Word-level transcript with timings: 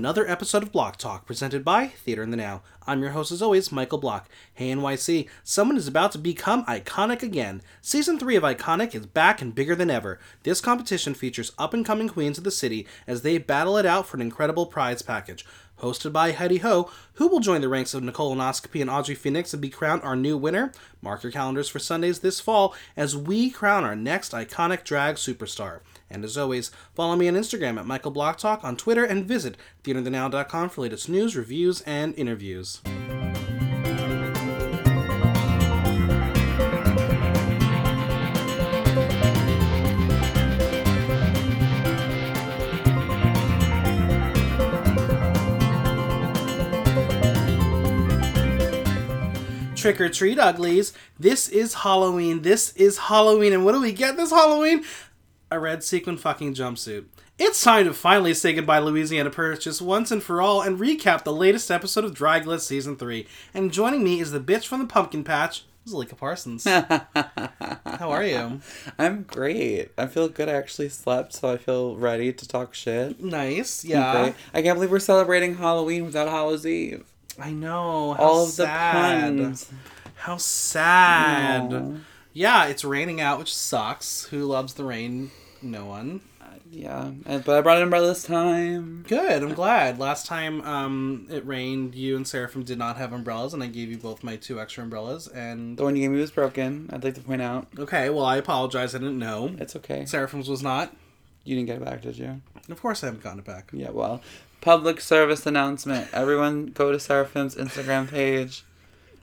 another 0.00 0.26
episode 0.26 0.62
of 0.62 0.72
Block 0.72 0.96
Talk 0.96 1.26
presented 1.26 1.62
by 1.62 1.88
Theater 1.88 2.22
in 2.22 2.30
the 2.30 2.36
Now. 2.38 2.62
I'm 2.86 3.02
your 3.02 3.10
host, 3.10 3.30
as 3.32 3.42
always, 3.42 3.70
Michael 3.70 3.98
Block. 3.98 4.30
Hey, 4.54 4.72
NYC, 4.72 5.28
someone 5.44 5.76
is 5.76 5.86
about 5.86 6.12
to 6.12 6.18
become 6.18 6.64
iconic 6.64 7.22
again. 7.22 7.60
Season 7.82 8.18
3 8.18 8.34
of 8.36 8.42
Iconic 8.42 8.94
is 8.94 9.04
back 9.04 9.42
and 9.42 9.54
bigger 9.54 9.74
than 9.74 9.90
ever. 9.90 10.18
This 10.42 10.62
competition 10.62 11.12
features 11.12 11.52
up 11.58 11.74
and 11.74 11.84
coming 11.84 12.08
queens 12.08 12.38
of 12.38 12.44
the 12.44 12.50
city 12.50 12.86
as 13.06 13.20
they 13.20 13.36
battle 13.36 13.76
it 13.76 13.84
out 13.84 14.06
for 14.06 14.16
an 14.16 14.22
incredible 14.22 14.64
prize 14.64 15.02
package. 15.02 15.44
Hosted 15.80 16.14
by 16.14 16.32
Heidi 16.32 16.58
Ho, 16.58 16.90
who 17.14 17.28
will 17.28 17.40
join 17.40 17.60
the 17.60 17.68
ranks 17.68 17.92
of 17.92 18.02
Nicole 18.02 18.34
Onoscopy 18.34 18.80
and 18.80 18.88
Audrey 18.88 19.14
Phoenix 19.14 19.52
and 19.52 19.60
be 19.60 19.68
crowned 19.68 20.00
our 20.00 20.16
new 20.16 20.38
winner? 20.38 20.72
Mark 21.02 21.22
your 21.22 21.32
calendars 21.32 21.68
for 21.68 21.78
Sundays 21.78 22.20
this 22.20 22.40
fall 22.40 22.74
as 22.96 23.18
we 23.18 23.50
crown 23.50 23.84
our 23.84 23.96
next 23.96 24.32
iconic 24.32 24.82
drag 24.82 25.16
superstar. 25.16 25.80
And 26.10 26.24
as 26.24 26.36
always, 26.36 26.70
follow 26.94 27.14
me 27.16 27.28
on 27.28 27.34
Instagram 27.34 27.78
at 27.78 27.86
Michael 27.86 28.10
Block 28.10 28.38
Talk, 28.38 28.64
on 28.64 28.76
Twitter, 28.76 29.04
and 29.04 29.24
visit 29.24 29.56
theaterinthenow.com 29.84 30.70
for 30.70 30.82
latest 30.82 31.08
news, 31.08 31.36
reviews, 31.36 31.82
and 31.82 32.14
interviews. 32.18 32.80
Trick 49.76 49.98
or 49.98 50.10
treat, 50.10 50.38
uglies. 50.38 50.92
This 51.18 51.48
is 51.48 51.72
Halloween. 51.72 52.42
This 52.42 52.74
is 52.76 52.98
Halloween. 52.98 53.54
And 53.54 53.64
what 53.64 53.72
do 53.72 53.80
we 53.80 53.92
get 53.92 54.18
this 54.18 54.30
Halloween? 54.30 54.84
A 55.52 55.58
red 55.58 55.82
sequin 55.82 56.16
fucking 56.16 56.54
jumpsuit. 56.54 57.06
It's 57.36 57.60
time 57.62 57.86
to 57.86 57.92
finally 57.92 58.34
say 58.34 58.52
goodbye 58.52 58.78
Louisiana 58.78 59.30
Purchase 59.30 59.82
once 59.82 60.12
and 60.12 60.22
for 60.22 60.40
all 60.40 60.62
and 60.62 60.78
recap 60.78 61.24
the 61.24 61.32
latest 61.32 61.72
episode 61.72 62.04
of 62.04 62.14
Dragula 62.14 62.60
Season 62.60 62.96
3. 62.96 63.26
And 63.52 63.72
joining 63.72 64.04
me 64.04 64.20
is 64.20 64.30
the 64.30 64.38
bitch 64.38 64.66
from 64.66 64.78
the 64.78 64.86
pumpkin 64.86 65.24
patch, 65.24 65.64
Zalika 65.88 66.16
Parsons. 66.16 66.64
How 67.98 68.10
are 68.10 68.24
you? 68.24 68.60
I'm 68.96 69.24
great. 69.24 69.90
I 69.98 70.06
feel 70.06 70.28
good. 70.28 70.48
I 70.48 70.52
actually 70.52 70.88
slept, 70.88 71.32
so 71.32 71.52
I 71.52 71.56
feel 71.56 71.96
ready 71.96 72.32
to 72.32 72.46
talk 72.46 72.72
shit. 72.72 73.20
Nice, 73.20 73.84
yeah. 73.84 74.32
I 74.54 74.62
can't 74.62 74.76
believe 74.76 74.92
we're 74.92 75.00
celebrating 75.00 75.56
Halloween 75.56 76.04
without 76.04 76.28
Hallows 76.28 76.64
Eve. 76.64 77.06
I 77.40 77.50
know. 77.50 78.12
How 78.12 78.22
All 78.22 78.44
of 78.44 78.54
the 78.56 78.66
puns. 78.66 79.68
How 80.14 80.36
sad. 80.36 81.72
Aw. 81.72 81.94
Yeah, 82.32 82.66
it's 82.66 82.84
raining 82.84 83.20
out, 83.20 83.38
which 83.38 83.54
sucks. 83.54 84.24
Who 84.26 84.44
loves 84.44 84.74
the 84.74 84.84
rain? 84.84 85.30
No 85.62 85.84
one. 85.86 86.20
Yeah, 86.72 87.10
and- 87.26 87.44
but 87.44 87.58
I 87.58 87.60
brought 87.62 87.78
an 87.78 87.82
umbrella 87.82 88.06
this 88.08 88.22
time. 88.22 89.04
Good. 89.08 89.42
I'm 89.42 89.54
glad. 89.54 89.98
Last 89.98 90.26
time 90.26 90.60
um, 90.62 91.26
it 91.28 91.44
rained, 91.44 91.96
you 91.96 92.14
and 92.16 92.26
Seraphim 92.26 92.62
did 92.62 92.78
not 92.78 92.96
have 92.96 93.12
umbrellas, 93.12 93.52
and 93.54 93.60
I 93.62 93.66
gave 93.66 93.90
you 93.90 93.96
both 93.98 94.22
my 94.22 94.36
two 94.36 94.60
extra 94.60 94.84
umbrellas. 94.84 95.26
And 95.26 95.76
The 95.76 95.82
one 95.82 95.96
you 95.96 96.02
gave 96.02 96.12
me 96.12 96.20
was 96.20 96.30
broken. 96.30 96.88
I'd 96.92 97.02
like 97.02 97.14
to 97.14 97.20
point 97.22 97.42
out. 97.42 97.66
okay, 97.76 98.08
well, 98.08 98.24
I 98.24 98.36
apologize. 98.36 98.94
I 98.94 98.98
didn't 98.98 99.18
know. 99.18 99.52
It's 99.58 99.74
okay. 99.74 100.06
Seraphim's 100.06 100.48
was 100.48 100.62
not. 100.62 100.94
You 101.42 101.56
didn't 101.56 101.66
get 101.66 101.78
it 101.78 101.84
back, 101.84 102.02
did 102.02 102.16
you? 102.18 102.40
Of 102.68 102.80
course, 102.80 103.02
I 103.02 103.06
haven't 103.06 103.24
gotten 103.24 103.40
it 103.40 103.44
back. 103.44 103.70
Yeah, 103.72 103.90
well, 103.90 104.20
public 104.60 105.00
service 105.00 105.44
announcement. 105.46 106.06
Everyone 106.12 106.66
go 106.66 106.92
to 106.92 107.00
Seraphim's 107.00 107.56
Instagram 107.56 108.08
page 108.08 108.62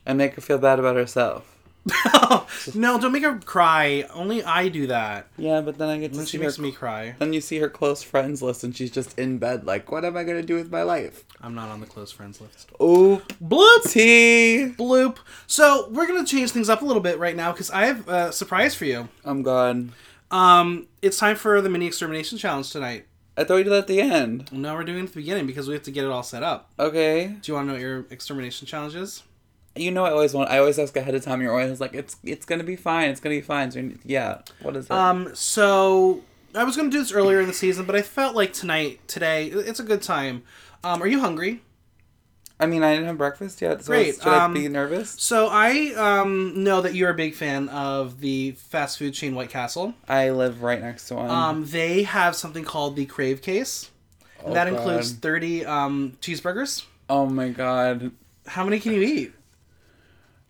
and 0.06 0.18
make 0.18 0.34
her 0.36 0.42
feel 0.42 0.58
bad 0.58 0.80
about 0.80 0.98
herself. 0.98 1.57
no, 2.76 3.00
don't 3.00 3.12
make 3.12 3.24
her 3.24 3.38
cry. 3.40 4.06
Only 4.14 4.44
I 4.44 4.70
do 4.70 4.88
that. 4.88 5.28
Yeah, 5.38 5.62
but 5.62 5.78
then 5.78 5.90
I 5.90 5.98
get 6.00 6.12
to 6.12 6.18
Then 6.18 6.26
see 6.26 6.32
she 6.32 6.38
her. 6.38 6.44
makes 6.44 6.60
me 6.60 6.72
cry. 6.72 7.16
Then 7.20 7.34
you 7.34 7.42
see 7.42 7.58
her 7.60 7.70
close 7.70 8.04
friends 8.04 8.42
list, 8.42 8.64
and 8.64 8.76
she's 8.76 8.92
just 8.92 9.18
in 9.18 9.38
bed, 9.38 9.66
like, 9.66 9.92
"What 9.92 10.04
am 10.06 10.18
I 10.18 10.24
gonna 10.24 10.42
do 10.44 10.56
with 10.56 10.72
my 10.72 10.84
life?" 10.84 11.24
I'm 11.42 11.56
not 11.56 11.70
on 11.70 11.80
the 11.80 11.86
close 11.86 12.12
friends 12.12 12.42
list. 12.42 12.70
Oh, 12.80 13.22
Bloop! 13.44 13.92
tea. 13.92 14.74
Bloop. 14.78 15.18
So 15.48 15.88
we're 15.92 16.08
gonna 16.08 16.26
change 16.26 16.52
things 16.52 16.70
up 16.70 16.82
a 16.82 16.86
little 16.86 17.02
bit 17.02 17.20
right 17.20 17.36
now 17.36 17.52
because 17.52 17.72
I 17.72 17.86
have 17.86 18.08
a 18.08 18.32
surprise 18.32 18.76
for 18.76 18.86
you. 18.86 19.08
I'm 19.24 19.44
gone. 19.44 19.94
Um, 20.32 20.88
it's 21.02 21.18
time 21.18 21.36
for 21.38 21.62
the 21.62 21.70
mini 21.70 21.88
extermination 21.88 22.38
challenge 22.38 22.72
tonight. 22.72 23.06
I 23.38 23.44
thought 23.44 23.58
we 23.58 23.64
did 23.64 23.70
that 23.72 23.78
at 23.80 23.88
the 23.88 24.02
end. 24.02 24.52
No, 24.52 24.74
we're 24.74 24.84
doing 24.84 25.00
it 25.00 25.04
at 25.04 25.10
the 25.14 25.20
beginning 25.22 25.46
because 25.46 25.68
we 25.68 25.76
have 25.76 25.84
to 25.84 25.92
get 25.92 26.04
it 26.04 26.10
all 26.10 26.24
set 26.24 26.42
up. 26.42 26.72
Okay. 26.80 27.28
Do 27.28 27.52
you 27.52 27.54
want 27.54 27.66
to 27.66 27.68
know 27.68 27.74
what 27.74 27.82
your 27.82 28.06
extermination 28.10 28.66
challenge 28.66 28.96
is? 28.96 29.22
You 29.80 29.92
know, 29.92 30.06
I 30.06 30.12
always 30.12 30.34
want. 30.34 30.50
I 30.50 30.58
always 30.60 30.80
ask 30.80 30.96
ahead 30.96 31.16
of 31.16 31.24
time. 31.24 31.42
You're 31.42 31.52
always 31.52 31.80
like, 31.80 31.94
"It's 31.94 32.16
it's 32.24 32.46
gonna 32.46 32.64
be 32.64 32.76
fine. 32.76 33.10
It's 33.10 33.20
gonna 33.20 33.36
be 33.36 33.42
fine." 33.42 33.72
So, 33.72 33.90
yeah. 34.06 34.42
What 34.62 34.76
is 34.76 34.86
it? 34.86 34.92
Um, 34.92 35.32
so 35.36 36.24
I 36.56 36.64
was 36.64 36.76
gonna 36.76 36.90
do 36.90 37.00
this 37.00 37.12
earlier 37.12 37.40
in 37.42 37.48
the 37.48 37.54
season, 37.54 37.86
but 37.86 37.96
I 37.96 38.02
felt 38.02 38.36
like 38.36 38.54
tonight, 38.54 39.00
today, 39.08 39.48
it's 39.48 39.80
a 39.80 39.84
good 39.84 40.02
time. 40.02 40.44
Um, 40.84 41.02
are 41.02 41.08
you 41.08 41.20
hungry? 41.20 41.62
I 42.60 42.66
mean, 42.66 42.82
I 42.84 42.94
didn't 42.94 43.06
have 43.06 43.18
breakfast 43.20 43.62
yet. 43.62 43.84
So 43.84 43.92
Great, 43.92 44.16
should 44.16 44.28
um, 44.28 44.52
I 44.52 44.54
be 44.54 44.68
nervous? 44.68 45.12
So 45.20 45.48
I 45.52 45.94
um 45.96 46.64
know 46.64 46.82
that 46.82 46.96
you're 46.96 47.12
a 47.12 47.16
big 47.16 47.36
fan 47.36 47.70
of 47.70 48.20
the 48.20 48.52
fast 48.52 48.98
food 48.98 49.14
chain 49.14 49.36
White 49.36 49.50
Castle. 49.52 49.94
I 50.08 50.32
live 50.32 50.64
right 50.64 50.82
next 50.82 51.08
to 51.10 51.16
one. 51.16 51.30
Um, 51.30 51.66
they 51.66 52.04
have 52.04 52.36
something 52.36 52.64
called 52.64 52.96
the 52.96 53.06
Crave 53.06 53.42
Case. 53.42 53.92
Oh, 54.42 54.48
And 54.48 54.56
that 54.56 54.66
God. 54.70 54.74
includes 54.78 55.14
30 55.14 55.66
um, 55.66 56.18
cheeseburgers. 56.22 56.86
Oh 57.10 57.26
my 57.28 57.50
god. 57.50 58.12
How 58.48 58.64
many 58.64 58.80
can 58.80 58.94
you 58.94 59.02
eat? 59.02 59.34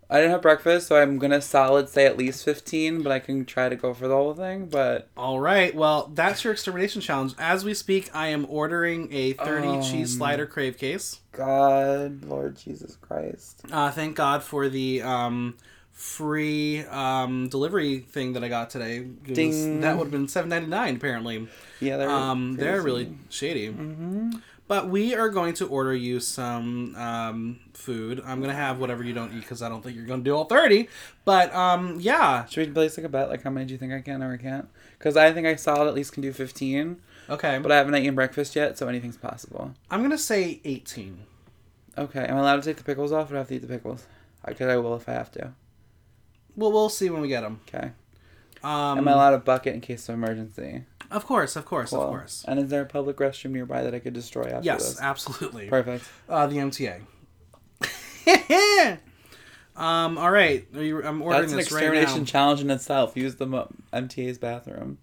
I 0.10 0.18
didn't 0.18 0.32
have 0.32 0.42
breakfast, 0.42 0.88
so 0.88 0.96
I'm 0.96 1.18
gonna 1.20 1.42
solid 1.42 1.90
say 1.90 2.06
at 2.06 2.18
least 2.18 2.46
fifteen, 2.46 3.02
but 3.04 3.12
I 3.12 3.20
can 3.20 3.44
try 3.46 3.68
to 3.68 3.76
go 3.76 3.94
for 3.94 4.08
the 4.08 4.16
whole 4.16 4.34
thing. 4.34 4.68
But 4.68 5.10
All 5.18 5.40
right. 5.40 5.76
Well, 5.76 6.10
that's 6.14 6.44
your 6.46 6.54
extermination 6.54 7.02
challenge. 7.02 7.34
As 7.38 7.66
we 7.66 7.74
speak, 7.74 8.10
I 8.16 8.28
am 8.28 8.46
ordering 8.50 9.10
a 9.12 9.34
30 9.34 9.68
Um. 9.68 9.82
cheese 9.84 10.16
slider 10.16 10.46
Crave 10.46 10.78
Case. 10.78 11.20
God, 11.34 12.24
Lord 12.24 12.56
Jesus 12.58 12.96
Christ. 12.96 13.64
Uh, 13.72 13.92
thank 13.92 14.16
God 14.16 14.44
for 14.44 14.70
the 14.70 15.02
um, 15.02 15.58
free 15.92 16.86
um, 16.86 17.50
delivery 17.50 18.00
thing 18.00 18.34
that 18.34 18.44
I 18.44 18.48
got 18.48 18.70
today. 18.70 19.02
Was- 19.28 19.36
Ding. 19.36 19.82
that 19.82 19.98
would 19.98 20.06
have 20.06 20.12
been 20.12 20.28
seven 20.30 20.50
ninety 20.50 20.68
nine 20.70 20.96
apparently. 20.96 21.48
Yeah, 21.82 21.98
they're 21.98 22.10
Um, 22.10 22.56
they're 22.56 22.82
really 22.82 23.10
shady. 23.30 23.68
Mm-hmm. 23.70 24.38
But 24.68 24.90
we 24.90 25.16
are 25.16 25.30
going 25.30 25.54
to 25.56 25.68
order 25.68 25.96
you 25.96 26.20
some 26.20 26.94
um, 26.96 27.60
food. 27.74 28.22
I'm 28.26 28.42
gonna 28.42 28.54
have 28.54 28.80
whatever 28.80 29.04
you 29.04 29.14
don't 29.14 29.34
eat 29.34 29.42
because 29.42 29.62
I 29.62 29.70
don't 29.70 29.82
think 29.82 29.96
you're 29.96 30.06
gonna 30.06 30.24
do 30.24 30.36
all 30.36 30.46
thirty. 30.46 30.90
But 31.24 31.54
um, 31.56 31.98
yeah, 32.00 32.46
Should 32.46 32.68
we 32.68 32.74
place 32.74 32.98
like 32.98 33.06
a 33.06 33.10
bet? 33.10 33.30
Like, 33.30 33.44
how 33.44 33.50
many 33.50 33.66
do 33.66 33.74
you 33.74 33.78
think 33.78 33.94
I 33.94 34.02
can 34.02 34.22
or 34.22 34.34
I 34.34 34.38
can't? 34.38 34.68
Because 34.98 35.16
I 35.16 35.32
think 35.32 35.48
I 35.48 35.56
solid 35.56 35.88
at 35.88 35.94
least 35.94 36.12
can 36.12 36.22
do 36.22 36.34
fifteen, 36.34 36.98
okay. 37.30 37.60
but 37.60 37.72
I 37.72 37.78
haven't 37.78 37.96
eaten 37.96 38.16
breakfast 38.16 38.56
yet, 38.56 38.78
so 38.78 38.88
anything's 38.88 39.18
possible. 39.18 39.74
I'm 39.90 40.02
gonna 40.02 40.18
say 40.18 40.60
eighteen. 40.66 41.20
Okay, 41.98 42.26
am 42.26 42.38
I 42.38 42.42
allowed 42.42 42.62
to 42.62 42.62
take 42.64 42.78
the 42.78 42.84
pickles 42.84 43.12
off, 43.12 43.28
or 43.28 43.30
do 43.30 43.36
I 43.36 43.40
have 43.40 43.48
to 43.48 43.56
eat 43.56 43.62
the 43.62 43.68
pickles? 43.68 44.06
Because 44.46 44.68
I 44.68 44.78
will 44.78 44.96
if 44.96 45.08
I 45.08 45.14
have 45.14 45.32
to. 45.32 45.54
Well, 46.56 46.72
we'll 46.72 46.90
see 46.90 47.10
when 47.10 47.22
we 47.22 47.28
get 47.28 47.42
them. 47.42 47.62
Okay. 47.68 47.92
Um, 48.64 48.98
Am 49.00 49.08
I 49.08 49.12
allowed 49.12 49.34
a 49.34 49.38
bucket 49.40 49.74
in 49.76 49.82
case 49.82 50.08
of 50.10 50.16
emergency? 50.16 50.84
Of 51.12 51.26
course, 51.26 51.56
of 51.56 51.66
course, 51.66 51.94
of 51.94 52.00
course. 52.00 52.44
And 52.48 52.60
is 52.60 52.70
there 52.70 52.82
a 52.82 52.86
public 52.86 53.18
restroom 53.18 53.52
nearby 53.52 53.84
that 53.84 53.94
I 53.96 54.00
could 54.00 54.14
destroy 54.14 54.44
after 54.46 54.62
Yes, 54.66 54.90
this? 54.90 55.02
absolutely. 55.02 55.68
Perfect. 55.70 56.06
Uh, 56.28 56.48
the 56.48 56.58
MTA. 56.58 57.02
um. 59.76 60.18
All 60.18 60.32
right. 60.32 60.68
Are 60.76 60.84
you, 60.84 61.04
I'm 61.04 61.22
ordering 61.22 61.42
That's 61.44 61.52
an 61.54 61.58
this 61.60 61.72
right 61.72 61.84
extermination 61.84 62.20
now. 62.20 62.26
challenge 62.26 62.62
in 62.62 62.70
itself. 62.72 63.16
Use 63.16 63.36
the 63.36 63.46
MTA's 63.94 64.38
bathroom. 64.38 64.98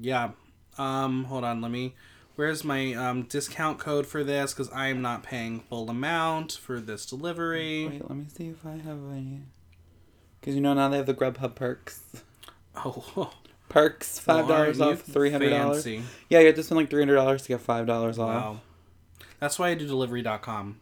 yeah. 0.00 0.30
Um. 0.76 1.24
Hold 1.24 1.44
on. 1.44 1.60
Let 1.60 1.70
me. 1.70 1.94
Where's 2.36 2.62
my 2.62 2.94
um 2.94 3.22
discount 3.24 3.80
code 3.80 4.06
for 4.06 4.22
this? 4.22 4.52
Because 4.54 4.70
I 4.70 4.88
am 4.88 5.02
not 5.02 5.24
paying 5.24 5.58
full 5.60 5.90
amount 5.90 6.52
for 6.52 6.78
this 6.78 7.04
delivery. 7.04 7.88
Wait, 7.88 8.08
let 8.08 8.16
me 8.16 8.26
see 8.32 8.46
if 8.48 8.64
I 8.64 8.76
have 8.76 8.98
any. 9.12 9.40
Because 10.40 10.54
you 10.54 10.60
know 10.60 10.74
now 10.74 10.88
they 10.88 10.96
have 10.96 11.06
the 11.06 11.14
Grubhub 11.14 11.54
perks. 11.54 12.00
Oh. 12.76 13.32
Perks 13.68 14.18
five 14.18 14.48
dollars 14.48 14.80
off, 14.80 15.02
three 15.02 15.30
hundred 15.30 15.50
dollars. 15.50 15.86
Yeah, 15.86 16.00
you 16.40 16.46
have 16.46 16.54
to 16.54 16.62
spend 16.62 16.78
like 16.80 16.88
three 16.90 17.02
hundred 17.02 17.16
dollars 17.16 17.42
to 17.42 17.48
get 17.48 17.60
five 17.60 17.86
dollars 17.86 18.18
off. 18.18 18.42
Wow. 18.42 18.60
That's 19.40 19.58
why 19.58 19.68
I 19.68 19.74
do 19.74 19.86
delivery.com. 19.86 20.80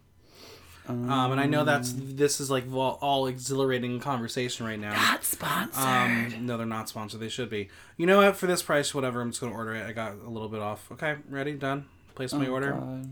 Um, 0.89 1.11
and 1.11 1.41
I 1.41 1.47
know 1.47 1.65
that's 1.65 1.93
this 1.97 2.41
is 2.41 2.49
like 2.49 2.73
all, 2.73 2.97
all 3.03 3.27
exhilarating 3.27 3.99
conversation 3.99 4.67
right 4.67 4.79
now. 4.79 4.93
Not 4.95 5.25
sponsored. 5.25 5.83
Um, 5.83 6.47
no, 6.47 6.57
they're 6.57 6.65
not 6.65 6.89
sponsored. 6.89 7.19
They 7.19 7.29
should 7.29 7.51
be. 7.51 7.71
You 7.97 8.07
know 8.07 8.19
what? 8.19 8.37
For 8.37 8.47
this 8.47 8.63
price, 8.63 8.95
whatever, 8.95 9.21
I'm 9.21 9.31
just 9.31 9.41
gonna 9.41 9.53
order 9.55 9.75
it. 9.75 9.85
I 9.85 9.91
got 9.93 10.13
a 10.25 10.31
little 10.31 10.49
bit 10.49 10.61
off. 10.61 10.87
Okay, 10.93 11.17
ready, 11.29 11.55
done. 11.55 11.87
Place 12.15 12.33
my 12.33 12.47
Oh, 12.47 12.51
order. 12.53 12.71
God. 12.71 13.11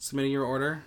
Submitting 0.00 0.32
your 0.32 0.44
order. 0.44 0.82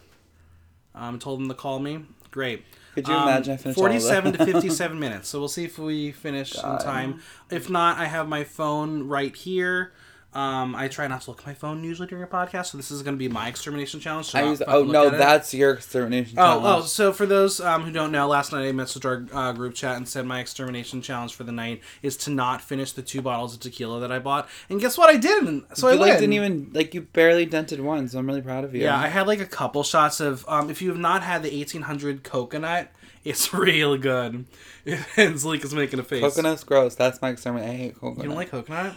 Um, 0.94 1.20
told 1.20 1.40
them 1.40 1.48
to 1.48 1.54
call 1.54 1.80
me. 1.80 2.04
Great. 2.32 2.66
Could 2.96 3.08
you 3.08 3.14
Um, 3.14 3.28
imagine 3.28 3.54
I 3.54 3.58
finished 3.58 3.78
all 3.78 3.86
of 3.86 3.92
Forty-seven 3.92 4.34
to 4.34 4.46
fifty-seven 4.54 4.98
minutes. 5.00 5.30
So 5.30 5.38
we'll 5.40 5.48
see 5.50 5.66
if 5.66 5.78
we 5.78 6.12
finish 6.12 6.56
in 6.56 6.78
time. 6.80 7.22
If 7.52 7.70
not, 7.70 7.98
I 8.00 8.06
have 8.06 8.28
my 8.28 8.44
phone 8.44 9.08
right 9.08 9.36
here. 9.36 9.92
Um, 10.36 10.76
I 10.76 10.90
try 10.90 11.08
not 11.08 11.22
to 11.22 11.32
look 11.32 11.40
at 11.40 11.48
my 11.48 11.54
phone 11.54 11.82
usually 11.84 12.10
during 12.10 12.24
a 12.24 12.28
podcast, 12.28 12.68
so 12.68 12.78
this 12.78 12.92
is 12.92 13.02
going 13.04 13.16
to 13.16 13.18
be 13.18 13.30
my 13.30 13.48
extermination 13.48 14.02
challenge. 14.02 14.32
to 14.32 14.38
I 14.40 14.44
use, 14.44 14.62
oh 14.68 14.84
no, 14.84 15.08
at 15.08 15.14
it. 15.14 15.18
that's 15.18 15.54
your 15.54 15.72
extermination 15.72 16.38
Oh, 16.38 16.60
challenge. 16.60 16.66
oh, 16.66 16.82
so 16.82 17.14
for 17.14 17.26
those 17.26 17.62
um, 17.62 17.84
who 17.84 17.92
don't 17.92 18.12
know, 18.12 18.28
last 18.28 18.52
night 18.52 18.68
I 18.68 18.72
messaged 18.74 19.06
our 19.06 19.26
uh, 19.34 19.54
group 19.54 19.74
chat 19.76 19.96
and 19.96 20.06
said 20.08 20.26
my 20.26 20.42
extermination 20.42 21.02
challenge 21.02 21.34
for 21.34 21.46
the 21.46 21.54
night 21.54 21.82
is 22.02 22.18
to 22.18 22.32
not 22.32 22.62
finish 22.62 22.92
the 22.92 23.02
two 23.02 23.22
bottles 23.22 23.54
of 23.54 23.62
tequila 23.62 24.02
that 24.02 24.12
I 24.12 24.20
bought. 24.20 24.50
And 24.70 24.82
guess 24.82 24.98
what? 24.98 25.10
I 25.10 25.16
didn't. 25.16 25.78
So 25.78 25.88
you 25.90 25.96
I 25.96 25.98
like 26.00 26.14
didn't 26.20 26.34
even 26.34 26.70
like 26.74 26.94
you 26.94 27.02
barely 27.02 27.46
dented 27.46 27.80
one, 27.80 28.10
so 28.10 28.20
I'm 28.20 28.28
really 28.28 28.42
proud 28.42 28.66
of 28.66 28.76
you. 28.76 28.82
Yeah, 28.82 28.98
I 29.00 29.08
had 29.08 29.28
like 29.28 29.40
a 29.40 29.46
couple 29.46 29.84
shots 29.84 30.20
of. 30.20 30.44
Um, 30.50 30.70
if 30.70 30.82
you 30.82 30.90
have 30.90 31.00
not 31.00 31.24
had 31.24 31.44
the 31.44 31.58
1800 31.58 32.24
coconut, 32.24 32.92
it's 33.24 33.54
real 33.54 33.98
good. 33.98 34.46
And 34.86 35.36
Zalik 35.36 35.64
is 35.64 35.74
making 35.74 36.00
a 36.00 36.04
face. 36.04 36.22
Coconut's 36.22 36.66
gross. 36.66 36.94
That's 36.96 37.22
my 37.22 37.30
extermination. 37.30 37.74
I 37.74 37.78
hate 37.78 37.96
coconut. 37.96 38.18
You 38.24 38.30
don't 38.30 38.36
like 38.38 38.52
coconut? 38.52 38.94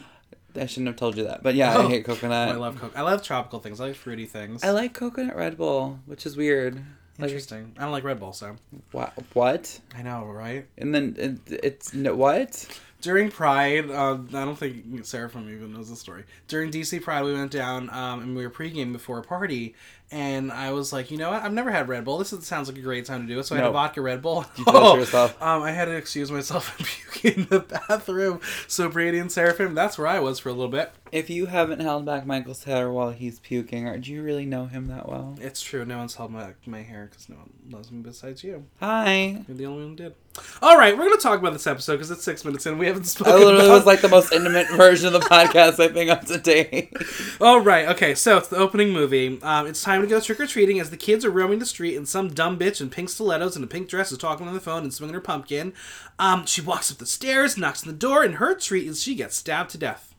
I 0.57 0.67
shouldn't 0.67 0.89
have 0.89 0.97
told 0.97 1.17
you 1.17 1.25
that, 1.25 1.43
but 1.43 1.55
yeah, 1.55 1.75
Oh. 1.77 1.87
I 1.87 1.91
hate 1.91 2.05
Oh, 2.09 2.15
coconut. 2.15 2.49
I 2.49 2.55
love 2.57 2.75
coconut. 2.77 2.97
I 2.97 3.03
love 3.03 3.23
tropical 3.23 3.59
things. 3.61 3.81
I 3.81 3.89
like 3.89 3.97
fruity 3.97 4.27
things. 4.27 4.65
I 4.65 4.71
like 4.71 4.95
coconut 4.95 5.37
Red 5.37 5.57
Bull, 5.57 6.01
which 6.07 6.27
is 6.27 6.37
weird. 6.37 6.77
Like, 7.21 7.31
Interesting. 7.31 7.75
I 7.77 7.83
don't 7.83 7.93
like 7.93 8.05
Red 8.05 8.21
Bull, 8.21 8.33
so 8.33 8.57
What? 8.93 9.13
what? 9.35 9.81
I 9.97 10.03
know, 10.03 10.25
right? 10.25 10.67
And 10.79 10.95
then 10.95 11.17
it, 11.19 11.61
it's 11.65 11.93
no, 11.93 12.15
what? 12.15 12.67
During 13.01 13.31
Pride, 13.31 13.91
uh, 13.91 14.15
I 14.15 14.45
don't 14.45 14.57
think 14.57 15.05
Seraphim 15.05 15.49
even 15.53 15.73
knows 15.73 15.89
the 15.91 15.95
story. 15.97 16.25
During 16.49 16.71
DC 16.73 17.01
Pride, 17.03 17.23
we 17.25 17.33
went 17.33 17.53
down 17.53 17.91
um, 17.91 18.21
and 18.23 18.37
we 18.37 18.45
were 18.45 18.51
pregame 18.51 18.93
before 18.93 19.19
a 19.19 19.23
party, 19.23 19.75
and 20.11 20.51
I 20.51 20.73
was 20.73 20.93
like, 20.93 21.11
you 21.11 21.19
know 21.19 21.31
what? 21.31 21.43
I've 21.43 21.53
never 21.53 21.71
had 21.71 21.89
Red 21.89 22.05
Bull. 22.05 22.19
This 22.19 22.33
is, 22.33 22.47
sounds 22.47 22.69
like 22.69 22.79
a 22.79 22.83
great 22.83 23.05
time 23.05 23.27
to 23.27 23.33
do 23.33 23.39
it. 23.39 23.45
So 23.45 23.55
I 23.55 23.59
had 23.59 23.69
a 23.69 23.71
vodka 23.71 24.01
Red 24.01 24.23
Bull. 24.23 24.47
You 24.57 24.65
to 24.65 24.73
yourself. 24.73 25.37
Um, 25.49 25.63
I 25.63 25.71
had 25.71 25.87
to 25.87 25.97
excuse 25.97 26.31
myself 26.31 26.77
and 26.79 26.87
puke 26.87 27.37
in 27.37 27.47
the 27.49 27.61
bathroom. 27.61 28.41
So 28.67 28.89
Brady 28.89 29.19
and 29.19 29.31
Seraphim, 29.31 29.75
that's 29.75 29.99
where 29.99 30.07
I 30.07 30.19
was 30.19 30.39
for 30.39 30.49
a 30.49 30.53
little 30.53 30.71
bit. 30.71 30.93
If 31.13 31.31
you 31.31 31.47
haven't 31.47 31.81
held 31.81 32.05
back 32.05 32.27
Michael's 32.27 32.65
hair 32.65 32.91
while 32.91 33.11
he's 33.11 33.39
puking, 33.41 33.87
or 33.87 33.99
do 33.99 34.13
you 34.13 34.23
really 34.23 34.47
know 34.47 34.67
him 34.67 34.89
that 34.89 35.09
well? 35.09 35.37
It's 35.41 35.63
true. 35.63 35.85
No 35.85 35.99
one's 35.99 36.15
held 36.15 36.31
my, 36.31 36.55
my 36.67 36.83
hair 36.83 37.09
because 37.11 37.29
no 37.29 37.37
one 37.37 37.51
loves 37.71 37.91
me 37.91 38.03
besides 38.03 38.43
you. 38.45 38.67
Hi. 38.81 39.43
You're 39.47 39.57
the 39.57 39.67
only 39.67 39.83
one 39.85 39.91
who 39.91 39.97
did. 39.97 40.15
All 40.61 40.77
right, 40.77 40.97
we're 40.97 41.09
gonna 41.09 41.21
talk 41.21 41.39
about 41.39 41.53
this 41.53 41.67
episode 41.67 41.95
because 41.95 42.11
it's 42.11 42.23
six 42.23 42.45
minutes 42.45 42.67
in. 42.67 42.79
We 42.79 42.87
haven't 42.87 43.05
spoken. 43.05 43.33
I 43.33 43.37
literally 43.37 43.67
about 43.67 43.75
was 43.75 43.87
like 43.87 44.01
the 44.01 44.09
most 44.09 44.33
intimate 44.33 44.69
version 44.71 45.07
of 45.07 45.13
the 45.15 45.21
podcast 45.29 45.81
I 45.81 45.89
think 45.89 46.11
up 46.11 46.25
to 46.27 46.39
date. 46.39 46.93
All 47.41 47.61
right, 47.61 47.89
okay, 47.89 48.15
so 48.15 48.37
it's 48.37 48.49
the 48.49 48.57
opening 48.57 48.91
movie. 48.91 49.41
Um, 49.43 49.67
it's 49.67 49.83
time 49.83 49.98
to 50.03 50.09
go 50.09 50.21
trick 50.21 50.41
or 50.41 50.47
treating 50.47 50.81
as 50.81 50.91
the 50.91 50.97
kids 50.97 51.25
are 51.25 51.31
roaming 51.31 51.59
the 51.59 51.67
street, 51.67 51.97
and 51.97 52.09
some 52.09 52.29
dumb 52.29 52.59
bitch 52.59 52.81
in 52.81 52.91
pink 52.91 53.09
stilettos 53.09 53.57
and 53.57 53.65
a 53.65 53.69
pink 53.69 53.89
dress 53.89 54.13
is 54.13 54.19
talking 54.19 54.47
on 54.47 54.55
the 54.55 54.61
phone 54.61 54.83
and 54.83 54.93
swinging 54.93 55.15
her 55.15 55.21
pumpkin. 55.21 55.73
Um, 56.19 56.47
she 56.47 56.61
walks 56.61 56.91
up 56.91 56.99
the 56.99 57.07
stairs, 57.07 57.57
knocks 57.57 57.83
on 57.83 57.93
the 57.93 57.99
door, 57.99 58.23
and 58.23 58.37
her 58.37 58.55
treat 58.55 58.87
is 58.87 59.03
she 59.03 59.15
gets 59.15 59.37
stabbed 59.37 59.71
to 59.71 59.79
death. 59.79 60.15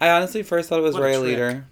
I 0.00 0.10
honestly 0.10 0.42
first 0.42 0.68
thought 0.68 0.78
it 0.78 0.82
was 0.82 0.94
What 0.94 1.00
trick. 1.00 1.18
Leader. 1.20 1.66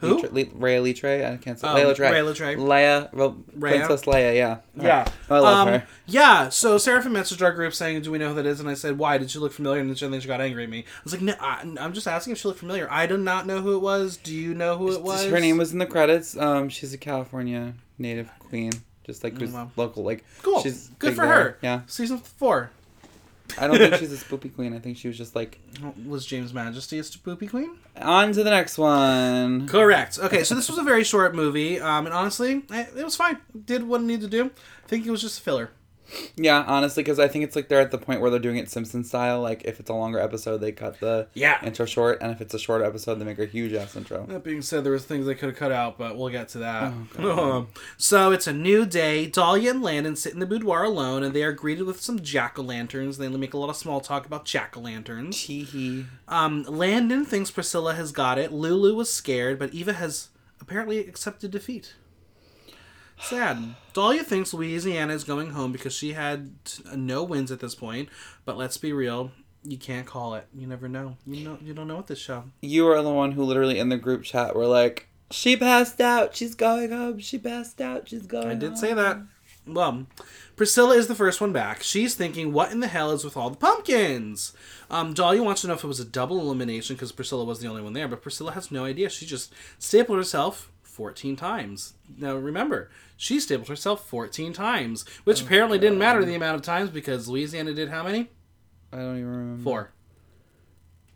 Who? 0.00 0.16
Litre- 0.16 0.32
Le- 0.32 0.58
Rhea 0.58 0.80
Litre? 0.80 1.26
I 1.32 1.36
can't 1.36 1.58
say. 1.58 1.68
Oh, 1.68 1.74
Layla 1.74 1.94
Trey. 1.94 2.10
Rhea 2.12 2.24
Litre. 2.24 2.56
Leia. 2.56 3.12
Well, 3.12 3.36
Rhea? 3.54 3.84
Princess 3.84 4.02
Leia, 4.06 4.34
yeah. 4.34 4.58
Yeah, 4.74 5.06
I 5.28 5.38
love 5.38 5.68
um, 5.68 5.74
her. 5.74 5.86
Yeah, 6.06 6.48
so 6.48 6.78
Seraphim 6.78 7.12
messaged 7.12 7.42
our 7.42 7.52
group 7.52 7.74
saying, 7.74 8.02
"Do 8.02 8.10
we 8.10 8.18
know 8.18 8.30
who 8.30 8.34
that 8.36 8.46
is?" 8.46 8.60
And 8.60 8.68
I 8.68 8.74
said, 8.74 8.98
"Why? 8.98 9.18
Did 9.18 9.30
she 9.30 9.38
look 9.38 9.52
familiar?" 9.52 9.80
And 9.80 9.90
then 9.94 10.20
she 10.20 10.26
got 10.28 10.40
angry 10.40 10.64
at 10.64 10.70
me. 10.70 10.80
I 10.80 11.00
was 11.04 11.12
like, 11.12 11.22
"No, 11.22 11.34
I, 11.40 11.60
I'm 11.78 11.92
just 11.92 12.08
asking 12.08 12.32
if 12.32 12.38
she 12.38 12.48
looked 12.48 12.60
familiar. 12.60 12.88
I 12.90 13.06
do 13.06 13.16
not 13.18 13.46
know 13.46 13.60
who 13.60 13.74
it 13.76 13.80
was. 13.80 14.16
Do 14.16 14.34
you 14.34 14.54
know 14.54 14.76
who 14.78 14.92
it 14.92 15.02
was?" 15.02 15.26
Her 15.26 15.40
name 15.40 15.58
was 15.58 15.72
in 15.72 15.78
the 15.78 15.86
credits. 15.86 16.36
Um, 16.36 16.68
she's 16.68 16.94
a 16.94 16.98
California 16.98 17.74
native 17.98 18.30
queen, 18.38 18.72
just 19.04 19.22
like 19.22 19.38
who's 19.38 19.52
Oh, 19.54 19.58
wow. 19.58 19.70
local. 19.76 20.02
Like 20.02 20.24
cool. 20.42 20.62
she's 20.62 20.88
Good 20.98 21.14
for 21.14 21.26
there. 21.26 21.34
her. 21.34 21.58
Yeah, 21.62 21.80
Season 21.86 22.18
four 22.18 22.70
I 23.58 23.66
don't 23.66 23.78
think 23.78 23.94
she's 23.96 24.12
a 24.12 24.24
spoopy 24.24 24.54
queen. 24.54 24.74
I 24.74 24.78
think 24.78 24.96
she 24.96 25.08
was 25.08 25.16
just 25.16 25.34
like 25.34 25.58
was 26.06 26.26
James 26.26 26.52
Majesty 26.52 26.98
a 26.98 27.02
spoopy 27.02 27.48
queen? 27.48 27.76
on 28.00 28.32
to 28.32 28.42
the 28.42 28.50
next 28.50 28.78
one. 28.78 29.66
Correct. 29.68 30.18
Okay, 30.18 30.44
so 30.44 30.54
this 30.54 30.68
was 30.68 30.78
a 30.78 30.82
very 30.82 31.04
short 31.04 31.34
movie, 31.34 31.80
um, 31.80 32.06
and 32.06 32.14
honestly, 32.14 32.62
it 32.70 33.04
was 33.04 33.16
fine. 33.16 33.38
Did 33.64 33.86
what 33.86 34.00
it 34.00 34.04
needed 34.04 34.30
to 34.30 34.36
do. 34.44 34.50
I 34.84 34.88
think 34.88 35.06
it 35.06 35.10
was 35.10 35.20
just 35.20 35.38
a 35.38 35.42
filler. 35.42 35.70
Yeah, 36.36 36.64
honestly, 36.66 37.02
because 37.02 37.18
I 37.18 37.28
think 37.28 37.44
it's 37.44 37.54
like 37.56 37.68
they're 37.68 37.80
at 37.80 37.90
the 37.90 37.98
point 37.98 38.20
where 38.20 38.30
they're 38.30 38.38
doing 38.40 38.56
it 38.56 38.70
Simpson 38.70 39.04
style. 39.04 39.40
Like 39.40 39.62
if 39.64 39.78
it's 39.80 39.90
a 39.90 39.94
longer 39.94 40.18
episode, 40.18 40.58
they 40.58 40.72
cut 40.72 41.00
the 41.00 41.28
Yeah. 41.34 41.64
intro 41.64 41.86
short, 41.86 42.18
and 42.20 42.30
if 42.32 42.40
it's 42.40 42.54
a 42.54 42.58
short 42.58 42.82
episode, 42.82 43.16
they 43.16 43.24
make 43.24 43.38
a 43.38 43.46
huge 43.46 43.72
ass 43.74 43.94
intro. 43.96 44.26
That 44.26 44.44
being 44.44 44.62
said, 44.62 44.84
there 44.84 44.92
was 44.92 45.04
things 45.04 45.26
they 45.26 45.34
could 45.34 45.50
have 45.50 45.58
cut 45.58 45.72
out, 45.72 45.98
but 45.98 46.16
we'll 46.16 46.28
get 46.30 46.48
to 46.50 46.58
that. 46.58 46.92
so 47.96 48.32
it's 48.32 48.46
a 48.46 48.52
new 48.52 48.86
day. 48.86 49.26
Dahlia 49.26 49.70
and 49.70 49.82
Landon 49.82 50.16
sit 50.16 50.32
in 50.32 50.40
the 50.40 50.46
boudoir 50.46 50.84
alone, 50.84 51.22
and 51.22 51.34
they 51.34 51.42
are 51.42 51.52
greeted 51.52 51.84
with 51.86 52.00
some 52.00 52.20
jack 52.20 52.58
o' 52.58 52.62
lanterns. 52.62 53.18
They 53.18 53.28
make 53.28 53.54
a 53.54 53.58
lot 53.58 53.70
of 53.70 53.76
small 53.76 54.00
talk 54.00 54.26
about 54.26 54.44
jack 54.44 54.76
o' 54.76 54.80
lanterns. 54.80 55.44
Tee 55.44 55.64
hee. 55.64 56.06
Um, 56.28 56.64
Landon 56.64 57.24
thinks 57.24 57.50
Priscilla 57.50 57.94
has 57.94 58.12
got 58.12 58.38
it. 58.38 58.52
Lulu 58.52 58.94
was 58.94 59.12
scared, 59.12 59.58
but 59.58 59.72
Evah 59.72 59.94
has 59.94 60.28
apparently 60.60 60.98
accepted 60.98 61.50
defeat. 61.50 61.94
Sad. 63.22 63.74
Dahlia 63.92 64.24
thinks 64.24 64.54
Louisiana 64.54 65.12
is 65.12 65.24
going 65.24 65.50
home 65.50 65.72
because 65.72 65.94
she 65.94 66.12
had 66.12 66.52
no 66.94 67.22
wins 67.22 67.50
at 67.50 67.60
this 67.60 67.74
point. 67.74 68.08
But 68.44 68.56
let's 68.56 68.76
be 68.76 68.92
real, 68.92 69.32
you 69.62 69.78
can't 69.78 70.06
call 70.06 70.34
it. 70.34 70.46
You 70.54 70.66
never 70.66 70.88
know. 70.88 71.16
You 71.26 71.44
know, 71.44 71.58
you 71.62 71.74
don't 71.74 71.88
know 71.88 71.96
what 71.96 72.06
this 72.06 72.18
show. 72.18 72.44
You 72.62 72.88
are 72.88 73.02
the 73.02 73.10
one 73.10 73.32
who 73.32 73.44
literally 73.44 73.78
in 73.78 73.88
the 73.88 73.98
group 73.98 74.22
chat 74.22 74.54
were 74.56 74.66
like, 74.66 75.08
"She 75.30 75.56
passed 75.56 76.00
out. 76.00 76.34
She's 76.34 76.54
going 76.54 76.90
home. 76.90 77.18
She 77.18 77.38
passed 77.38 77.80
out. 77.80 78.08
She's 78.08 78.26
going." 78.26 78.48
I 78.48 78.54
did 78.54 78.70
home." 78.70 78.76
say 78.76 78.94
that. 78.94 79.18
Well, 79.66 80.06
Priscilla 80.56 80.96
is 80.96 81.06
the 81.06 81.14
first 81.14 81.40
one 81.40 81.52
back. 81.52 81.82
She's 81.82 82.14
thinking, 82.14 82.52
what 82.52 82.72
in 82.72 82.80
the 82.80 82.88
hell 82.88 83.12
is 83.12 83.24
with 83.24 83.36
all 83.36 83.50
the 83.50 83.56
pumpkins? 83.56 84.52
Um, 84.90 85.12
Dahlia 85.14 85.42
wants 85.42 85.60
to 85.60 85.68
know 85.68 85.74
if 85.74 85.84
it 85.84 85.88
was 85.88 86.00
a 86.00 86.04
double 86.04 86.40
elimination 86.40 86.96
because 86.96 87.12
Priscilla 87.12 87.44
was 87.44 87.60
the 87.60 87.68
only 87.68 87.82
one 87.82 87.92
there, 87.92 88.08
but 88.08 88.22
Priscilla 88.22 88.52
has 88.52 88.70
no 88.70 88.84
idea. 88.84 89.10
She 89.10 89.26
just 89.26 89.52
stapled 89.78 90.18
herself 90.18 90.72
14 91.00 91.34
times. 91.34 91.94
Now, 92.18 92.36
remember, 92.36 92.90
she 93.16 93.40
stapled 93.40 93.68
herself 93.68 94.06
14 94.06 94.52
times, 94.52 95.06
which 95.24 95.40
apparently 95.40 95.78
didn't 95.78 95.96
matter 95.98 96.22
the 96.26 96.34
amount 96.34 96.56
of 96.56 96.62
times 96.62 96.90
because 96.90 97.26
Louisiana 97.26 97.72
did 97.72 97.88
how 97.88 98.02
many? 98.02 98.28
I 98.92 98.98
don't 98.98 99.16
even 99.16 99.30
remember. 99.30 99.62
Four. 99.62 99.92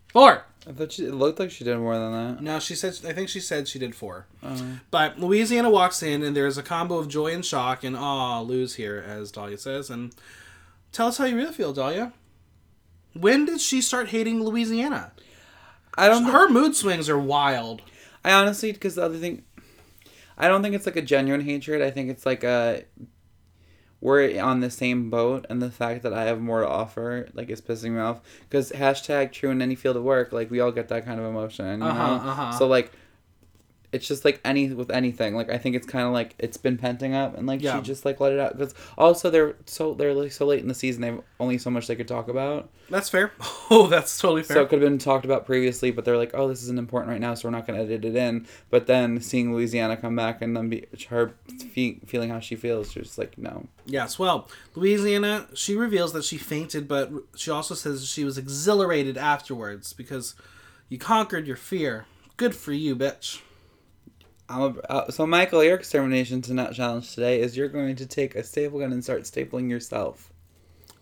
Four! 0.07 0.45
I 0.67 0.71
thought 0.71 0.91
she. 0.93 1.05
It 1.05 1.13
looked 1.13 1.39
like 1.39 1.51
she 1.51 1.63
did 1.63 1.77
more 1.77 1.99
than 1.99 2.11
that. 2.13 2.41
No, 2.41 2.59
she 2.59 2.73
said, 2.73 2.97
I 3.07 3.13
think 3.13 3.29
she 3.29 3.39
said 3.39 3.67
she 3.67 3.77
did 3.77 3.93
four. 3.93 4.25
Um, 4.41 4.81
But 4.89 5.19
Louisiana 5.19 5.69
walks 5.69 6.01
in, 6.01 6.23
and 6.23 6.35
there's 6.35 6.57
a 6.57 6.63
combo 6.63 6.97
of 6.97 7.07
joy 7.07 7.31
and 7.31 7.45
shock, 7.45 7.83
and 7.83 7.95
aw, 7.95 8.41
lose 8.41 8.73
here, 8.73 9.05
as 9.07 9.31
Dahlia 9.31 9.59
says. 9.59 9.91
And 9.91 10.15
tell 10.93 11.09
us 11.09 11.19
how 11.19 11.25
you 11.25 11.35
really 11.35 11.53
feel, 11.53 11.73
Dahlia. 11.73 12.11
When 13.13 13.45
did 13.45 13.61
she 13.61 13.81
start 13.81 14.07
hating 14.07 14.43
Louisiana? 14.43 15.11
I 15.95 16.07
don't. 16.07 16.23
Her 16.23 16.49
mood 16.49 16.75
swings 16.75 17.07
are 17.07 17.19
wild. 17.19 17.83
I 18.23 18.31
honestly, 18.31 18.71
because 18.71 18.95
the 18.95 19.03
other 19.03 19.19
thing, 19.19 19.43
I 20.37 20.47
don't 20.47 20.61
think 20.63 20.75
it's 20.75 20.85
like 20.85 20.95
a 20.95 21.01
genuine 21.01 21.41
hatred. 21.41 21.81
I 21.81 21.91
think 21.91 22.09
it's 22.09 22.25
like 22.25 22.43
a 22.43 22.83
we're 24.01 24.39
on 24.41 24.59
the 24.59 24.69
same 24.69 25.09
boat, 25.09 25.45
and 25.49 25.61
the 25.61 25.71
fact 25.71 26.03
that 26.03 26.13
I 26.13 26.25
have 26.25 26.39
more 26.39 26.61
to 26.61 26.67
offer 26.67 27.27
like 27.33 27.49
is 27.49 27.61
pissing 27.61 27.91
me 27.91 27.99
off. 27.99 28.21
Because 28.41 28.71
hashtag 28.71 29.31
true 29.31 29.49
in 29.49 29.61
any 29.61 29.75
field 29.75 29.95
of 29.95 30.03
work, 30.03 30.31
like 30.31 30.51
we 30.51 30.59
all 30.59 30.71
get 30.71 30.89
that 30.89 31.05
kind 31.05 31.19
of 31.19 31.25
emotion. 31.25 31.79
You 31.81 31.85
Uh-huh, 31.87 32.07
know? 32.07 32.29
uh-huh. 32.29 32.51
So 32.51 32.67
like. 32.67 32.91
It's 33.95 34.07
just 34.07 34.25
like 34.25 34.39
any 34.45 34.71
with 34.73 34.91
anything. 34.91 35.35
Like 35.35 35.49
I 35.49 35.57
think 35.57 35.75
it's 35.75 35.87
kind 35.87 36.05
of 36.05 36.13
like 36.13 36.35
it's 36.37 36.57
been 36.57 36.77
penting 36.77 37.13
up, 37.15 37.37
and 37.37 37.47
like 37.47 37.61
Yeah. 37.61 37.77
she 37.77 37.81
just 37.83 38.05
like 38.05 38.19
let 38.19 38.33
it 38.33 38.39
out. 38.39 38.57
Because 38.57 38.75
also 38.97 39.29
they're 39.29 39.55
so 39.65 39.93
they're 39.93 40.13
like 40.13 40.31
so 40.31 40.45
late 40.45 40.59
in 40.61 40.67
the 40.67 40.73
season. 40.75 41.01
They've 41.01 41.21
only 41.39 41.57
so 41.57 41.69
much 41.69 41.87
they 41.87 41.95
could 41.95 42.07
talk 42.07 42.27
about. 42.27 42.69
That's 42.89 43.09
fair. 43.09 43.31
Oh, 43.71 43.87
that's 43.87 44.15
totally 44.19 44.43
fair. 44.43 44.57
So 44.57 44.61
it 44.61 44.69
could 44.69 44.79
have 44.79 44.87
been 44.87 44.99
talked 44.99 45.25
about 45.25 45.47
previously, 45.47 45.89
but 45.89 46.05
they're 46.05 46.17
like, 46.17 46.29
"Oh, 46.35 46.47
this 46.47 46.61
isn't 46.61 46.77
important 46.77 47.11
right 47.11 47.19
now, 47.19 47.33
so 47.33 47.47
we're 47.47 47.51
not 47.57 47.65
going 47.65 47.79
to 47.79 47.83
edit 47.83 48.05
it 48.05 48.15
in." 48.15 48.45
But 48.69 48.85
then 48.85 49.19
seeing 49.21 49.51
Louisiana 49.55 49.97
come 49.97 50.15
back 50.15 50.39
and 50.43 50.55
then 50.55 50.69
be 50.69 50.85
her 51.09 51.33
fe- 51.73 51.99
feeling 52.05 52.29
how 52.29 52.39
she 52.39 52.55
feels, 52.55 52.91
she's 52.91 53.05
just 53.05 53.17
like, 53.17 53.39
"No." 53.39 53.65
yes, 53.87 54.19
well, 54.19 54.47
Louisiana, 54.75 55.47
she 55.55 55.75
reveals 55.75 56.13
that 56.13 56.23
she 56.25 56.37
fainted, 56.37 56.87
but 56.87 57.11
she 57.35 57.49
also 57.49 57.73
says 57.73 58.07
she 58.07 58.23
was 58.23 58.37
exhilarated 58.37 59.17
afterwards 59.17 59.93
because 59.93 60.35
you 60.89 60.99
conquered 60.99 61.47
your 61.47 61.55
fear. 61.57 62.05
Good 62.37 62.53
for 62.53 62.71
you, 62.71 62.95
bitch. 62.95 63.41
I'm 64.49 64.61
a, 64.61 64.67
uh, 64.91 65.11
so 65.11 65.25
Michael, 65.25 65.63
your 65.63 65.75
extermination 65.75 66.41
to 66.43 66.53
not 66.53 66.73
challenge 66.73 67.13
today 67.15 67.39
is 67.41 67.57
you're 67.57 67.67
going 67.67 67.95
to 67.97 68.05
take 68.05 68.35
a 68.35 68.43
staple 68.43 68.79
gun 68.79 68.91
and 68.93 69.03
start 69.03 69.23
stapling 69.23 69.69
yourself. 69.69 70.31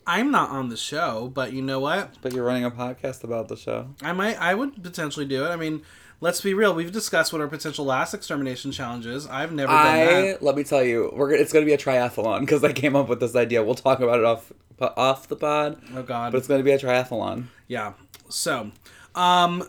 I'm 0.06 0.32
not 0.32 0.50
on 0.50 0.70
the 0.70 0.78
show, 0.78 1.32
but 1.34 1.54
you 1.54 1.62
know 1.62 1.80
what? 1.80 2.16
But 2.22 2.34
you're 2.34 2.44
running 2.46 2.66
a 2.66 2.72
podcast 2.72 3.24
about 3.24 3.48
the 3.48 3.56
show. 3.56 3.88
I 4.02 4.12
might, 4.14 4.40
I 4.42 4.54
would 4.54 4.82
potentially 4.84 5.26
do 5.26 5.46
it. 5.46 5.50
I 5.50 5.56
mean, 5.56 5.82
let's 6.20 6.42
be 6.42 6.54
real. 6.54 6.74
We've 6.74 6.92
discussed 6.92 7.32
what 7.32 7.42
our 7.42 7.48
potential 7.48 7.86
last 7.86 8.14
extermination 8.14 8.72
challenge 8.74 9.06
is. 9.06 9.28
I've 9.28 9.54
never 9.54 9.72
done 9.72 9.86
I 9.88 9.98
that. 10.06 10.44
let 10.44 10.56
me 10.56 10.64
tell 10.66 10.84
you, 10.84 11.10
we're 11.14 11.30
gonna, 11.30 11.42
it's 11.42 11.54
going 11.54 11.64
to 11.64 11.70
be 11.70 11.74
a 11.74 11.78
triathlon 11.78 12.42
because 12.42 12.64
I 12.66 12.74
came 12.74 12.96
up 12.98 13.08
with 13.08 13.22
this 13.22 13.36
idea. 13.36 13.64
We'll 13.64 13.76
talk 13.76 14.00
about 14.02 14.20
it 14.20 14.26
off 14.26 14.52
off 14.82 15.28
the 15.30 15.36
pod, 15.38 15.82
Oh 15.96 16.04
God. 16.04 16.32
but 16.34 16.40
it's 16.40 16.48
going 16.48 16.60
to 16.60 16.64
be 16.66 16.72
a 16.72 16.80
triathlon. 16.80 17.46
Yeah. 17.70 17.94
So, 18.28 18.72
um, 19.16 19.64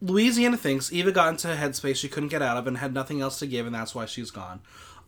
Louisiana 0.00 0.56
thinks 0.56 0.90
Evah 0.90 1.12
got 1.12 1.30
into 1.30 1.52
a 1.52 1.56
headspace 1.56 1.96
she 1.96 2.08
couldn't 2.08 2.28
get 2.28 2.42
out 2.42 2.56
of 2.56 2.66
and 2.66 2.78
had 2.78 2.94
nothing 2.94 3.20
else 3.20 3.38
to 3.40 3.46
give, 3.46 3.66
and 3.66 3.74
that's 3.74 3.94
why 3.94 4.06
she's 4.06 4.30
gone. 4.30 4.60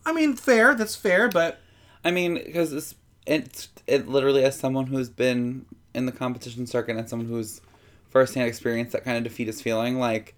I 0.05 0.13
mean, 0.13 0.35
fair. 0.35 0.75
That's 0.75 0.95
fair, 0.95 1.29
but 1.29 1.61
I 2.03 2.11
mean, 2.11 2.35
because 2.35 2.73
it's, 2.73 2.95
it's 3.25 3.69
it 3.87 4.07
literally 4.07 4.43
as 4.43 4.59
someone 4.59 4.87
who's 4.87 5.09
been 5.09 5.65
in 5.93 6.05
the 6.05 6.11
competition 6.11 6.65
circuit 6.67 6.97
and 6.97 7.07
someone 7.07 7.27
who's 7.27 7.61
firsthand 8.09 8.47
experience 8.47 8.91
that 8.93 9.03
kind 9.03 9.17
of 9.17 9.23
defeat 9.23 9.47
his 9.47 9.61
feeling. 9.61 9.99
Like, 9.99 10.35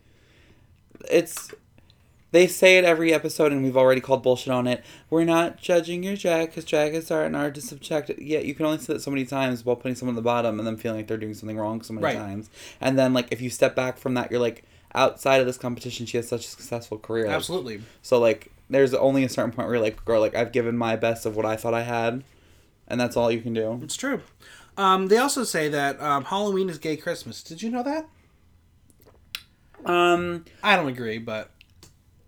it's 1.10 1.52
they 2.34 2.48
say 2.48 2.78
it 2.78 2.84
every 2.84 3.14
episode, 3.14 3.52
and 3.54 3.64
we've 3.64 3.78
already 3.78 4.02
called 4.02 4.22
bullshit 4.24 4.52
on 4.52 4.68
it. 4.68 4.84
We're 5.10 5.24
not 5.24 5.58
judging 5.62 6.04
your 6.04 6.18
drag 6.18 6.50
because 6.50 6.66
drag 6.66 6.94
is 6.94 7.10
art 7.10 7.28
and 7.28 7.36
art 7.36 7.56
is 7.58 7.68
subjective. 7.68 8.20
Yeah, 8.22 8.40
you 8.40 8.54
can 8.54 8.66
only 8.66 8.80
say 8.80 8.92
that 8.94 9.02
so 9.02 9.10
many 9.12 9.24
times 9.24 9.64
while 9.64 9.76
putting 9.78 9.96
someone 9.96 10.12
on 10.14 10.16
the 10.18 10.22
bottom 10.22 10.60
and 10.60 10.68
then 10.68 10.76
feeling 10.76 10.98
like 11.00 11.08
they're 11.08 11.18
doing 11.18 11.34
something 11.36 11.58
wrong 11.58 11.82
so 11.82 11.94
many 11.94 12.04
Right. 12.04 12.18
times. 12.18 12.50
And 12.82 13.00
then 13.00 13.14
like 13.14 13.28
if 13.32 13.40
you 13.42 13.50
step 13.50 13.76
back 13.76 13.98
from 13.98 14.16
that, 14.16 14.30
you're 14.32 14.40
like 14.42 14.64
outside 14.94 15.40
of 15.40 15.46
this 15.48 15.58
competition, 15.58 16.06
she 16.06 16.18
has 16.18 16.28
such 16.28 16.42
a 16.46 16.50
successful 16.50 16.98
career. 16.98 17.28
Absolutely. 17.28 17.82
so 18.02 18.20
like, 18.20 18.52
there's 18.70 18.94
only 18.94 19.24
a 19.24 19.30
certain 19.30 19.52
point 19.52 19.68
where 19.68 19.76
you're 19.76 19.84
like, 19.84 20.04
girl, 20.04 20.20
like 20.20 20.36
I've 20.36 20.52
given 20.52 20.76
my 20.78 20.96
best 20.96 21.26
of 21.26 21.36
what 21.36 21.46
I 21.46 21.56
thought 21.56 21.74
I 21.76 21.84
had, 21.84 22.24
and 22.88 23.00
that's 23.00 23.16
all 23.16 23.32
you 23.32 23.42
can 23.42 23.54
do. 23.54 23.80
It's 23.84 23.96
true. 23.96 24.22
Um, 24.76 25.08
they 25.08 25.18
also 25.18 25.44
say 25.44 25.70
that 25.70 26.02
um, 26.02 26.24
Halloween 26.26 26.68
is 26.70 26.80
gay 26.80 26.98
Christmas. 26.98 27.44
Did 27.44 27.62
you 27.62 27.70
know 27.70 27.84
that? 27.84 28.08
Um, 29.86 30.46
I 30.64 30.76
don't 30.76 30.88
agree, 30.88 31.18
but 31.18 31.50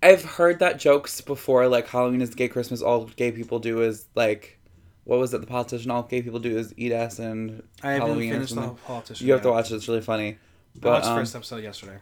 I've 0.05 0.24
heard 0.24 0.59
that 0.59 0.77
jokes 0.77 1.19
before, 1.19 1.67
like 1.67 1.88
Halloween 1.88 2.21
is 2.21 2.35
gay 2.35 2.47
Christmas. 2.47 2.83
All 2.83 3.05
gay 3.05 3.31
people 3.31 3.57
do 3.57 3.81
is 3.81 4.05
like, 4.13 4.59
what 5.03 5.17
was 5.17 5.33
it? 5.33 5.41
The 5.41 5.47
politician. 5.47 5.89
All 5.89 6.03
gay 6.03 6.21
people 6.21 6.38
do 6.38 6.55
is 6.55 6.75
eat 6.77 6.91
ass 6.91 7.17
and 7.17 7.63
I 7.81 7.93
haven't 7.93 8.07
Halloween 8.07 8.33
finished 8.33 8.53
the 8.53 8.69
politician. 8.85 9.25
You 9.25 9.33
have 9.33 9.41
to 9.41 9.50
watch 9.50 9.71
it. 9.71 9.75
It's 9.75 9.88
really 9.88 10.01
funny. 10.01 10.29
I 10.29 10.38
But 10.79 10.89
watched 10.89 11.05
the 11.05 11.12
um, 11.12 11.17
first 11.17 11.35
episode 11.35 11.63
yesterday. 11.63 11.97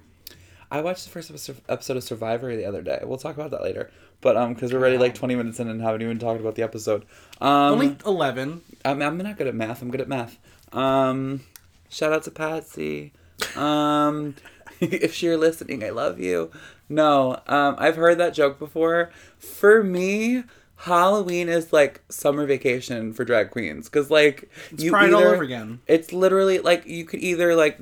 I 0.69 0.81
watched 0.81 1.05
the 1.05 1.11
first 1.11 1.29
episode 1.29 1.61
episode 1.69 1.95
of 1.95 2.03
Survivor 2.03 2.53
the 2.53 2.65
other 2.65 2.81
day. 2.81 2.99
We'll 3.03 3.17
talk 3.17 3.35
about 3.35 3.51
that 3.51 3.61
later. 3.63 3.89
But 4.19 4.35
um, 4.35 4.53
because 4.53 4.73
we're 4.73 4.79
already 4.79 4.97
like 4.97 5.15
twenty 5.15 5.35
minutes 5.35 5.61
in 5.61 5.69
and 5.69 5.81
haven't 5.81 6.01
even 6.01 6.19
talked 6.19 6.41
about 6.41 6.55
the 6.55 6.63
episode. 6.63 7.05
Um, 7.39 7.73
Only 7.73 7.97
eleven. 8.05 8.63
I'm, 8.83 9.01
I'm 9.01 9.17
not 9.17 9.37
good 9.37 9.47
at 9.47 9.55
math. 9.55 9.81
I'm 9.81 9.91
good 9.91 10.01
at 10.01 10.09
math. 10.09 10.37
Um, 10.73 11.41
shout 11.87 12.11
out 12.11 12.23
to 12.23 12.31
Patsy. 12.31 13.13
Um, 13.55 14.35
if 14.79 15.23
you're 15.23 15.37
listening, 15.37 15.83
I 15.83 15.91
love 15.91 16.19
you. 16.19 16.51
No, 16.89 17.39
um, 17.47 17.75
I've 17.77 17.95
heard 17.95 18.17
that 18.19 18.33
joke 18.33 18.59
before. 18.59 19.11
For 19.37 19.83
me, 19.83 20.43
Halloween 20.77 21.49
is 21.49 21.71
like 21.71 22.01
summer 22.09 22.45
vacation 22.45 23.13
for 23.13 23.23
drag 23.23 23.51
queens 23.51 23.89
because 23.89 24.11
like 24.11 24.49
It's 24.71 24.89
Pride 24.89 25.13
all 25.13 25.23
over 25.23 25.43
again. 25.43 25.79
It's 25.87 26.11
literally 26.11 26.59
like 26.59 26.85
you 26.85 27.05
could 27.05 27.21
either 27.21 27.55
like 27.55 27.79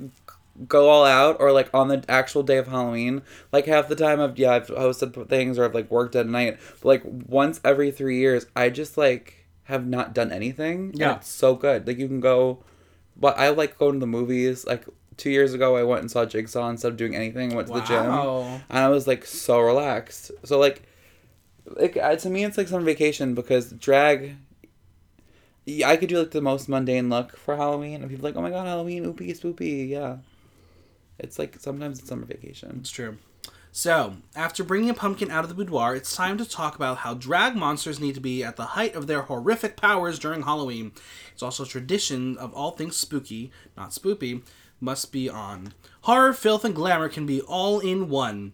go 0.68 0.88
all 0.88 1.04
out 1.04 1.38
or 1.40 1.50
like 1.50 1.68
on 1.74 1.88
the 1.88 2.04
actual 2.08 2.42
day 2.42 2.58
of 2.58 2.68
Halloween. 2.68 3.22
Like 3.50 3.66
half 3.66 3.88
the 3.88 3.96
time 3.96 4.20
I've 4.20 4.38
yeah 4.38 4.52
I've 4.52 4.68
hosted 4.68 5.28
things 5.28 5.58
or 5.58 5.64
I've 5.64 5.74
like 5.74 5.90
worked 5.90 6.14
at 6.14 6.26
night, 6.26 6.58
but 6.80 6.88
like 6.88 7.02
once 7.04 7.60
every 7.64 7.90
three 7.90 8.18
years 8.18 8.46
I 8.54 8.70
just 8.70 8.96
like 8.96 9.46
have 9.64 9.86
not 9.86 10.14
done 10.14 10.30
anything. 10.32 10.92
Yeah. 10.94 11.16
it's 11.16 11.28
so 11.28 11.54
good. 11.54 11.86
Like 11.86 11.98
you 11.98 12.06
can 12.06 12.20
go, 12.20 12.62
but 13.16 13.38
I 13.38 13.48
like 13.48 13.78
going 13.78 13.94
to 13.94 14.00
the 14.00 14.06
movies. 14.06 14.64
Like 14.66 14.84
two 15.22 15.30
years 15.30 15.54
ago 15.54 15.76
I 15.76 15.84
went 15.84 16.00
and 16.00 16.10
saw 16.10 16.24
Jigsaw 16.26 16.68
instead 16.68 16.90
of 16.90 16.96
doing 16.96 17.14
anything. 17.14 17.52
I 17.52 17.56
went 17.56 17.68
to 17.68 17.74
the 17.74 17.80
gym 17.82 18.06
and 18.06 18.62
I 18.68 18.88
was 18.88 19.06
like 19.06 19.24
so 19.24 19.60
relaxed. 19.60 20.32
So 20.44 20.58
like, 20.58 20.82
like 21.64 21.96
uh, 21.96 22.16
to 22.16 22.28
me, 22.28 22.44
it's 22.44 22.58
like 22.58 22.66
summer 22.66 22.84
vacation 22.84 23.34
because 23.34 23.70
drag. 23.70 24.36
Yeah, 25.64 25.88
I 25.88 25.96
could 25.96 26.08
do 26.08 26.18
like 26.18 26.32
the 26.32 26.40
most 26.40 26.68
mundane 26.68 27.08
look 27.08 27.36
for 27.36 27.54
Halloween, 27.54 28.02
and 28.02 28.10
people 28.10 28.26
are 28.26 28.30
like, 28.30 28.36
"Oh 28.36 28.42
my 28.42 28.50
god, 28.50 28.66
Halloween, 28.66 29.04
oopie 29.04 29.38
spoopy!" 29.38 29.88
Yeah, 29.88 30.16
it's 31.20 31.38
like 31.38 31.60
sometimes 31.60 32.00
it's 32.00 32.08
summer 32.08 32.24
vacation. 32.24 32.78
It's 32.80 32.90
true. 32.90 33.16
So, 33.70 34.16
after 34.34 34.64
bringing 34.64 34.90
a 34.90 34.94
pumpkin 34.94 35.30
out 35.30 35.44
of 35.44 35.48
the 35.48 35.54
boudoir, 35.54 35.94
it's 35.94 36.14
time 36.14 36.36
to 36.36 36.44
talk 36.44 36.74
about 36.74 36.98
how 36.98 37.14
drag 37.14 37.54
monsters 37.54 38.00
need 38.00 38.16
to 38.16 38.20
be 38.20 38.42
at 38.42 38.56
the 38.56 38.64
height 38.64 38.94
of 38.94 39.06
their 39.06 39.22
horrific 39.22 39.76
powers 39.76 40.18
during 40.18 40.42
Halloween. 40.42 40.92
It's 41.32 41.42
also 41.42 41.62
a 41.62 41.66
tradition 41.66 42.36
of 42.36 42.52
all 42.52 42.72
things 42.72 42.96
spooky, 42.96 43.50
not 43.74 43.90
spoopy, 43.90 44.42
must 44.82 45.12
be 45.12 45.28
on. 45.28 45.72
Horror, 46.02 46.32
filth, 46.32 46.64
and 46.64 46.74
glamour 46.74 47.08
can 47.08 47.24
be 47.24 47.40
all 47.40 47.78
in 47.78 48.08
one. 48.08 48.52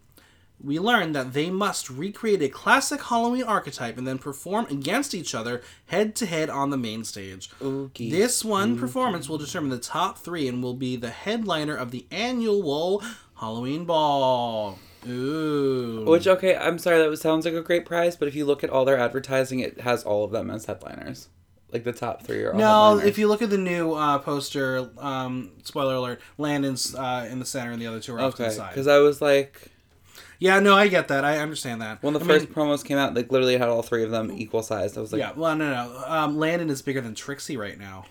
We 0.63 0.79
learn 0.81 1.13
that 1.13 1.35
they 1.35 1.51
must 1.51 1.89
recreate 1.89 2.43
a 2.43 2.49
classic 2.49 3.05
Halloween 3.05 3.45
archetype 3.45 3.97
and 3.97 4.07
then 4.07 4.19
perform 4.19 4.67
against 4.67 5.15
each 5.15 5.35
other 5.35 5.63
head 5.87 6.17
to 6.17 6.27
head 6.27 6.51
on 6.51 6.71
the 6.71 6.77
main 6.77 7.05
stage. 7.05 7.49
Ookie. 7.61 8.11
This 8.11 8.45
one 8.45 8.77
performance 8.77 9.29
will 9.29 9.39
determine 9.39 9.71
the 9.71 9.79
top 9.79 10.19
three 10.19 10.49
and 10.49 10.63
will 10.63 10.75
be 10.75 10.97
the 10.97 11.11
headliner 11.11 11.77
of 11.77 11.93
the 11.93 12.07
annual 12.11 13.03
Halloween 13.37 13.85
Ball. 13.85 14.79
Ooh. 15.09 16.05
Which 16.07 16.27
okay, 16.27 16.57
I'm 16.57 16.79
sorry, 16.79 17.09
that 17.09 17.17
sounds 17.19 17.45
like 17.45 17.55
a 17.55 17.63
great 17.63 17.87
prize, 17.87 18.17
but 18.17 18.27
if 18.27 18.35
you 18.35 18.45
look 18.45 18.65
at 18.65 18.71
all 18.71 18.85
their 18.85 18.99
advertising, 18.99 19.61
it 19.61 19.83
has 19.83 20.03
all 20.03 20.25
of 20.25 20.33
them 20.33 20.51
as 20.51 20.65
headliners. 20.65 21.29
Like 21.73 21.85
the 21.85 21.93
top 21.93 22.23
three 22.23 22.43
are 22.45 22.53
all 22.53 22.59
no, 22.59 22.85
headliners. 22.91 23.09
if 23.11 23.19
you 23.19 23.29
look 23.29 23.43
at 23.43 23.51
the 23.51 23.59
new 23.59 23.93
uh, 23.93 24.19
poster, 24.21 24.89
um, 24.99 25.51
spoiler 25.65 25.95
alert, 25.97 26.21
Landon's 26.39 26.95
uh, 26.95 27.29
in 27.31 27.41
the 27.41 27.45
center 27.45 27.73
and 27.73 27.83
the 27.83 27.87
other 27.87 28.01
two 28.01 28.15
are 28.15 28.21
off 28.21 28.37
to 28.37 28.43
okay, 28.45 28.51
the 28.51 28.57
side. 28.57 28.71
because 28.71 28.87
I 28.87 28.99
was 28.99 29.21
like, 29.21 29.71
Yeah, 30.39 30.61
no, 30.61 30.75
I 30.75 30.89
get 30.89 31.09
that. 31.09 31.25
I 31.27 31.39
understand 31.39 31.83
that. 31.83 32.03
when 32.03 32.15
the 32.15 32.21
I 32.21 32.25
first 32.25 32.47
mean, 32.47 32.55
promos 32.55 32.83
came 32.85 32.97
out, 32.97 33.13
like 33.15 33.31
literally 33.31 33.59
had 33.59 33.69
all 33.69 33.83
three 33.83 34.03
of 34.03 34.11
them 34.11 34.33
equal 34.33 34.63
sized. 34.63 34.97
I 34.97 35.03
was 35.03 35.13
like, 35.13 35.21
yeah, 35.21 35.33
well, 35.37 35.55
no, 35.57 35.71
no. 35.71 36.03
Um, 36.07 36.39
Landon 36.39 36.71
is 36.71 36.81
bigger 36.81 37.03
than 37.03 37.15
Trixie 37.15 37.59
right 37.59 37.79
now. 37.79 38.07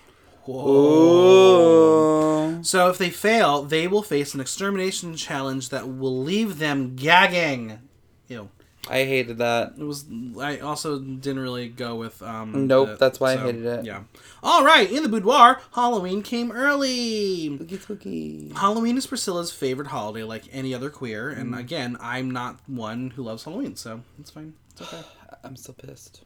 Whoa. 0.46 2.62
So 2.64 2.90
if 2.90 2.98
they 2.98 3.10
fail, 3.10 3.64
they 3.64 3.88
will 3.88 4.02
face 4.04 4.34
an 4.34 4.42
extermination 4.42 5.16
challenge 5.16 5.70
that 5.70 5.88
will 5.88 6.22
leave 6.24 6.60
them 6.60 6.96
gagging. 6.96 7.80
Ew. 8.28 8.50
I 8.90 9.04
hated 9.06 9.38
that. 9.40 9.74
It 9.78 9.84
was. 9.84 10.06
I 10.40 10.60
also 10.60 11.00
didn't 11.00 11.40
really 11.42 11.70
go 11.70 11.96
with. 11.96 12.22
Um, 12.22 12.68
Nope, 12.68 12.90
the- 12.90 12.96
that's 12.98 13.20
why 13.20 13.34
I 13.34 13.38
hated 13.38 13.66
it. 13.66 13.86
Yeah. 13.86 14.04
All 14.44 14.64
right, 14.64 14.90
in 14.92 15.04
the 15.04 15.10
boudoir, 15.10 15.60
Halloween 15.74 16.22
came 16.22 16.52
early. 16.52 17.56
Spooky, 17.56 17.78
spooky. 17.78 18.52
Halloween 18.56 18.98
is 18.98 19.06
Priscilla's 19.08 19.52
favorite 19.52 19.88
holiday, 19.90 20.24
like 20.24 20.44
any 20.52 20.74
other 20.74 20.90
queer. 20.90 21.30
And 21.30 21.54
Mm. 21.54 21.60
again, 21.60 21.98
I'm 22.00 22.32
not 22.32 22.60
one 22.68 23.12
who 23.16 23.24
loves 23.24 23.44
Halloween, 23.44 23.76
so 23.76 24.02
it's 24.20 24.32
fine. 24.32 24.54
It's 24.72 24.82
okay. 24.82 25.02
I'm 25.44 25.56
so 25.56 25.74
pissed. 25.74 26.24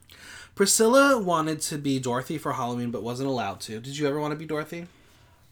Priscilla 0.56 1.18
wanted 1.20 1.62
to 1.62 1.78
be 1.78 2.00
Dorothy 2.00 2.38
for 2.38 2.54
Halloween, 2.54 2.92
but 2.92 3.04
wasn't 3.04 3.30
allowed 3.30 3.60
to. 3.62 3.80
Did 3.80 3.98
you 3.98 4.08
ever 4.08 4.20
want 4.20 4.32
to 4.32 4.38
be 4.38 4.46
Dorothy? 4.46 4.88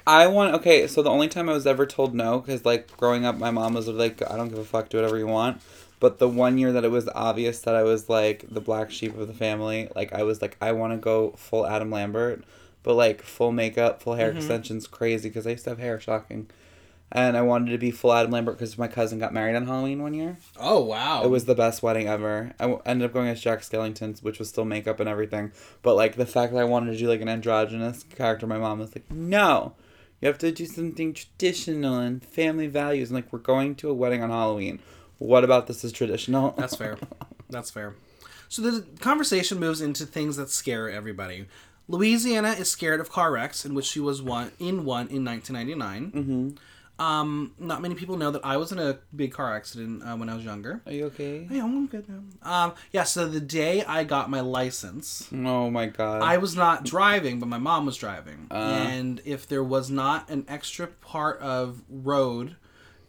I 0.08 0.28
want 0.28 0.56
okay. 0.56 0.88
So 0.88 1.01
the 1.04 1.10
only 1.10 1.28
time 1.28 1.50
I 1.50 1.54
was 1.54 1.68
ever 1.68 1.86
told 1.86 2.16
no, 2.16 2.39
because 2.39 2.66
like 2.66 2.96
growing 2.98 3.25
up, 3.25 3.38
my 3.38 3.51
mom 3.51 3.74
was 3.75 3.88
like, 3.88 4.22
"I 4.30 4.38
don't 4.38 4.50
give 4.50 4.58
a 4.58 4.63
fuck, 4.63 4.89
do 4.89 4.98
whatever 4.98 5.18
you 5.18 5.28
want." 5.28 5.62
But 6.00 6.20
the 6.20 6.29
one 6.29 6.58
year 6.58 6.72
that 6.72 6.86
it 6.86 6.91
was 6.91 7.10
obvious 7.13 7.60
that 7.62 7.75
I 7.75 7.84
was 7.84 8.10
like 8.10 8.46
the 8.50 8.62
black 8.62 8.89
sheep 8.89 9.18
of 9.18 9.27
the 9.27 9.34
family, 9.34 9.89
like 9.96 10.13
I 10.13 10.24
was 10.24 10.41
like, 10.41 10.56
I 10.62 10.72
want 10.72 10.94
to 10.94 10.98
go 10.98 11.32
full 11.32 11.68
Adam 11.68 11.91
Lambert, 11.91 12.44
but 12.84 12.96
like 12.96 13.22
full 13.22 13.51
makeup, 13.51 14.01
full 14.01 14.15
hair 14.15 14.29
mm-hmm. 14.29 14.38
extensions, 14.38 14.88
crazy 14.88 15.29
because 15.29 15.46
I 15.46 15.51
used 15.51 15.65
to 15.65 15.72
have 15.72 15.79
hair, 15.79 16.00
shocking. 16.00 16.50
And 17.12 17.36
I 17.36 17.41
wanted 17.41 17.72
to 17.72 17.77
be 17.79 17.89
full 17.89 18.13
Adam 18.13 18.32
Lambert 18.32 18.58
because 18.58 18.77
my 18.77 18.88
cousin 18.88 19.18
got 19.18 19.34
married 19.34 19.56
on 19.56 19.65
Halloween 19.65 20.03
one 20.03 20.13
year. 20.13 20.38
Oh 20.60 20.82
wow! 20.82 21.24
It 21.24 21.29
was 21.29 21.46
the 21.46 21.56
best 21.56 21.82
wedding 21.82 22.08
ever. 22.08 22.53
I 22.60 22.65
w- 22.65 22.82
ended 22.86 23.08
up 23.08 23.13
going 23.13 23.27
as 23.27 23.41
Jack 23.41 23.62
Skellington, 23.62 24.22
which 24.22 24.38
was 24.38 24.48
still 24.48 24.63
makeup 24.63 25.00
and 25.00 25.10
everything. 25.10 25.51
But 25.82 25.96
like 25.96 26.15
the 26.18 26.27
fact 26.27 26.53
that 26.53 26.60
I 26.60 26.65
wanted 26.65 26.91
to 26.91 26.98
do 26.98 27.10
like 27.10 27.22
an 27.22 27.27
androgynous 27.27 28.03
character, 28.03 28.46
my 28.46 28.60
mom 28.60 28.77
was 28.77 28.96
like, 28.96 29.12
"No, 29.12 29.74
you 30.22 30.27
have 30.27 30.38
to 30.38 30.51
do 30.51 30.68
something 30.68 31.13
traditional 31.13 31.98
and 31.98 32.24
family 32.24 32.68
values." 32.68 33.10
And 33.10 33.15
like, 33.15 33.34
we're 33.34 33.39
going 33.39 33.74
to 33.77 33.89
a 33.89 33.94
wedding 33.94 34.22
on 34.22 34.29
Halloween. 34.29 34.79
What 35.19 35.43
about 35.43 35.67
this 35.67 35.83
is 35.83 35.91
traditional? 35.91 36.51
That's 36.57 36.75
fair. 36.75 36.97
That's 37.49 37.69
fair. 37.69 37.95
So 38.47 38.61
the 38.63 38.85
conversation 38.99 39.59
moves 39.59 39.79
into 39.79 40.05
things 40.05 40.38
that 40.38 40.49
scare 40.49 40.89
everybody. 40.89 41.45
Louisiana 41.88 42.49
is 42.51 42.69
scared 42.69 42.99
of 42.99 43.11
car 43.11 43.31
wrecks, 43.31 43.65
in 43.65 43.73
which 43.73 43.85
she 43.85 43.99
was 43.99 44.21
one 44.21 44.51
in 44.59 44.85
one 44.85 45.07
in 45.07 45.23
1999. 45.25 46.11
mm-hmm. 46.11 46.49
Um, 46.99 47.53
not 47.57 47.81
many 47.81 47.95
people 47.95 48.17
know 48.17 48.29
that 48.31 48.43
I 48.43 48.57
was 48.57 48.73
in 48.73 48.77
a 48.77 48.99
big 49.15 49.31
car 49.31 49.55
accident 49.55 50.03
uh, 50.03 50.17
when 50.17 50.27
I 50.27 50.35
was 50.35 50.43
younger. 50.43 50.81
Are 50.85 50.91
you 50.91 51.05
okay? 51.05 51.47
Yeah, 51.49 51.63
I'm 51.63 51.88
good 51.88 52.05
now. 52.09 52.19
Um, 52.43 52.73
yeah. 52.91 53.03
So 53.03 53.25
the 53.25 53.39
day 53.39 53.85
I 53.85 54.03
got 54.03 54.29
my 54.29 54.41
license, 54.41 55.29
Oh 55.33 55.69
my 55.69 55.85
god. 55.85 56.21
I 56.21 56.38
was 56.38 56.57
not 56.57 56.83
driving, 56.83 57.39
but 57.39 57.47
my 57.47 57.57
mom 57.57 57.85
was 57.85 57.95
driving. 57.95 58.47
Uh. 58.51 58.55
and 58.55 59.21
if 59.23 59.47
there 59.47 59.63
was 59.63 59.89
not 59.89 60.29
an 60.29 60.43
extra 60.49 60.88
part 60.88 61.39
of 61.39 61.81
road 61.89 62.57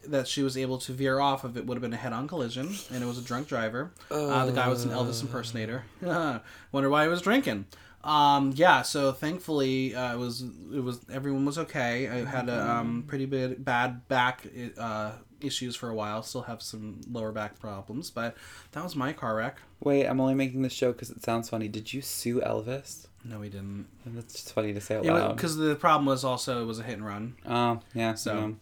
that 0.07 0.29
she 0.29 0.43
was 0.43 0.57
able 0.57 0.79
to 0.79 0.93
veer 0.93 1.21
off 1.21 1.45
of, 1.45 1.57
it 1.57 1.67
would 1.67 1.75
have 1.77 1.83
been 1.83 1.93
a 1.93 1.97
head-on 1.97 2.29
collision, 2.29 2.75
and 2.93 3.03
it 3.03 3.07
was 3.07 3.19
a 3.19 3.23
drunk 3.23 3.49
driver. 3.49 3.93
Uh, 4.11 4.47
the 4.47 4.53
guy 4.53 4.69
was 4.69 4.85
an 4.85 4.91
Elvis 4.91 5.23
impersonator. 5.23 5.85
Wonder 6.73 6.91
why 6.91 7.03
he 7.03 7.09
was 7.09 7.23
drinking. 7.23 7.67
Um, 8.03 8.53
yeah, 8.57 8.83
so 8.83 9.13
thankfully 9.13 9.95
uh, 9.95 10.15
it 10.15 10.19
was 10.19 10.43
it 10.75 10.81
was 10.81 11.01
everyone 11.13 11.45
was 11.45 11.59
okay. 11.59 12.09
I 12.09 12.25
had 12.25 12.49
a 12.49 12.71
um, 12.71 13.05
pretty 13.07 13.27
bad 13.27 13.63
bad 13.63 14.09
back 14.09 14.47
uh, 14.79 15.13
issues 15.43 15.77
for 15.77 15.91
a 15.91 15.95
while. 15.95 16.23
Still 16.23 16.43
have 16.43 16.63
some 16.63 17.03
lower 17.11 17.31
back 17.31 17.59
problems, 17.59 18.11
but 18.11 18.37
that 18.73 18.83
was 18.83 18.97
my 18.97 19.13
car 19.13 19.37
wreck. 19.37 19.59
Wait, 19.81 20.07
I'm 20.07 20.21
only 20.21 20.35
making 20.35 20.63
this 20.63 20.73
show 20.73 20.93
because 20.93 21.11
it 21.11 21.23
sounds 21.23 21.51
funny. 21.51 21.69
Did 21.69 21.93
you 21.93 22.01
sue 22.01 22.41
Elvis? 22.41 23.07
No, 23.25 23.39
we 23.39 23.49
didn't. 23.51 23.87
And 24.07 24.17
that's 24.17 24.33
just 24.33 24.53
funny 24.55 24.73
to 24.73 24.81
say 24.81 24.97
out 24.97 25.05
Yeah, 25.05 25.13
loud. 25.13 25.37
because 25.37 25.57
the 25.57 25.75
problem 25.77 26.07
was 26.07 26.25
also 26.25 26.63
it 26.63 26.67
was 26.67 26.79
a 26.79 26.83
hit 26.83 26.95
and 26.97 27.05
run. 27.07 27.35
Oh 27.47 27.81
yeah. 27.95 28.15
So-. 28.15 28.57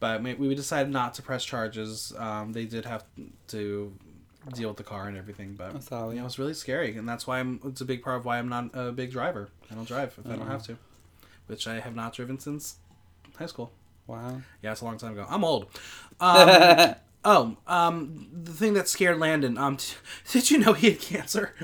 But 0.00 0.22
we, 0.22 0.34
we 0.34 0.54
decided 0.54 0.92
not 0.92 1.14
to 1.14 1.22
press 1.22 1.44
charges. 1.44 2.12
Um, 2.18 2.52
they 2.52 2.66
did 2.66 2.84
have 2.84 3.04
to 3.48 3.92
deal 4.54 4.68
with 4.68 4.76
the 4.76 4.84
car 4.84 5.08
and 5.08 5.16
everything, 5.16 5.54
but 5.54 5.70
I'm 5.74 5.80
sorry. 5.80 6.16
yeah, 6.16 6.20
it 6.20 6.24
was 6.24 6.38
really 6.38 6.52
scary, 6.52 6.96
and 6.98 7.08
that's 7.08 7.26
why 7.26 7.38
I'm. 7.40 7.60
It's 7.64 7.80
a 7.80 7.86
big 7.86 8.02
part 8.02 8.18
of 8.18 8.24
why 8.26 8.38
I'm 8.38 8.48
not 8.48 8.70
a 8.74 8.92
big 8.92 9.10
driver. 9.10 9.48
I 9.70 9.74
don't 9.74 9.88
drive 9.88 10.14
if 10.18 10.26
I 10.30 10.36
don't 10.36 10.46
have 10.48 10.64
to, 10.64 10.76
which 11.46 11.66
I 11.66 11.80
have 11.80 11.94
not 11.96 12.12
driven 12.12 12.38
since 12.38 12.76
high 13.38 13.46
school. 13.46 13.72
Wow. 14.06 14.42
Yeah, 14.60 14.72
it's 14.72 14.82
a 14.82 14.84
long 14.84 14.98
time 14.98 15.12
ago. 15.12 15.24
I'm 15.30 15.44
old. 15.44 15.66
Um, 16.20 16.94
oh, 17.24 17.56
um, 17.66 18.28
the 18.44 18.52
thing 18.52 18.74
that 18.74 18.86
scared 18.86 19.18
Landon. 19.18 19.56
Um, 19.56 19.78
t- 19.78 19.94
did 20.30 20.50
you 20.50 20.58
know 20.58 20.74
he 20.74 20.90
had 20.90 21.00
cancer? 21.00 21.54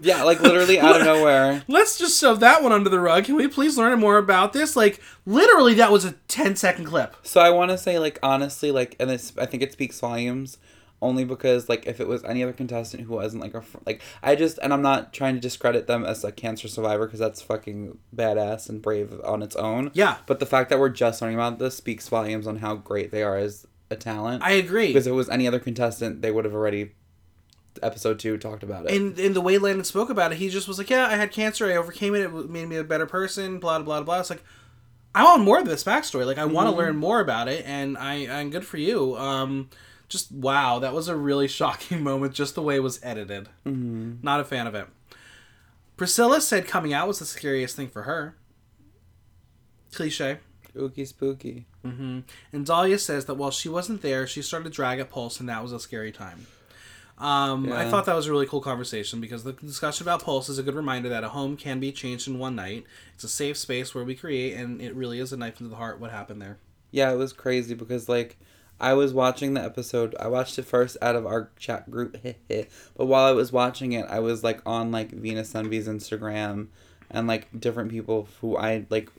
Yeah, 0.00 0.22
like 0.22 0.40
literally 0.40 0.78
out 0.80 1.00
of 1.00 1.06
nowhere. 1.06 1.62
Let's 1.68 1.98
just 1.98 2.20
shove 2.20 2.40
that 2.40 2.62
one 2.62 2.72
under 2.72 2.90
the 2.90 3.00
rug. 3.00 3.24
Can 3.24 3.36
we 3.36 3.48
please 3.48 3.76
learn 3.78 3.98
more 3.98 4.18
about 4.18 4.52
this? 4.52 4.76
Like, 4.76 5.00
literally, 5.26 5.74
that 5.74 5.92
was 5.92 6.04
a 6.04 6.12
10 6.28 6.56
second 6.56 6.86
clip. 6.86 7.14
So 7.22 7.40
I 7.40 7.50
want 7.50 7.70
to 7.70 7.78
say, 7.78 7.98
like, 7.98 8.18
honestly, 8.22 8.70
like, 8.70 8.96
and 8.98 9.08
this, 9.10 9.32
I 9.38 9.46
think 9.46 9.62
it 9.62 9.72
speaks 9.72 9.98
volumes 10.00 10.58
only 11.02 11.24
because, 11.24 11.68
like, 11.68 11.86
if 11.86 12.00
it 12.00 12.08
was 12.08 12.24
any 12.24 12.42
other 12.42 12.52
contestant 12.54 13.02
who 13.04 13.14
wasn't, 13.14 13.42
like, 13.42 13.52
a, 13.54 13.60
fr- 13.60 13.78
like, 13.84 14.00
I 14.22 14.34
just, 14.36 14.58
and 14.62 14.72
I'm 14.72 14.80
not 14.80 15.12
trying 15.12 15.34
to 15.34 15.40
discredit 15.40 15.86
them 15.86 16.02
as 16.04 16.24
a 16.24 16.32
cancer 16.32 16.66
survivor 16.66 17.06
because 17.06 17.20
that's 17.20 17.42
fucking 17.42 17.98
badass 18.14 18.68
and 18.70 18.80
brave 18.80 19.20
on 19.22 19.42
its 19.42 19.54
own. 19.56 19.90
Yeah. 19.92 20.16
But 20.26 20.38
the 20.40 20.46
fact 20.46 20.70
that 20.70 20.78
we're 20.78 20.88
just 20.88 21.20
learning 21.20 21.36
about 21.36 21.58
this 21.58 21.76
speaks 21.76 22.08
volumes 22.08 22.46
on 22.46 22.56
how 22.56 22.76
great 22.76 23.10
they 23.10 23.22
are 23.22 23.36
as 23.36 23.66
a 23.90 23.96
talent. 23.96 24.42
I 24.42 24.52
agree. 24.52 24.86
because 24.88 25.06
if 25.06 25.10
it 25.10 25.14
was 25.16 25.28
any 25.28 25.46
other 25.46 25.58
contestant, 25.58 26.22
they 26.22 26.30
would 26.30 26.46
have 26.46 26.54
already, 26.54 26.92
episode 27.82 28.18
two, 28.18 28.36
talked 28.38 28.62
about 28.62 28.86
it. 28.86 28.92
And 28.96 29.18
in 29.18 29.32
the 29.32 29.40
way 29.40 29.58
Landon 29.58 29.84
spoke 29.84 30.10
about 30.10 30.32
it, 30.32 30.38
he 30.38 30.48
just 30.48 30.68
was 30.68 30.78
like, 30.78 30.90
"Yeah, 30.90 31.06
I 31.06 31.16
had 31.16 31.32
cancer. 31.32 31.66
I 31.66 31.76
overcame 31.76 32.14
it. 32.14 32.22
It 32.22 32.50
made 32.50 32.68
me 32.68 32.76
a 32.76 32.84
better 32.84 33.06
person." 33.06 33.58
Blah 33.58 33.78
blah 33.80 33.98
blah 33.98 34.04
blah. 34.04 34.20
It's 34.20 34.30
like, 34.30 34.44
I 35.14 35.24
want 35.24 35.42
more 35.42 35.58
of 35.60 35.66
this 35.66 35.84
backstory. 35.84 36.26
Like, 36.26 36.38
I 36.38 36.44
want 36.44 36.68
to 36.68 36.74
learn 36.74 36.96
more 36.96 37.20
about 37.20 37.48
it, 37.48 37.64
and 37.66 37.96
I 37.98 38.14
and 38.14 38.50
good 38.52 38.66
for 38.66 38.76
you. 38.78 39.16
Um, 39.16 39.70
just 40.08 40.30
wow, 40.32 40.78
that 40.80 40.92
was 40.92 41.08
a 41.08 41.16
really 41.16 41.48
shocking 41.60 42.02
moment. 42.02 42.34
Just 42.34 42.54
the 42.54 42.62
way 42.62 42.76
it 42.76 42.82
was 42.82 43.00
edited. 43.02 43.48
Mm-hmm. 43.66 44.14
Not 44.22 44.40
a 44.40 44.44
fan 44.44 44.66
of 44.66 44.74
it. 44.74 44.86
Priscilla 45.96 46.40
said 46.40 46.66
coming 46.66 46.92
out 46.92 47.06
was 47.06 47.20
the 47.20 47.24
scariest 47.24 47.76
thing 47.76 47.88
for 47.88 48.02
her. 48.02 48.36
Cliche. 49.92 50.38
Spooky, 50.68 51.04
spooky. 51.04 51.66
hmm 51.82 52.20
And 52.52 52.66
Dahlia 52.66 52.98
says 52.98 53.26
that 53.26 53.34
while 53.34 53.52
she 53.52 53.68
wasn't 53.68 54.02
there, 54.02 54.26
she 54.26 54.42
started 54.42 54.64
to 54.64 54.70
drag 54.74 54.98
at 54.98 55.08
Pulse, 55.08 55.38
and 55.38 55.48
that 55.48 55.62
was 55.62 55.72
a 55.72 55.78
scary 55.78 56.10
time. 56.10 56.48
Um, 57.16 57.72
I 57.72 57.88
thought 57.88 58.06
that 58.06 58.16
was 58.16 58.26
a 58.26 58.30
really 58.32 58.46
cool 58.46 58.60
conversation 58.60 59.20
because 59.20 59.44
the 59.44 59.52
discussion 59.52 60.04
about 60.04 60.24
Pulse 60.24 60.48
is 60.48 60.58
a 60.58 60.64
good 60.64 60.74
reminder 60.74 61.08
that 61.10 61.22
a 61.22 61.28
home 61.28 61.56
can 61.56 61.78
be 61.78 61.92
changed 61.92 62.26
in 62.26 62.38
one 62.38 62.56
night. 62.56 62.84
It's 63.14 63.22
a 63.22 63.28
safe 63.28 63.56
space 63.56 63.94
where 63.94 64.02
we 64.02 64.16
create, 64.16 64.54
and 64.54 64.80
it 64.80 64.94
really 64.94 65.20
is 65.20 65.32
a 65.32 65.36
knife 65.36 65.60
into 65.60 65.70
the 65.70 65.76
heart 65.76 66.00
what 66.00 66.10
happened 66.10 66.42
there. 66.42 66.58
Yeah, 66.90 67.12
it 67.12 67.16
was 67.16 67.32
crazy 67.32 67.74
because 67.74 68.08
like 68.08 68.36
I 68.80 68.94
was 68.94 69.14
watching 69.14 69.54
the 69.54 69.62
episode. 69.62 70.16
I 70.18 70.26
watched 70.26 70.58
it 70.58 70.64
first 70.64 70.96
out 71.00 71.14
of 71.14 71.24
our 71.24 71.50
chat 71.56 71.88
group, 71.88 72.16
but 72.48 73.06
while 73.06 73.24
I 73.24 73.32
was 73.32 73.52
watching 73.52 73.92
it, 73.92 74.06
I 74.08 74.18
was 74.18 74.42
like 74.42 74.60
on 74.66 74.90
like 74.90 75.10
Venus 75.12 75.54
Envy's 75.54 75.86
Instagram 75.86 76.68
and 77.10 77.28
like 77.28 77.48
different 77.58 77.90
people 77.90 78.28
who 78.40 78.56
I 78.56 78.86
like. 78.90 79.10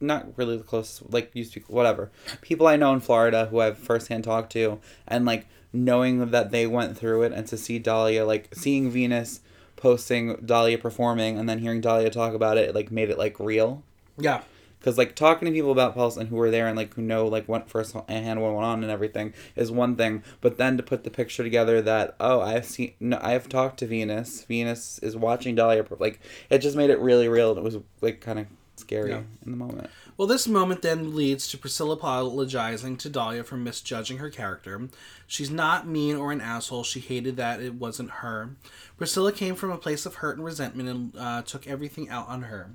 Not 0.00 0.28
really 0.36 0.58
close, 0.60 1.02
like 1.08 1.32
used 1.34 1.54
to 1.54 1.60
whatever 1.66 2.12
people 2.40 2.68
I 2.68 2.76
know 2.76 2.92
in 2.92 3.00
Florida 3.00 3.46
who 3.46 3.58
I've 3.58 3.76
firsthand 3.76 4.22
talked 4.22 4.52
to, 4.52 4.78
and 5.08 5.24
like 5.24 5.48
knowing 5.84 6.30
that 6.30 6.50
they 6.50 6.66
went 6.66 6.96
through 6.96 7.22
it, 7.22 7.32
and 7.32 7.46
to 7.48 7.56
see 7.56 7.78
Dahlia, 7.78 8.24
like 8.24 8.54
seeing 8.54 8.90
Venus 8.90 9.40
posting 9.76 10.36
Dahlia 10.36 10.78
performing, 10.78 11.38
and 11.38 11.48
then 11.48 11.58
hearing 11.58 11.80
Dahlia 11.80 12.10
talk 12.10 12.34
about 12.34 12.58
it, 12.58 12.70
it 12.70 12.74
like 12.74 12.90
made 12.90 13.10
it 13.10 13.18
like 13.18 13.38
real. 13.38 13.82
Yeah, 14.16 14.42
because 14.78 14.98
like 14.98 15.14
talking 15.14 15.46
to 15.46 15.52
people 15.52 15.72
about 15.72 15.94
pulse 15.94 16.16
and 16.16 16.28
who 16.28 16.36
were 16.36 16.50
there 16.50 16.66
and 16.66 16.76
like 16.76 16.94
who 16.94 17.02
know 17.02 17.26
like 17.26 17.48
what 17.48 17.68
first 17.68 17.94
hand 18.08 18.40
what 18.40 18.52
went 18.52 18.64
on 18.64 18.82
and 18.82 18.90
everything 18.90 19.34
is 19.56 19.70
one 19.70 19.96
thing. 19.96 20.22
But 20.40 20.56
then 20.56 20.76
to 20.76 20.82
put 20.82 21.04
the 21.04 21.10
picture 21.10 21.42
together 21.42 21.82
that 21.82 22.14
oh 22.20 22.40
i've 22.40 22.66
seen 22.66 22.94
no 23.00 23.18
i've 23.22 23.48
talked 23.48 23.78
to 23.80 23.86
venus. 23.86 24.44
Venus 24.44 24.98
is 25.00 25.16
watching 25.16 25.54
dahlia 25.54 25.84
like 25.98 26.20
it 26.50 26.58
just 26.58 26.76
made 26.76 26.90
it 26.90 27.00
really 27.00 27.28
real 27.28 27.50
and 27.50 27.58
it 27.58 27.64
was 27.64 27.78
like 28.00 28.20
kind 28.20 28.38
of 28.38 28.46
scary 28.88 29.10
Yeah. 29.10 29.22
in 29.44 29.50
the 29.52 29.56
moment 29.56 29.90
Well, 30.16 30.26
this 30.26 30.48
moment 30.48 30.82
then 30.82 31.14
leads 31.14 31.46
to 31.48 31.58
Priscilla 31.58 31.92
apologizing 31.94 32.96
to 32.96 33.08
Dahlia 33.08 33.44
for 33.44 33.56
misjudging 33.56 34.18
her 34.18 34.30
character. 34.30 34.88
She's 35.28 35.50
not 35.50 35.86
mean 35.86 36.16
or 36.16 36.32
an 36.32 36.40
asshole. 36.40 36.82
She 36.82 36.98
hated 36.98 37.36
that 37.36 37.60
it 37.60 37.74
wasn't 37.74 38.10
her. 38.10 38.56
Priscilla 38.96 39.30
came 39.30 39.54
from 39.54 39.70
a 39.70 39.78
place 39.78 40.06
of 40.06 40.16
hurt 40.16 40.36
and 40.36 40.44
resentment 40.44 40.88
and 40.88 41.12
uh, 41.16 41.42
took 41.42 41.68
everything 41.68 42.08
out 42.08 42.26
on 42.28 42.42
her. 42.42 42.70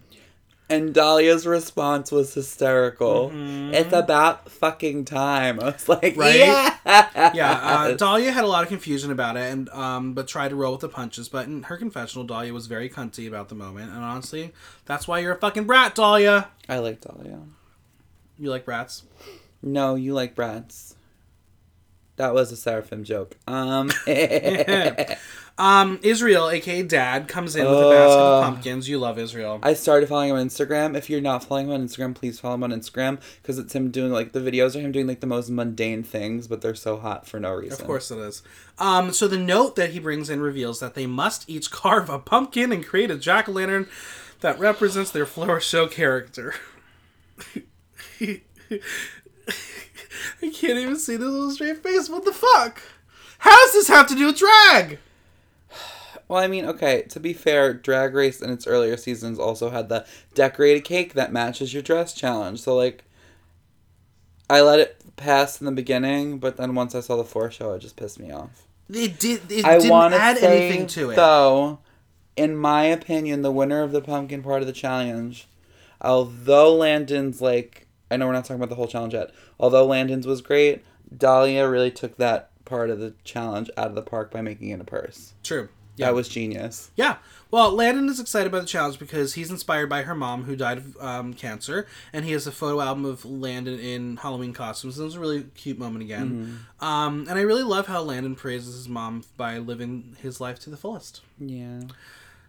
And 0.70 0.94
dahlia's 0.94 1.46
response 1.46 2.12
was 2.12 2.34
hysterical 2.34 3.30
Mm-hmm. 3.30 3.74
it's 3.74 3.94
about 3.94 4.50
fucking 4.50 5.06
time 5.06 5.60
i 5.60 5.66
was 5.66 5.88
like 5.90 6.16
Right? 6.18 6.36
yeah 6.40 6.70
Yeah, 7.34 7.52
uh, 7.52 7.92
Dahlia 7.96 8.32
had 8.32 8.44
a 8.44 8.48
lot 8.48 8.64
of 8.64 8.70
confusion 8.70 9.10
about 9.12 9.38
it, 9.38 9.52
and 9.52 9.70
um, 9.70 10.14
but 10.14 10.28
tried 10.28 10.50
to 10.50 10.56
roll 10.56 10.74
with 10.74 10.82
the 10.82 10.90
punches. 10.90 11.30
But 11.30 11.48
in 11.48 11.64
her 11.64 11.78
confessional, 11.78 12.26
Dahlia 12.26 12.54
was 12.54 12.68
very 12.68 12.90
cunty 12.90 13.26
about 13.28 13.48
the 13.50 13.56
moment, 13.56 13.92
and 13.92 14.04
honestly, 14.04 14.52
that's 14.86 15.08
why 15.08 15.20
you're 15.20 15.32
a 15.34 15.40
fucking 15.40 15.64
brat, 15.64 15.96
Dahlia. 15.96 16.50
i 16.68 16.78
like 16.80 17.00
dahlia 17.02 17.40
You 18.38 18.50
like 18.50 18.66
brats? 18.66 19.04
no 19.62 19.96
you 19.96 20.14
like 20.14 20.36
brats 20.36 20.96
that 22.16 22.34
was 22.34 22.52
a 22.52 22.56
seraphim 22.56 23.04
joke 23.04 23.36
um 23.48 23.90
Um, 25.56 26.00
Israel, 26.02 26.50
aka 26.50 26.82
Dad, 26.82 27.28
comes 27.28 27.56
in 27.56 27.64
with 27.64 27.78
a 27.78 27.90
basket 27.90 28.20
of 28.20 28.44
pumpkins. 28.44 28.90
You 28.90 28.98
love 28.98 29.20
Israel. 29.20 29.60
I 29.62 29.76
started 29.76 30.10
following 30.10 30.32
him 30.32 30.38
on 30.38 30.48
Instagram. 30.48 30.98
If 30.98 31.12
you're 31.12 31.22
not 31.22 31.44
following 31.44 31.68
him 31.68 31.74
on 31.74 31.88
Instagram, 31.88 32.16
please 32.16 32.40
follow 32.40 32.56
him 32.56 32.64
on 32.64 32.72
Instagram 32.72 33.20
because 33.42 33.60
it's 33.60 33.76
him 33.76 33.92
doing 33.92 34.12
like 34.12 34.32
the 34.32 34.40
videos 34.40 34.76
are 34.76 34.80
him 34.80 34.92
doing 34.92 35.06
like 35.06 35.20
the 35.20 35.28
most 35.28 35.52
mundane 35.52 36.02
things, 36.02 36.48
but 36.48 36.62
they're 36.62 36.74
so 36.74 36.98
hot 36.98 37.28
for 37.28 37.40
no 37.40 37.54
reason. 37.54 37.80
Of 37.80 37.86
course 37.86 38.10
it 38.10 38.18
is. 38.18 38.42
Um, 38.80 39.14
so 39.14 39.28
the 39.28 39.38
note 39.38 39.76
that 39.76 39.92
he 39.92 40.00
brings 40.00 40.28
in 40.32 40.42
reveals 40.42 40.80
that 40.80 40.96
they 40.96 41.06
must 41.06 41.48
each 41.48 41.70
carve 41.70 42.10
a 42.10 42.18
pumpkin 42.18 42.72
and 42.72 42.84
create 42.84 43.12
a 43.12 43.18
jack 43.18 43.48
o' 43.48 43.52
lantern 43.52 43.88
that 44.40 44.58
represents 44.58 45.12
their 45.12 45.28
flower 45.28 45.60
show 45.60 45.88
character. 45.88 46.56
I 50.42 50.50
can't 50.50 50.80
even 50.80 50.98
see 50.98 51.16
this 51.16 51.28
little 51.30 51.52
straight 51.52 51.82
face. 51.84 52.10
What 52.10 52.26
the 52.26 52.34
fuck? 52.34 52.82
How 53.40 53.58
does 53.66 53.74
this 53.74 53.88
have 53.88 54.08
to 54.08 54.16
do 54.16 54.28
with 54.28 54.38
drag? 54.38 55.00
Well, 56.28 56.42
I 56.42 56.48
mean, 56.48 56.66
okay. 56.66 57.04
To 57.10 57.20
be 57.20 57.34
fair, 57.34 57.74
Drag 57.74 58.14
Race 58.14 58.42
in 58.42 58.50
its 58.50 58.66
earlier 58.66 58.98
seasons 58.98 59.38
also 59.38 59.70
had 59.70 59.90
the 59.90 60.06
decorated 60.34 60.84
cake 60.86 61.14
that 61.14 61.34
matches 61.34 61.74
your 61.74 61.84
dress 61.84 62.14
challenge. 62.14 62.62
So 62.62 62.76
like, 62.76 63.04
I 64.50 64.62
let 64.62 64.80
it 64.80 65.04
pass 65.16 65.60
in 65.60 65.66
the 65.66 65.72
beginning, 65.72 66.40
but 66.40 66.58
then 66.58 66.76
once 66.76 66.96
I 66.96 67.02
saw 67.02 67.18
the 67.18 67.24
floor 67.24 67.52
show, 67.52 67.74
it 67.74 67.80
just 67.80 67.96
pissed 67.96 68.20
me 68.20 68.32
off. 68.32 68.64
It 68.90 69.20
did. 69.20 69.52
It 69.52 69.66
I 69.66 69.78
didn't 69.78 70.14
add 70.14 70.38
say 70.38 70.68
anything 70.68 70.88
to 70.88 71.12
it. 71.12 71.16
though. 71.16 71.80
In 72.36 72.56
my 72.56 72.86
opinion, 72.86 73.44
the 73.44 73.52
winner 73.52 73.84
of 73.84 73.92
the 73.92 74.02
pumpkin 74.02 74.42
part 74.42 74.62
of 74.62 74.68
the 74.68 74.74
challenge, 74.74 75.48
although 76.02 76.74
Landon's 76.76 77.42
like, 77.42 77.83
I 78.14 78.18
know 78.18 78.28
we're 78.28 78.34
not 78.34 78.46
talking 78.46 78.58
about 78.58 78.70
the 78.70 78.76
whole 78.76 78.88
challenge 78.88 79.14
yet. 79.14 79.32
Although 79.60 79.86
Landon's 79.86 80.28
was 80.28 80.42
great, 80.42 80.84
Dahlia 81.16 81.68
really 81.68 81.92
took 81.92 82.18
that 82.18 82.52
part 82.64 82.90
of 82.90 83.00
the 83.00 83.14
challenge 83.24 83.70
out 83.76 83.88
of 83.88 83.96
the 83.96 84.02
park 84.02 84.32
by 84.32 84.42
making 84.42 84.70
it 84.70 84.80
a 84.80 84.84
purse. 84.84 85.34
True. 85.44 85.70
Yeah. 85.96 86.08
That 86.08 86.16
was 86.16 86.28
genius. 86.28 86.90
Yeah. 86.96 87.18
Well, 87.52 87.72
Landon 87.72 88.10
is 88.10 88.20
excited 88.20 88.52
by 88.52 88.60
the 88.60 88.66
challenge 88.66 88.98
because 88.98 89.36
he's 89.36 89.52
inspired 89.52 89.90
by 89.90 90.04
her 90.04 90.16
mom 90.16 90.46
who 90.46 90.56
died 90.56 90.80
of 90.80 90.98
um, 91.00 91.34
cancer, 91.36 91.86
and 92.12 92.26
he 92.26 92.32
has 92.32 92.48
a 92.48 92.52
photo 92.52 92.82
album 92.82 93.06
of 93.06 93.26
Landon 93.26 93.80
in 93.80 94.18
Halloween 94.18 94.54
costumes. 94.54 94.98
It 94.98 95.04
was 95.04 95.16
a 95.16 95.20
really 95.20 95.44
cute 95.56 95.78
moment 95.78 96.04
again. 96.04 96.66
Um, 96.80 97.28
and 97.30 97.38
I 97.38 97.42
really 97.42 97.64
love 97.64 97.86
how 97.86 98.02
Landon 98.02 98.36
praises 98.36 98.76
his 98.76 98.90
mom 98.90 99.24
by 99.38 99.60
living 99.60 100.16
his 100.20 100.42
life 100.42 100.58
to 100.60 100.72
the 100.72 100.78
fullest. 100.78 101.22
Yeah. 101.40 101.82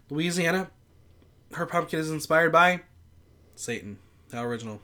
Louisiana, 0.09 0.71
her 1.53 1.67
pumpkin 1.67 1.99
is 1.99 2.09
inspired 2.09 2.51
by 2.51 2.81
Satan. 3.55 3.99
How 4.33 4.43
original. 4.43 4.81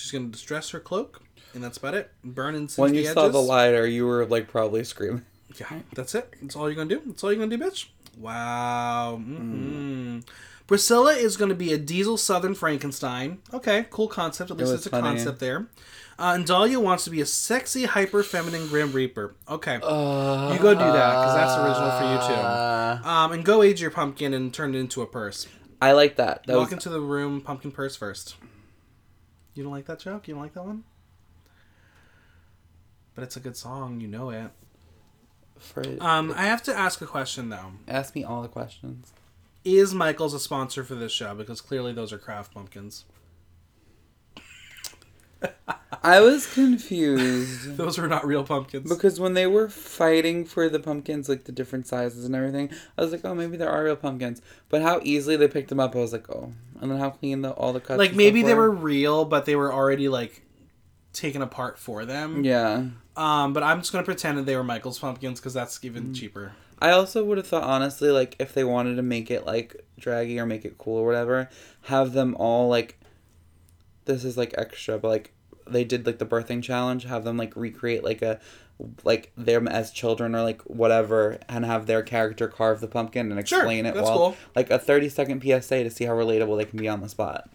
She's 0.00 0.10
going 0.12 0.26
to 0.26 0.32
distress 0.32 0.70
her 0.70 0.80
cloak, 0.80 1.22
and 1.54 1.62
that's 1.62 1.78
about 1.78 1.94
it. 1.94 2.10
Burn 2.24 2.54
and 2.54 2.70
singe 2.70 2.82
When 2.82 2.92
the 2.92 3.02
you 3.02 3.06
saw 3.12 3.28
the 3.28 3.40
lighter, 3.42 3.86
you 3.86 4.06
were 4.06 4.24
like 4.26 4.48
probably 4.48 4.84
screaming. 4.84 5.24
Yeah, 5.58 5.80
that's 5.94 6.14
it. 6.14 6.32
That's 6.40 6.56
all 6.56 6.68
you're 6.68 6.76
gonna 6.76 6.88
do. 6.88 7.02
That's 7.06 7.24
all 7.24 7.32
you're 7.32 7.44
gonna 7.44 7.56
do, 7.56 7.62
bitch. 7.64 7.86
Wow. 8.16 9.16
hmm 9.22 10.20
Priscilla 10.66 11.14
is 11.14 11.36
gonna 11.36 11.56
be 11.56 11.72
a 11.72 11.78
diesel 11.78 12.16
Southern 12.16 12.54
Frankenstein. 12.54 13.38
Okay, 13.52 13.86
cool 13.90 14.06
concept. 14.06 14.52
At 14.52 14.56
least 14.58 14.70
was 14.70 14.80
it's 14.80 14.86
a 14.86 14.90
funny. 14.90 15.02
concept 15.02 15.40
there. 15.40 15.66
Uh, 16.16 16.34
and 16.36 16.46
Dahlia 16.46 16.78
wants 16.78 17.02
to 17.04 17.10
be 17.10 17.20
a 17.22 17.26
sexy, 17.26 17.86
hyper 17.86 18.22
feminine 18.22 18.68
Grim 18.68 18.92
Reaper. 18.92 19.34
Okay. 19.48 19.80
Uh, 19.82 20.52
You 20.52 20.58
go 20.60 20.74
do 20.74 20.78
that, 20.80 21.14
because 21.14 21.34
that's 21.34 21.56
original 21.56 21.90
for 21.98 22.04
you, 22.04 22.36
too. 22.36 23.08
Um, 23.08 23.32
and 23.32 23.42
go 23.42 23.62
age 23.62 23.80
your 23.80 23.90
pumpkin 23.90 24.34
and 24.34 24.52
turn 24.52 24.74
it 24.74 24.78
into 24.78 25.00
a 25.00 25.06
purse. 25.06 25.48
I 25.80 25.92
like 25.92 26.16
that. 26.16 26.44
That 26.46 26.56
Walk 26.58 26.66
was, 26.66 26.72
into 26.74 26.90
the 26.90 27.00
room, 27.00 27.40
pumpkin 27.40 27.72
purse 27.72 27.96
first. 27.96 28.36
You 29.54 29.62
don't 29.62 29.72
like 29.72 29.86
that 29.86 29.98
joke? 30.00 30.28
You 30.28 30.34
don't 30.34 30.42
like 30.42 30.54
that 30.54 30.64
one? 30.64 30.84
But 33.14 33.24
it's 33.24 33.36
a 33.36 33.40
good 33.40 33.56
song. 33.56 34.00
You 34.00 34.08
know 34.08 34.30
it. 34.30 34.50
for, 35.58 35.82
Um, 36.00 36.32
I 36.36 36.44
have 36.44 36.62
to 36.64 36.74
ask 36.74 37.00
a 37.02 37.06
question 37.06 37.48
though. 37.50 37.72
ask 37.88 38.14
me 38.14 38.24
all 38.24 38.42
the 38.42 38.48
questions. 38.48 39.12
Is 39.64 39.92
Michael's 39.92 40.32
a 40.32 40.40
sponsor 40.40 40.84
for 40.84 40.94
this 40.94 41.12
show? 41.12 41.34
Because 41.34 41.60
clearly 41.60 41.92
those 41.92 42.12
are 42.12 42.18
craft 42.18 42.54
pumpkins. 42.54 43.04
I 46.02 46.20
was 46.20 46.46
confused. 46.52 47.76
Those 47.76 47.98
were 47.98 48.08
not 48.08 48.26
real 48.26 48.44
pumpkins. 48.44 48.88
Because 48.88 49.20
when 49.20 49.34
they 49.34 49.46
were 49.46 49.68
fighting 49.68 50.44
for 50.44 50.68
the 50.68 50.80
pumpkins, 50.80 51.28
like 51.28 51.44
the 51.44 51.52
different 51.52 51.86
sizes 51.86 52.24
and 52.24 52.34
everything, 52.34 52.70
I 52.96 53.02
was 53.02 53.12
like, 53.12 53.24
oh, 53.24 53.34
maybe 53.34 53.56
there 53.56 53.70
are 53.70 53.84
real 53.84 53.96
pumpkins. 53.96 54.40
But 54.68 54.82
how 54.82 55.00
easily 55.02 55.36
they 55.36 55.48
picked 55.48 55.68
them 55.68 55.80
up, 55.80 55.94
I 55.94 55.98
was 55.98 56.12
like, 56.12 56.30
oh. 56.30 56.52
And 56.80 56.90
then 56.90 56.98
how 56.98 57.10
clean 57.10 57.42
the 57.42 57.50
all 57.50 57.72
the 57.74 57.80
cuts. 57.80 57.98
like 57.98 58.14
maybe 58.14 58.42
they 58.42 58.54
were 58.54 58.70
real, 58.70 59.24
but 59.26 59.44
they 59.44 59.56
were 59.56 59.72
already 59.72 60.08
like 60.08 60.42
taken 61.12 61.42
apart 61.42 61.78
for 61.78 62.04
them. 62.06 62.44
Yeah. 62.44 62.84
Um, 63.16 63.52
but 63.52 63.62
I'm 63.62 63.80
just 63.80 63.92
gonna 63.92 64.04
pretend 64.04 64.38
that 64.38 64.46
they 64.46 64.56
were 64.56 64.64
Michael's 64.64 64.98
pumpkins 64.98 65.40
because 65.40 65.52
that's 65.52 65.78
Mm. 65.80 65.84
even 65.84 66.14
cheaper. 66.14 66.52
I 66.82 66.92
also 66.92 67.22
would 67.24 67.36
have 67.36 67.46
thought 67.46 67.64
honestly, 67.64 68.10
like 68.10 68.36
if 68.38 68.54
they 68.54 68.64
wanted 68.64 68.94
to 68.96 69.02
make 69.02 69.30
it 69.30 69.44
like 69.44 69.84
draggy 69.98 70.38
or 70.40 70.46
make 70.46 70.64
it 70.64 70.78
cool 70.78 70.96
or 70.98 71.04
whatever, 71.06 71.50
have 71.82 72.12
them 72.14 72.34
all 72.38 72.68
like 72.68 72.98
this 74.10 74.24
is 74.24 74.36
like 74.36 74.54
extra, 74.58 74.98
but 74.98 75.08
like 75.08 75.32
they 75.66 75.84
did 75.84 76.06
like 76.06 76.18
the 76.18 76.26
birthing 76.26 76.62
challenge, 76.62 77.04
have 77.04 77.24
them 77.24 77.36
like 77.36 77.54
recreate 77.56 78.02
like 78.04 78.22
a 78.22 78.40
like 79.04 79.30
them 79.36 79.68
as 79.68 79.90
children 79.90 80.34
or 80.34 80.42
like 80.42 80.62
whatever 80.62 81.38
and 81.48 81.64
have 81.66 81.86
their 81.86 82.02
character 82.02 82.48
carve 82.48 82.80
the 82.80 82.88
pumpkin 82.88 83.30
and 83.30 83.46
Sure, 83.48 83.58
explain 83.60 83.84
it 83.84 83.94
that's 83.94 84.06
while 84.06 84.16
cool. 84.18 84.36
like 84.56 84.70
a 84.70 84.78
30 84.78 85.08
second 85.10 85.42
PSA 85.42 85.84
to 85.84 85.90
see 85.90 86.04
how 86.06 86.12
relatable 86.14 86.56
they 86.56 86.64
can 86.64 86.78
be 86.78 86.88
on 86.88 87.00
the 87.02 87.08
spot. 87.08 87.50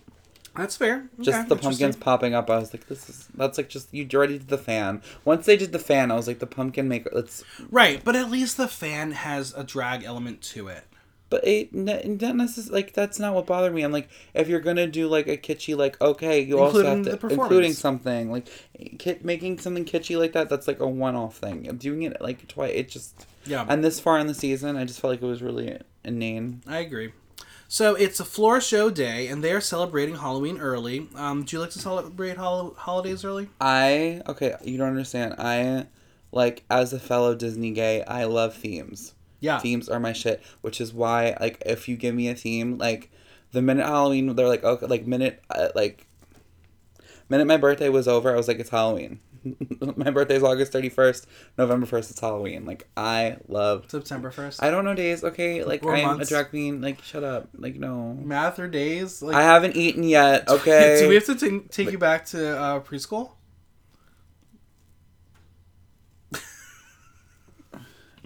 That's 0.56 0.78
fair. 0.78 1.10
Just 1.20 1.40
Okay, 1.40 1.48
the 1.50 1.56
pumpkins 1.58 1.98
popping 1.98 2.34
up, 2.34 2.50
I 2.50 2.60
was 2.60 2.74
like, 2.74 2.88
this 2.88 3.10
is 3.10 3.28
that's 3.36 3.58
like 3.58 3.68
just 3.70 3.94
you 3.94 4.08
already 4.14 4.38
did 4.38 4.48
the 4.48 4.58
fan. 4.58 5.02
Once 5.26 5.46
they 5.48 5.58
did 5.58 5.72
the 5.74 5.80
fan, 5.80 6.12
I 6.12 6.16
was 6.16 6.28
like, 6.28 6.40
the 6.40 6.48
pumpkin 6.48 6.88
maker. 6.88 7.10
Let's 7.12 7.44
Right, 7.70 8.02
but 8.04 8.16
at 8.16 8.30
least 8.32 8.56
the 8.56 8.68
fan 8.70 9.12
has 9.12 9.54
a 9.54 9.64
drag 9.66 10.04
element 10.04 10.42
to 10.54 10.68
it. 10.70 10.86
But 11.30 11.46
it 11.48 11.74
not 11.74 12.06
necessarily 12.06 12.82
like 12.84 12.94
that's 12.94 13.20
not 13.20 13.34
what 13.34 13.48
bothered 13.48 13.74
me. 13.74 13.82
I'm 13.82 13.92
like, 13.92 14.10
if 14.34 14.48
you're 14.48 14.60
gonna 14.60 14.88
do 14.88 15.08
like 15.08 15.28
a 15.28 15.38
kitschy, 15.38 15.76
like 15.76 16.00
okay, 16.00 16.40
you 16.42 16.60
also 16.60 16.86
have 16.86 17.04
to 17.04 17.28
including 17.28 17.74
something 17.74 18.32
like 18.32 18.48
ki- 19.00 19.20
making 19.24 19.60
something 19.60 19.86
kitschy 19.86 20.20
like 20.20 20.34
that. 20.34 20.50
That's 20.50 20.68
like 20.68 20.80
a 20.80 20.88
one-off 20.88 21.38
thing. 21.38 21.64
Doing 21.78 22.04
it 22.04 22.22
like 22.22 22.48
twice, 22.48 22.74
it 22.76 22.90
just 22.90 23.26
Yeah, 23.46 23.66
and 23.68 23.84
this 23.84 24.00
far 24.00 24.20
in 24.20 24.28
the 24.28 24.36
season, 24.36 24.76
I 24.78 24.86
just 24.86 25.00
felt 25.00 25.14
like 25.14 25.22
it 25.22 25.26
was 25.26 25.42
really 25.42 25.80
inane. 26.04 26.62
I 26.68 26.78
agree. 26.80 27.12
So 27.68 27.96
it's 27.96 28.20
a 28.20 28.26
floor 28.26 28.62
show 28.62 28.92
day, 28.92 29.28
and 29.28 29.44
they 29.44 29.52
are 29.52 29.60
celebrating 29.62 30.18
Halloween 30.18 30.60
early. 30.60 31.10
Um, 31.16 31.44
do 31.44 31.56
you 31.56 31.60
like 31.60 31.72
to 31.72 31.80
celebrate 31.80 32.38
hol- 32.38 32.76
holidays 32.78 33.26
early? 33.26 33.50
I 33.60 34.22
okay, 34.28 34.54
you 34.64 34.78
don't 34.78 34.90
understand. 34.90 35.36
I 35.40 35.88
like 36.32 36.64
as 36.70 36.94
a 36.94 37.00
fellow 37.00 37.34
Disney 37.34 37.72
gay, 37.72 38.04
I 38.04 38.26
love 38.26 38.54
themes. 38.54 39.15
Yeah. 39.46 39.60
Themes 39.60 39.88
are 39.90 40.00
my 40.00 40.12
shit, 40.12 40.42
which 40.62 40.82
is 40.82 40.92
why 40.92 41.38
like 41.40 41.62
if 41.68 41.88
you 41.88 41.98
give 41.98 42.16
me 42.16 42.30
a 42.30 42.36
theme, 42.36 42.80
like 42.80 43.12
the 43.52 43.62
minute 43.62 43.86
Halloween, 43.86 44.36
they're 44.36 44.48
like 44.48 44.64
okay, 44.64 44.88
like 44.88 45.06
minute 45.06 45.44
uh, 45.52 45.70
like 45.76 46.08
minute 47.30 47.46
my 47.46 47.58
birthday 47.58 47.90
was 47.90 48.08
over, 48.08 48.34
I 48.34 48.36
was 48.38 48.48
like 48.48 48.58
it's 48.58 48.72
Halloween. 48.72 49.20
my 49.96 50.10
birthday 50.10 50.38
is 50.38 50.42
August 50.42 50.72
thirty 50.72 50.90
first. 50.90 51.28
November 51.60 51.86
first, 51.86 52.10
it's 52.10 52.20
Halloween. 52.20 52.66
Like 52.66 52.88
I 52.98 53.38
love. 53.48 53.86
September 53.88 54.32
first. 54.32 54.64
I 54.64 54.72
don't 54.72 54.84
know 54.84 54.96
days. 54.96 55.24
Okay, 55.24 55.64
like 55.64 55.86
Or 55.86 55.96
I 55.96 56.00
am 56.00 56.20
a 56.20 56.26
drag 56.26 56.50
queen. 56.50 56.82
Like 56.82 57.04
shut 57.04 57.24
up. 57.24 57.50
Like 57.56 57.76
no. 57.76 58.16
Math 58.16 58.58
or 58.58 58.68
days? 58.68 59.22
Like, 59.22 59.36
I 59.36 59.44
haven't 59.44 59.76
eaten 59.76 60.02
yet. 60.02 60.50
Okay. 60.50 60.98
do 61.02 61.08
we 61.08 61.14
have 61.14 61.26
to 61.26 61.36
t- 61.36 61.60
take 61.70 61.92
you 61.92 62.00
back 62.00 62.26
to 62.28 62.58
uh, 62.58 62.80
preschool? 62.80 63.34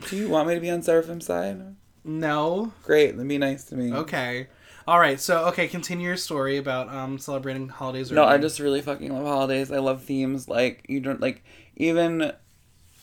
Do 0.08 0.16
you 0.16 0.30
want 0.30 0.48
me 0.48 0.56
to 0.56 0.62
be 0.62 0.70
on 0.70 0.82
Seraphim's 0.82 1.26
side? 1.26 1.76
No. 2.04 2.74
Great. 2.84 3.12
That'd 3.12 3.28
be 3.28 3.38
nice 3.38 3.66
to 3.66 3.76
me. 3.76 3.94
Okay. 3.94 4.48
All 4.88 5.00
right. 5.00 5.20
So 5.20 5.46
okay, 5.48 5.68
continue 5.68 6.08
your 6.08 6.18
story 6.18 6.58
about 6.58 6.90
um 6.94 7.20
celebrating 7.20 7.70
holidays. 7.70 8.12
No, 8.12 8.24
early. 8.24 8.34
I 8.34 8.38
just 8.38 8.60
really 8.60 8.82
fucking 8.82 9.14
love 9.14 9.26
holidays. 9.26 9.72
I 9.72 9.80
love 9.80 10.04
themes. 10.04 10.48
Like 10.48 10.86
you 10.90 11.00
don't 11.00 11.22
like 11.22 11.44
even 11.76 12.34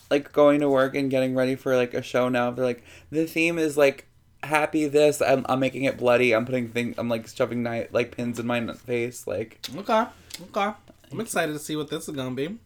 like 0.09 0.31
going 0.33 0.61
to 0.61 0.69
work 0.69 0.95
and 0.95 1.09
getting 1.09 1.35
ready 1.35 1.55
for 1.55 1.75
like 1.75 1.93
a 1.93 2.01
show 2.01 2.29
now. 2.29 2.51
They're 2.51 2.65
like 2.65 2.83
the 3.11 3.25
theme 3.25 3.57
is 3.57 3.77
like 3.77 4.07
happy 4.43 4.87
this. 4.87 5.21
I'm, 5.21 5.45
I'm 5.47 5.59
making 5.59 5.85
it 5.85 5.97
bloody. 5.97 6.33
I'm 6.33 6.45
putting 6.45 6.69
thing. 6.69 6.95
I'm 6.97 7.09
like 7.09 7.27
shoving 7.27 7.63
night 7.63 7.93
like 7.93 8.15
pins 8.15 8.39
in 8.39 8.47
my 8.47 8.73
face. 8.73 9.27
Like 9.27 9.59
Okay. 9.75 10.05
Okay. 10.49 10.71
I'm 11.09 11.21
excited 11.21 11.53
to 11.53 11.59
see 11.59 11.75
what 11.75 11.89
this 11.89 12.09
is 12.09 12.15
gonna 12.15 12.35
be. 12.35 12.57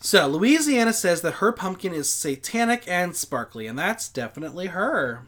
So 0.00 0.26
Louisiana 0.28 0.92
says 0.92 1.22
that 1.22 1.34
her 1.34 1.52
pumpkin 1.52 1.92
is 1.92 2.10
satanic 2.10 2.84
and 2.86 3.16
sparkly, 3.16 3.66
and 3.66 3.78
that's 3.78 4.08
definitely 4.08 4.66
her. 4.68 5.22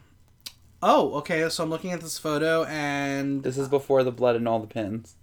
Oh, 0.81 1.13
okay. 1.15 1.47
So 1.49 1.63
I'm 1.63 1.69
looking 1.69 1.91
at 1.91 2.01
this 2.01 2.17
photo, 2.17 2.63
and 2.63 3.43
this 3.43 3.57
is 3.57 3.67
before 3.67 4.03
the 4.03 4.11
blood 4.11 4.35
and 4.35 4.47
all 4.47 4.59
the 4.59 4.67
pins. 4.67 5.15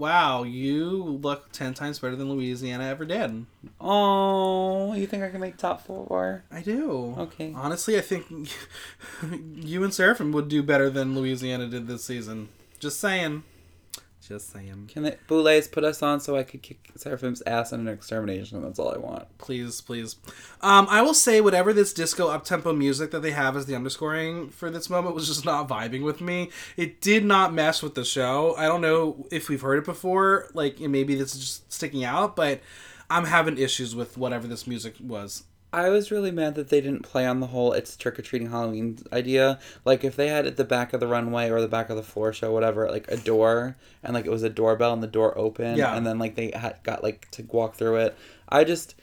wow, 0.00 0.42
you 0.42 1.18
look 1.22 1.52
ten 1.52 1.74
times 1.74 1.98
better 1.98 2.16
than 2.16 2.30
Louisiana 2.30 2.84
ever 2.84 3.04
did. 3.04 3.44
Oh, 3.80 4.94
you 4.94 5.06
think 5.06 5.22
I 5.22 5.28
can 5.28 5.40
make 5.40 5.58
top 5.58 5.86
four? 5.86 6.42
I 6.50 6.62
do. 6.62 7.14
Okay. 7.18 7.52
Honestly, 7.54 7.98
I 7.98 8.00
think 8.00 8.26
you 9.54 9.84
and 9.84 9.92
Seraphim 9.92 10.32
would 10.32 10.48
do 10.48 10.62
better 10.62 10.88
than 10.88 11.14
Louisiana 11.14 11.68
did 11.68 11.86
this 11.86 12.04
season. 12.04 12.48
Just 12.78 12.98
saying. 12.98 13.44
Just 14.30 14.52
saying. 14.52 14.88
Can 14.92 15.02
the 15.02 15.18
Boulets 15.26 15.66
put 15.66 15.82
us 15.82 16.04
on 16.04 16.20
so 16.20 16.36
I 16.36 16.44
could 16.44 16.62
kick 16.62 16.88
Seraphim's 16.94 17.42
ass 17.46 17.72
in 17.72 17.80
an 17.80 17.88
extermination? 17.88 18.62
That's 18.62 18.78
all 18.78 18.94
I 18.94 18.96
want. 18.96 19.26
Please, 19.38 19.80
please. 19.80 20.14
Um, 20.60 20.86
I 20.88 21.02
will 21.02 21.14
say 21.14 21.40
whatever 21.40 21.72
this 21.72 21.92
disco 21.92 22.28
up-tempo 22.28 22.72
music 22.72 23.10
that 23.10 23.22
they 23.22 23.32
have 23.32 23.56
as 23.56 23.66
the 23.66 23.74
underscoring 23.74 24.48
for 24.50 24.70
this 24.70 24.88
moment 24.88 25.16
was 25.16 25.26
just 25.26 25.44
not 25.44 25.68
vibing 25.68 26.04
with 26.04 26.20
me. 26.20 26.50
It 26.76 27.00
did 27.00 27.24
not 27.24 27.52
mesh 27.52 27.82
with 27.82 27.96
the 27.96 28.04
show. 28.04 28.54
I 28.56 28.66
don't 28.66 28.82
know 28.82 29.26
if 29.32 29.48
we've 29.48 29.62
heard 29.62 29.80
it 29.80 29.84
before, 29.84 30.48
like 30.54 30.78
maybe 30.78 31.16
this 31.16 31.34
is 31.34 31.40
just 31.40 31.72
sticking 31.72 32.04
out, 32.04 32.36
but 32.36 32.60
I'm 33.10 33.24
having 33.24 33.58
issues 33.58 33.96
with 33.96 34.16
whatever 34.16 34.46
this 34.46 34.64
music 34.64 34.94
was. 35.00 35.42
I 35.72 35.88
was 35.88 36.10
really 36.10 36.32
mad 36.32 36.56
that 36.56 36.68
they 36.68 36.80
didn't 36.80 37.02
play 37.02 37.24
on 37.26 37.38
the 37.40 37.46
whole 37.46 37.72
it's 37.72 37.96
trick 37.96 38.18
or 38.18 38.22
treating 38.22 38.50
Halloween 38.50 38.98
idea. 39.12 39.60
Like 39.84 40.02
if 40.02 40.16
they 40.16 40.26
had 40.28 40.46
at 40.46 40.56
the 40.56 40.64
back 40.64 40.92
of 40.92 40.98
the 41.00 41.06
runway 41.06 41.48
or 41.48 41.60
the 41.60 41.68
back 41.68 41.90
of 41.90 41.96
the 41.96 42.02
floor 42.02 42.32
show, 42.32 42.52
whatever, 42.52 42.90
like 42.90 43.06
a 43.08 43.16
door 43.16 43.76
and 44.02 44.14
like 44.14 44.26
it 44.26 44.30
was 44.30 44.42
a 44.42 44.50
doorbell 44.50 44.92
and 44.92 45.02
the 45.02 45.06
door 45.06 45.36
opened 45.38 45.76
Yeah. 45.78 45.94
and 45.96 46.04
then 46.06 46.18
like 46.18 46.34
they 46.34 46.50
had 46.54 46.82
got 46.82 47.02
like 47.04 47.30
to 47.32 47.44
walk 47.44 47.76
through 47.76 47.96
it. 47.96 48.16
I 48.48 48.64
just 48.64 48.96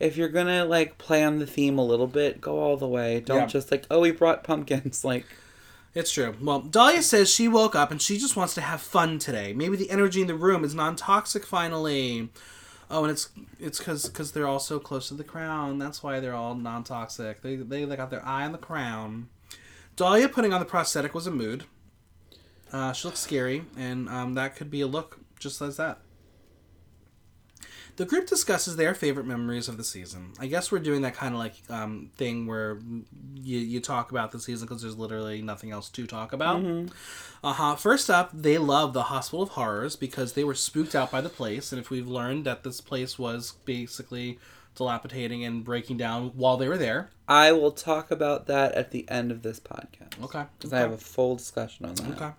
if 0.00 0.16
you're 0.16 0.28
gonna 0.28 0.64
like 0.66 0.98
play 0.98 1.22
on 1.24 1.38
the 1.38 1.46
theme 1.46 1.78
a 1.78 1.84
little 1.84 2.06
bit, 2.08 2.40
go 2.40 2.58
all 2.58 2.76
the 2.76 2.88
way. 2.88 3.20
Don't 3.20 3.38
Yeah. 3.42 3.46
just 3.46 3.70
like, 3.70 3.86
oh 3.90 4.00
we 4.00 4.10
brought 4.10 4.44
pumpkins. 4.44 5.04
Like 5.12 5.24
It's 5.94 6.12
true. 6.12 6.34
Well, 6.42 6.60
Dahlia 6.60 7.02
says 7.02 7.30
she 7.30 7.48
woke 7.48 7.74
up 7.74 7.90
and 7.90 8.02
she 8.02 8.18
just 8.18 8.36
wants 8.36 8.52
to 8.54 8.60
have 8.60 8.82
fun 8.82 9.18
today. 9.18 9.52
Maybe 9.54 9.76
the 9.76 9.90
energy 9.90 10.20
in 10.20 10.26
the 10.26 10.34
room 10.34 10.62
is 10.64 10.74
non-toxic 10.74 11.46
finally. 11.46 12.28
Oh, 12.94 13.04
and 13.04 13.10
it's 13.10 13.30
it's 13.58 13.78
because 13.78 14.04
because 14.04 14.32
they're 14.32 14.46
all 14.46 14.58
so 14.58 14.78
close 14.78 15.08
to 15.08 15.14
the 15.14 15.24
crown. 15.24 15.78
That's 15.78 16.02
why 16.02 16.20
they're 16.20 16.34
all 16.34 16.54
non-toxic. 16.54 17.40
They, 17.40 17.56
they 17.56 17.86
they 17.86 17.96
got 17.96 18.10
their 18.10 18.24
eye 18.24 18.44
on 18.44 18.52
the 18.52 18.58
crown. 18.58 19.30
Dahlia 19.96 20.28
putting 20.28 20.52
on 20.52 20.60
the 20.60 20.66
prosthetic 20.66 21.14
was 21.14 21.26
a 21.26 21.30
mood. 21.30 21.64
Uh, 22.70 22.92
she 22.92 23.08
looks 23.08 23.20
scary, 23.20 23.64
and 23.78 24.10
um, 24.10 24.34
that 24.34 24.56
could 24.56 24.70
be 24.70 24.82
a 24.82 24.86
look 24.86 25.20
just 25.38 25.62
as 25.62 25.78
that. 25.78 26.00
The 27.96 28.06
group 28.06 28.26
discusses 28.26 28.76
their 28.76 28.94
favorite 28.94 29.26
memories 29.26 29.68
of 29.68 29.76
the 29.76 29.84
season. 29.84 30.32
I 30.40 30.46
guess 30.46 30.72
we're 30.72 30.78
doing 30.78 31.02
that 31.02 31.14
kind 31.14 31.34
of 31.34 31.40
like 31.40 31.54
um, 31.68 32.10
thing 32.16 32.46
where 32.46 32.78
you, 33.34 33.58
you 33.58 33.80
talk 33.80 34.10
about 34.10 34.32
the 34.32 34.40
season 34.40 34.66
because 34.66 34.80
there's 34.82 34.96
literally 34.96 35.42
nothing 35.42 35.70
else 35.72 35.90
to 35.90 36.06
talk 36.06 36.32
about. 36.32 36.62
Uh 37.44 37.52
huh. 37.52 37.76
First 37.76 38.08
up, 38.08 38.30
they 38.32 38.56
love 38.56 38.94
the 38.94 39.04
Hospital 39.04 39.42
of 39.42 39.50
Horrors 39.50 39.94
because 39.96 40.32
they 40.32 40.44
were 40.44 40.54
spooked 40.54 40.94
out 40.94 41.10
by 41.10 41.20
the 41.20 41.28
place, 41.28 41.70
and 41.70 41.80
if 41.80 41.90
we've 41.90 42.08
learned 42.08 42.46
that 42.46 42.64
this 42.64 42.80
place 42.80 43.18
was 43.18 43.52
basically 43.66 44.38
dilapidating 44.74 45.44
and 45.44 45.64
breaking 45.64 45.96
down 45.96 46.30
while 46.34 46.56
they 46.56 46.68
were 46.68 46.78
there. 46.78 47.10
I 47.28 47.52
will 47.52 47.72
talk 47.72 48.10
about 48.10 48.46
that 48.46 48.72
at 48.72 48.90
the 48.90 49.08
end 49.08 49.30
of 49.30 49.42
this 49.42 49.60
podcast. 49.60 50.22
Okay. 50.22 50.44
Because 50.58 50.72
I 50.72 50.78
have 50.78 50.92
a 50.92 50.98
full 50.98 51.36
discussion 51.36 51.86
on 51.86 51.94
that. 51.94 52.10
Okay. 52.10 52.30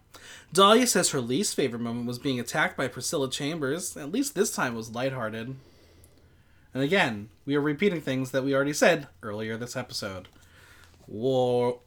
Dahlia 0.51 0.87
says 0.87 1.11
her 1.11 1.21
least 1.21 1.55
favorite 1.55 1.81
moment 1.81 2.07
was 2.07 2.19
being 2.19 2.39
attacked 2.39 2.77
by 2.77 2.87
Priscilla 2.87 3.29
Chambers. 3.29 3.97
At 3.97 4.11
least 4.11 4.35
this 4.35 4.53
time 4.53 4.75
was 4.75 4.91
lighthearted. 4.91 5.55
And 6.73 6.83
again, 6.83 7.29
we 7.45 7.55
are 7.55 7.61
repeating 7.61 8.01
things 8.01 8.31
that 8.31 8.43
we 8.43 8.55
already 8.55 8.73
said 8.73 9.07
earlier 9.21 9.57
this 9.57 9.75
episode. 9.75 10.27
Whoa. 11.05 11.81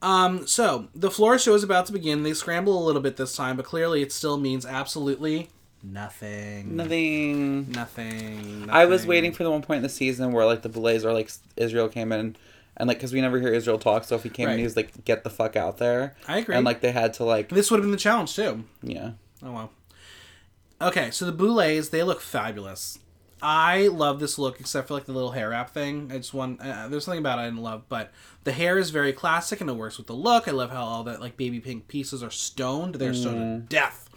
Um, 0.00 0.46
so 0.46 0.88
the 0.94 1.10
floor 1.10 1.38
show 1.38 1.54
is 1.54 1.64
about 1.64 1.86
to 1.86 1.92
begin. 1.92 2.22
They 2.22 2.34
scramble 2.34 2.80
a 2.80 2.86
little 2.86 3.02
bit 3.02 3.16
this 3.16 3.34
time, 3.34 3.56
but 3.56 3.64
clearly 3.64 4.02
it 4.02 4.12
still 4.12 4.36
means 4.36 4.64
absolutely 4.64 5.50
nothing. 5.92 6.76
Nothing. 6.76 7.70
Nothing. 7.72 8.66
I 8.70 8.84
was 8.86 9.06
waiting 9.06 9.32
for 9.32 9.44
the 9.44 9.50
one 9.50 9.62
point 9.62 9.78
in 9.78 9.82
the 9.82 9.88
season 9.88 10.32
where 10.32 10.44
like 10.46 10.62
the 10.62 10.68
Blaze 10.68 11.04
or 11.04 11.12
like 11.12 11.30
Israel 11.56 11.88
came 11.88 12.12
in 12.12 12.36
and 12.76 12.86
like 12.88 12.98
because 12.98 13.12
we 13.12 13.20
never 13.20 13.40
hear 13.40 13.52
Israel 13.52 13.78
talk, 13.78 14.04
so 14.04 14.14
if 14.16 14.22
he 14.22 14.28
came 14.30 14.44
in, 14.48 14.52
Right. 14.52 14.58
he 14.58 14.64
was 14.64 14.76
like, 14.76 15.04
"Get 15.04 15.24
the 15.24 15.30
fuck 15.30 15.56
out 15.56 15.78
there," 15.78 16.14
I 16.28 16.38
agree. 16.38 16.54
and 16.54 16.64
like 16.64 16.80
they 16.80 16.92
had 16.92 17.12
to 17.14 17.24
like, 17.24 17.48
this 17.48 17.70
would 17.70 17.78
have 17.78 17.84
been 17.84 17.90
the 17.90 17.96
challenge 17.96 18.34
too. 18.36 18.64
yeah, 18.82 19.12
Oh 19.42 19.52
well. 19.52 19.70
Okay, 20.80 21.10
so 21.10 21.24
the 21.26 21.32
boulets 21.32 21.88
they 21.88 22.02
look 22.04 22.20
fabulous. 22.20 23.00
I 23.40 23.86
love 23.86 24.18
this 24.18 24.36
look, 24.38 24.58
except 24.58 24.88
for 24.88 24.94
like 24.94 25.04
the 25.06 25.12
little 25.12 25.30
hair 25.32 25.50
wrap 25.50 25.70
thing. 25.70 26.10
It's 26.12 26.32
one 26.34 26.60
uh, 26.60 26.88
there's 26.88 27.04
something 27.04 27.18
about 27.20 27.38
it 27.38 27.42
I 27.42 27.44
didn't 27.46 27.62
love, 27.62 27.82
but 27.88 28.12
the 28.44 28.52
hair 28.52 28.78
is 28.78 28.90
very 28.90 29.12
classic 29.12 29.60
and 29.60 29.68
it 29.70 29.74
works 29.74 29.96
with 29.98 30.06
the 30.08 30.12
look. 30.14 30.48
I 30.48 30.52
love 30.52 30.70
how 30.70 30.84
all 30.84 31.04
that 31.04 31.20
like 31.20 31.36
baby 31.36 31.58
pink 31.60 31.86
pieces 31.88 32.22
are 32.22 32.30
stoned. 32.30 32.96
They're 32.96 33.14
stoned 33.14 33.68
to 33.70 33.74
death. 33.76 34.07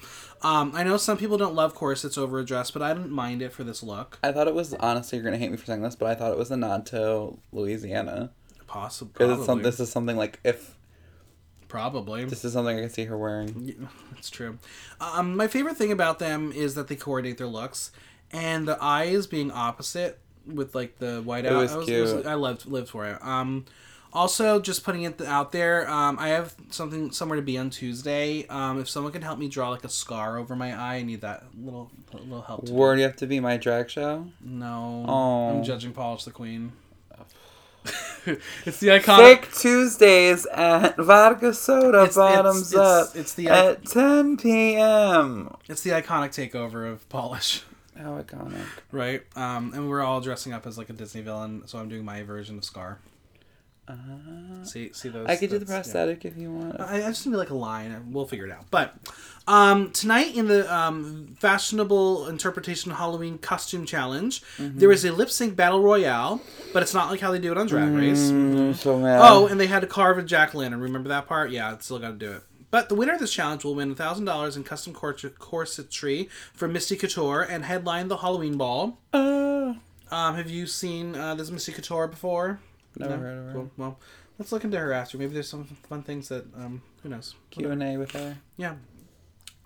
Um, 0.44 0.72
I 0.74 0.84
know 0.84 0.98
some 0.98 1.18
people 1.18 1.38
don't 1.38 1.56
love 1.56 1.76
corsets 1.76 2.18
over 2.18 2.40
a 2.40 2.46
dress, 2.46 2.72
but 2.72 2.82
I 2.82 2.94
didn't 2.94 3.12
mind 3.12 3.42
it 3.42 3.54
for 3.54 3.64
this 3.64 3.84
look. 3.84 4.18
I 4.24 4.32
thought 4.32 4.48
it 4.48 4.56
was 4.56 4.74
honestly 4.76 5.18
you're 5.18 5.26
gonna 5.26 5.38
hate 5.38 5.52
me 5.52 5.58
for 5.58 5.66
saying 5.66 5.82
this, 5.82 5.96
but 5.96 6.08
I 6.08 6.16
thought 6.16 6.32
it 6.32 6.38
was 6.38 6.50
a 6.52 6.58
nod 6.58 6.86
to 6.88 7.38
Louisiana 7.52 8.32
Possibly. 8.68 9.28
because 9.28 9.62
this 9.62 9.80
is 9.80 9.92
something 9.92 10.18
like 10.18 10.40
if 10.44 10.76
Probably. 11.72 12.26
This 12.26 12.44
is 12.44 12.52
something 12.52 12.78
I 12.78 12.82
can 12.82 12.90
see 12.90 13.06
her 13.06 13.18
wearing. 13.18 13.74
Yeah, 13.80 13.88
that's 14.14 14.30
true. 14.30 14.58
Um, 15.00 15.38
my 15.38 15.48
favorite 15.48 15.78
thing 15.78 15.94
about 15.94 16.20
them 16.20 16.52
is 16.52 16.76
that 16.76 16.90
they 16.90 16.98
coordinate 16.98 17.38
their 17.38 17.48
looks, 17.48 17.92
and 18.30 18.68
the 18.68 18.78
eyes 18.84 19.26
being 19.26 19.52
opposite 19.52 20.20
with 20.46 20.76
like 20.76 20.98
the 21.00 21.22
white 21.22 21.46
out. 21.46 21.62
was 21.62 21.74
I, 21.74 21.84
cute. 21.86 22.26
I 22.26 22.36
lived 22.36 22.66
lived 22.66 22.90
for 22.90 23.08
it. 23.08 23.24
Um, 23.24 23.64
also, 24.14 24.60
just 24.60 24.84
putting 24.84 25.04
it 25.04 25.22
out 25.22 25.52
there, 25.52 25.90
um, 25.90 26.18
I 26.20 26.30
have 26.30 26.56
something 26.70 27.12
somewhere 27.12 27.38
to 27.38 27.42
be 27.42 27.58
on 27.58 27.70
Tuesday. 27.70 28.46
Um, 28.48 28.80
if 28.80 28.90
someone 28.90 29.12
can 29.14 29.22
help 29.22 29.40
me 29.40 29.48
draw 29.48 29.70
like 29.70 29.84
a 29.84 29.90
scar 29.90 30.38
over 30.38 30.56
my 30.56 30.74
eye, 30.78 30.96
I 30.96 31.02
need 31.04 31.22
that 31.22 31.44
little 31.58 31.90
little 32.14 32.42
help. 32.42 32.66
To 32.68 32.74
Where 32.74 32.94
do 32.96 33.02
you 33.02 33.08
have 33.08 33.16
to 33.18 33.28
be 33.28 33.40
my 33.40 33.58
drag 33.58 33.90
show? 33.90 34.28
No, 34.42 35.06
Oh. 35.08 35.50
I'm 35.58 35.64
judging 35.64 35.94
Polish 35.94 36.24
the 36.26 36.32
Queen. 36.32 36.74
it's 38.66 38.80
the 38.80 38.90
iconic. 38.90 39.42
Thick 39.46 39.52
Tuesdays 39.54 40.46
at 40.46 40.98
Vodka 40.98 41.54
Soda 41.54 42.04
It's- 42.04 42.16
it's- 42.16 42.16
Bottoms 42.16 42.74
it's- 42.74 43.10
Up 43.10 43.16
it's 43.16 43.34
the- 43.34 43.48
at 43.50 43.86
10 43.86 44.38
p.m. 44.38 45.56
It's 45.68 45.82
the 45.82 45.90
iconic 45.92 46.30
takeover 46.30 46.92
of 46.92 47.08
Polish. 47.10 47.64
How 47.98 48.20
iconic. 48.22 48.66
Right. 48.92 49.24
Um, 49.36 49.74
and 49.74 49.90
we're 49.90 50.02
all 50.02 50.22
dressing 50.22 50.54
up 50.54 50.66
as 50.68 50.78
like 50.78 50.90
a 50.90 50.94
Disney 50.94 51.22
villain, 51.22 51.64
so 51.66 51.80
I'm 51.80 51.90
doing 51.90 52.06
my 52.06 52.22
version 52.24 52.58
of 52.58 52.64
Scar. 52.64 53.00
See, 54.64 54.92
see 54.94 55.10
those. 55.10 55.28
I 55.28 55.36
could 55.36 55.50
do 55.50 55.58
the 55.60 55.66
that's- 55.66 55.88
yeah. 55.88 55.92
prosthetic 55.94 56.26
if 56.26 56.38
you 56.38 56.52
want. 56.52 56.80
I, 56.80 56.98
I 57.06 57.10
just 57.10 57.26
need 57.28 57.36
like 57.36 57.50
a 57.50 57.56
line. 57.56 58.12
We'll 58.12 58.26
figure 58.28 58.46
it 58.46 58.52
out. 58.52 58.66
But 58.72 58.96
um, 59.48 59.92
tonight 59.92 60.36
in 60.36 60.48
the 60.48 60.72
um, 60.74 61.36
fashionable 61.40 62.28
interpretation 62.28 62.92
Halloween 62.92 63.38
costume 63.38 63.86
challenge, 63.86 64.42
Mm-hmm. 64.58 64.78
there 64.80 64.92
is 64.92 65.04
a 65.06 65.12
lip 65.12 65.30
sync 65.30 65.56
battle 65.56 65.82
royale, 65.82 66.42
but 66.74 66.84
it's 66.84 66.94
not 66.94 67.10
like 67.10 67.20
how 67.20 67.32
they 67.32 67.40
do 67.40 67.52
it 67.52 67.58
on 67.58 67.68
Drag 67.68 67.90
Race. 67.92 68.32
Mm, 68.32 68.76
so 68.76 69.00
mad. 69.00 69.20
Oh, 69.24 69.48
and 69.48 69.60
they 69.60 69.68
had 69.68 69.82
to 69.82 69.88
carve 69.88 70.18
a 70.18 70.24
jack 70.24 70.54
lantern. 70.54 70.82
Remember 70.82 71.10
that 71.10 71.28
part? 71.28 71.52
Yeah, 71.52 71.78
still 71.80 72.00
got 72.00 72.10
to 72.10 72.16
do 72.18 72.32
it. 72.32 72.44
But 72.70 72.88
the 72.88 72.96
winner 72.96 73.14
of 73.14 73.20
this 73.20 73.34
challenge 73.34 73.64
will 73.66 73.76
win 73.76 73.96
thousand 73.96 74.26
dollars 74.26 74.56
in 74.56 74.64
custom 74.64 74.94
cors- 74.94 75.24
corsetry 75.40 76.30
from 76.54 76.72
Misty 76.72 76.96
Couture 76.96 77.42
and 77.42 77.66
headline 77.66 78.08
the 78.08 78.18
Halloween 78.18 78.58
ball. 78.58 78.98
Uh, 79.14 79.74
Um, 80.10 80.36
have 80.36 80.50
you 80.50 80.68
seen 80.68 81.16
uh, 81.16 81.36
this 81.36 81.50
Misty 81.52 81.72
Couture 81.72 82.08
before? 82.08 82.60
Never 82.98 83.18
heard 83.18 83.38
of 83.38 83.46
her. 83.46 83.54
Cool. 83.54 83.72
Well, 83.78 84.00
let's 84.38 84.52
look 84.52 84.64
into 84.64 84.78
her 84.80 84.94
after. 84.94 85.18
Maybe 85.18 85.34
there's 85.34 85.50
some 85.50 85.66
fun 85.90 86.04
things 86.04 86.30
that 86.30 86.46
um, 86.56 86.82
who 87.04 87.10
knows. 87.10 87.36
Q 87.50 87.72
and 87.72 87.82
A 87.84 87.98
with 87.98 88.12
her. 88.12 88.38
Yeah. 88.58 88.76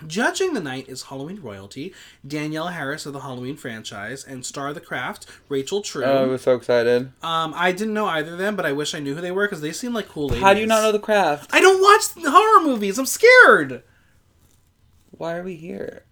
Judging 0.07 0.53
the 0.53 0.59
night 0.59 0.89
is 0.89 1.03
Halloween 1.03 1.39
royalty, 1.41 1.93
Danielle 2.27 2.67
Harris 2.67 3.05
of 3.05 3.13
the 3.13 3.21
Halloween 3.21 3.55
franchise, 3.55 4.25
and 4.25 4.45
Star 4.45 4.67
of 4.67 4.75
the 4.75 4.81
Craft, 4.81 5.25
Rachel 5.47 5.81
True. 5.81 6.03
Oh, 6.03 6.23
I 6.23 6.27
was 6.27 6.41
so 6.41 6.53
excited. 6.55 7.13
um, 7.23 7.53
I 7.55 7.71
didn't 7.71 7.93
know 7.93 8.05
either 8.05 8.33
of 8.33 8.37
them, 8.37 8.57
but 8.57 8.65
I 8.65 8.73
wish 8.73 8.93
I 8.93 8.99
knew 8.99 9.15
who 9.15 9.21
they 9.21 9.31
were 9.31 9.45
because 9.47 9.61
they 9.61 9.71
seem 9.71 9.93
like 9.93 10.09
cool 10.09 10.27
ladies. 10.27 10.43
How 10.43 10.53
do 10.53 10.59
you 10.59 10.67
not 10.67 10.81
know 10.81 10.91
the 10.91 10.99
craft? 10.99 11.49
I 11.53 11.61
don't 11.61 11.81
watch 11.81 12.25
horror 12.29 12.61
movies. 12.65 12.99
I'm 12.99 13.05
scared 13.05 13.83
Why 15.11 15.37
are 15.37 15.43
we 15.43 15.55
here? 15.55 16.03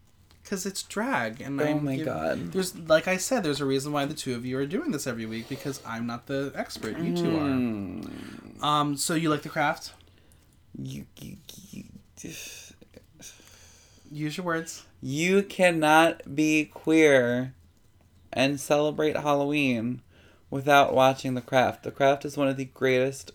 Because 0.43 0.65
it's 0.65 0.83
drag. 0.83 1.39
And 1.41 1.59
Oh 1.59 1.65
I'm 1.65 1.85
my 1.85 1.97
God. 1.97 2.51
There's 2.51 2.77
like 2.77 3.07
I 3.07 3.17
said, 3.17 3.43
there's 3.43 3.61
a 3.61 3.65
reason 3.65 3.91
why 3.93 4.05
the 4.05 4.13
two 4.13 4.35
of 4.35 4.45
you 4.45 4.57
are 4.57 4.65
doing 4.65 4.91
this 4.91 5.07
every 5.07 5.25
week 5.25 5.47
because 5.49 5.81
I'm 5.85 6.05
not 6.05 6.27
the 6.27 6.51
expert. 6.55 6.99
You 6.99 7.15
two 7.15 7.29
Hmm. 7.31 8.01
are. 8.61 8.65
Um, 8.81 8.97
so 8.97 9.13
you 9.15 9.29
like 9.29 9.41
the 9.43 9.49
craft? 9.49 9.93
You, 10.77 11.05
you, 11.19 11.37
you, 11.71 11.83
Use 14.11 14.37
your 14.37 14.45
words. 14.45 14.83
you 15.01 15.41
cannot 15.43 16.35
be 16.35 16.65
queer 16.65 17.53
and 18.31 18.59
celebrate 18.59 19.17
Halloween 19.17 20.01
without 20.49 20.93
watching 20.93 21.33
The 21.33 21.41
Craft. 21.41 21.83
The 21.83 21.91
Craft 21.91 22.25
is 22.25 22.37
one 22.37 22.47
of 22.47 22.57
the 22.57 22.65
greatest 22.65 23.31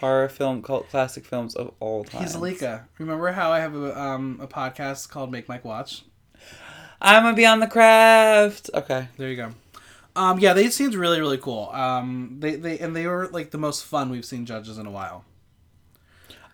horror 0.00 0.28
film 0.28 0.62
cult 0.62 0.88
classic 0.90 1.24
films 1.24 1.54
of 1.54 1.72
all 1.78 2.02
time. 2.04 2.24
Zalika. 2.26 2.84
Remember 2.98 3.32
how 3.32 3.52
I 3.52 3.60
have 3.60 3.74
a 3.76 4.00
um 4.00 4.38
a 4.42 4.46
podcast 4.48 5.08
called 5.10 5.30
Make 5.30 5.48
Mike 5.48 5.64
Watch? 5.64 6.04
I'm 7.00 7.22
gonna 7.22 7.36
be 7.36 7.46
on 7.46 7.60
The 7.60 7.66
Craft. 7.66 8.70
Okay. 8.74 9.08
There 9.16 9.28
you 9.30 9.36
go. 9.36 9.52
Um, 10.16 10.38
yeah, 10.38 10.52
they 10.52 10.68
seemed 10.70 10.94
really 10.94 11.20
really 11.20 11.38
cool. 11.38 11.70
Um, 11.72 12.36
they 12.40 12.56
they 12.56 12.78
and 12.78 12.94
they 12.94 13.06
were 13.06 13.28
like 13.28 13.50
the 13.52 13.58
most 13.58 13.84
fun 13.84 14.10
we've 14.10 14.24
seen 14.24 14.44
judges 14.46 14.76
in 14.78 14.86
a 14.86 14.90
while. 14.90 15.24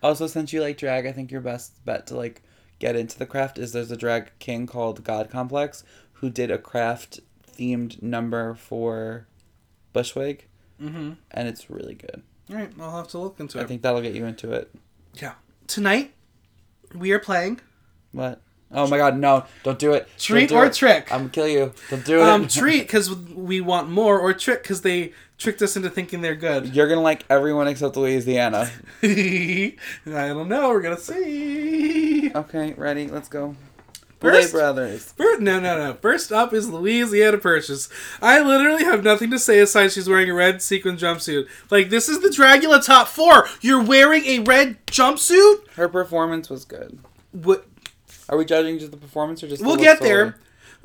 Also, 0.03 0.27
since 0.27 0.53
you 0.53 0.61
like 0.61 0.77
drag, 0.77 1.05
I 1.05 1.11
think 1.11 1.31
your 1.31 1.41
best 1.41 1.83
bet 1.85 2.07
to 2.07 2.15
like 2.15 2.43
get 2.79 2.95
into 2.95 3.17
the 3.17 3.25
craft 3.25 3.57
is 3.57 3.71
there's 3.73 3.91
a 3.91 3.97
drag 3.97 4.29
king 4.39 4.67
called 4.67 5.03
God 5.03 5.29
Complex 5.29 5.83
who 6.13 6.29
did 6.29 6.51
a 6.51 6.57
craft 6.59 7.19
themed 7.57 8.01
number 8.01 8.53
for 8.53 9.27
Bushwig, 9.93 10.41
Mm-hmm. 10.81 11.13
and 11.31 11.47
it's 11.47 11.71
really 11.71 11.95
good. 11.95 12.21
All 12.51 12.55
right, 12.55 12.71
I'll 12.79 12.95
have 12.97 13.07
to 13.09 13.17
look 13.17 13.39
into 13.39 13.57
I 13.57 13.61
it. 13.61 13.65
I 13.65 13.67
think 13.67 13.81
that'll 13.81 14.01
get 14.01 14.13
you 14.13 14.25
into 14.25 14.51
it. 14.51 14.71
Yeah. 15.15 15.33
Tonight, 15.65 16.13
we 16.93 17.11
are 17.11 17.19
playing 17.19 17.59
What? 18.11 18.39
Oh 18.71 18.85
my 18.87 18.97
God! 18.97 19.17
No! 19.17 19.45
Don't 19.63 19.79
do 19.79 19.93
it. 19.93 20.07
Treat 20.17 20.49
do 20.49 20.55
or 20.55 20.65
it. 20.65 20.73
trick. 20.73 21.11
I'm 21.11 21.19
gonna 21.21 21.29
kill 21.29 21.47
you. 21.47 21.73
Don't 21.89 22.03
do 22.05 22.19
it. 22.19 22.23
Um, 22.23 22.47
treat 22.49 22.81
because 22.81 23.13
we 23.15 23.61
want 23.61 23.89
more, 23.89 24.19
or 24.19 24.33
trick 24.33 24.61
because 24.63 24.81
they 24.81 25.13
tricked 25.37 25.61
us 25.61 25.77
into 25.77 25.89
thinking 25.89 26.21
they're 26.21 26.35
good. 26.35 26.75
You're 26.75 26.87
gonna 26.89 27.01
like 27.01 27.23
everyone 27.29 27.67
except 27.67 27.95
Louisiana. 27.95 28.69
I 29.03 29.73
don't 30.05 30.49
know. 30.49 30.69
We're 30.69 30.81
gonna 30.81 30.97
see. 30.97 32.31
Okay, 32.33 32.73
ready? 32.73 33.07
Let's 33.07 33.29
go. 33.29 33.55
First- 34.19 34.51
Blade 34.51 34.59
Brothers. 34.59 35.11
Fir- 35.13 35.37
No, 35.39 35.59
no, 35.59 35.77
no. 35.77 35.93
First 35.93 36.31
up 36.31 36.51
is 36.51 36.67
Louisiana 36.69 37.37
Purchase. 37.37 37.87
I 38.21 38.41
literally 38.41 38.83
have 38.83 39.03
nothing 39.03 39.29
to 39.31 39.37
say 39.39 39.59
aside 39.59 39.91
she's 39.91 40.09
wearing 40.09 40.29
a 40.29 40.33
red 40.33 40.61
sequin 40.61 40.97
jumpsuit. 40.97 41.47
Like, 41.69 41.89
this 41.91 42.09
is 42.09 42.19
the 42.21 42.29
Dragula 42.29 42.83
top 42.83 43.07
four. 43.07 43.47
You're 43.61 43.83
wearing 43.83 44.25
a 44.25 44.39
red 44.39 44.83
jumpsuit? 44.87 45.69
Her 45.75 45.87
performance 45.87 46.49
was 46.49 46.65
good. 46.65 46.97
What? 47.31 47.65
Are 48.29 48.37
we 48.37 48.45
judging 48.45 48.79
just 48.79 48.91
the 48.91 48.97
performance 48.97 49.43
or 49.43 49.47
just? 49.47 49.61
We'll 49.61 49.71
look 49.71 49.81
get 49.81 49.99
solely? 49.99 50.09
there. 50.09 50.39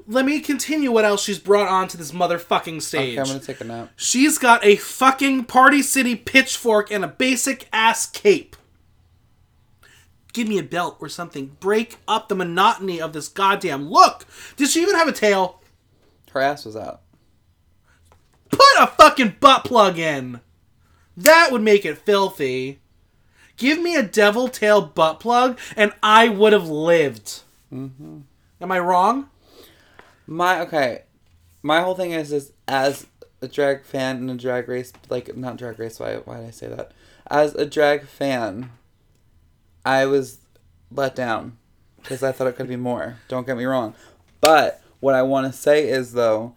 Let 0.09 0.25
me 0.25 0.41
continue 0.41 0.91
what 0.91 1.05
else 1.05 1.23
she's 1.23 1.39
brought 1.39 1.69
onto 1.69 1.97
this 1.97 2.13
motherfucking 2.13 2.83
stage. 2.83 3.19
Okay, 3.19 3.21
I'm 3.21 3.27
gonna 3.27 3.41
take 3.41 3.61
a 3.61 3.65
nap. 3.65 3.91
She's 3.97 4.39
got 4.39 4.65
a 4.65 4.77
fucking 4.77 5.45
Party 5.45 5.83
City 5.83 6.17
pitchfork 6.17 6.91
and 6.91 7.05
a 7.05 7.09
basic 7.09 7.69
ass 7.73 8.07
cape. 8.07 8.57
Give 10.33 10.49
me 10.49 10.59
a 10.59 10.63
belt 10.63 10.97
or 11.01 11.09
something. 11.09 11.57
Break 11.61 11.99
up 12.09 12.29
the 12.29 12.35
monotony 12.35 13.01
of 13.01 13.13
this 13.13 13.29
goddamn 13.29 13.91
look. 13.91 14.27
Did 14.57 14.71
she 14.71 14.81
even 14.83 14.97
have 14.97 15.09
a 15.09 15.13
tail? 15.13 15.61
Her 16.33 16.41
ass 16.41 16.65
was 16.65 16.75
out. 16.75 17.03
Put 18.51 18.61
a 18.81 18.87
fucking 18.87 19.37
butt 19.41 19.65
plug 19.65 19.99
in. 19.99 20.41
That 21.17 21.53
would 21.53 21.63
make 21.63 21.85
it 21.85 21.99
filthy. 21.99 22.81
Give 23.57 23.81
me 23.81 23.95
a 23.97 24.03
devil 24.03 24.49
tail 24.49 24.81
butt 24.81 25.21
plug 25.21 25.59
and 25.77 25.93
I 26.03 26.29
would 26.29 26.53
have 26.53 26.69
lived. 26.69 27.43
Mm-hmm. 27.73 28.21
Am 28.61 28.73
I 28.73 28.79
wrong? 28.79 29.29
My 30.27 30.61
okay, 30.61 31.03
my 31.63 31.81
whole 31.81 31.95
thing 31.95 32.13
is 32.13 32.33
is 32.33 32.53
as 32.69 33.07
a 33.41 33.49
drag 33.49 33.85
fan 33.85 34.19
and 34.19 34.31
a 34.31 34.35
drag 34.35 34.69
race 34.69 34.93
like 35.11 35.37
not 35.37 35.57
drag 35.57 35.79
race. 35.79 35.99
Why 35.99 36.17
why 36.17 36.39
did 36.39 36.47
I 36.47 36.51
say 36.51 36.69
that? 36.69 36.93
As 37.27 37.55
a 37.55 37.67
drag 37.67 38.07
fan, 38.07 38.71
I 39.85 40.07
was 40.07 40.39
let 40.91 41.17
down 41.17 41.59
because 41.97 42.23
I 42.23 42.33
thought 42.33 42.47
it 42.47 42.57
could 42.57 42.69
be 42.69 42.77
more. 42.77 43.19
Don't 43.29 43.47
get 43.47 43.57
me 43.57 43.65
wrong, 43.65 43.95
but 44.41 44.81
what 45.01 45.15
I 45.15 45.23
want 45.23 45.53
to 45.53 45.59
say 45.59 45.89
is 45.89 46.13
though, 46.13 46.55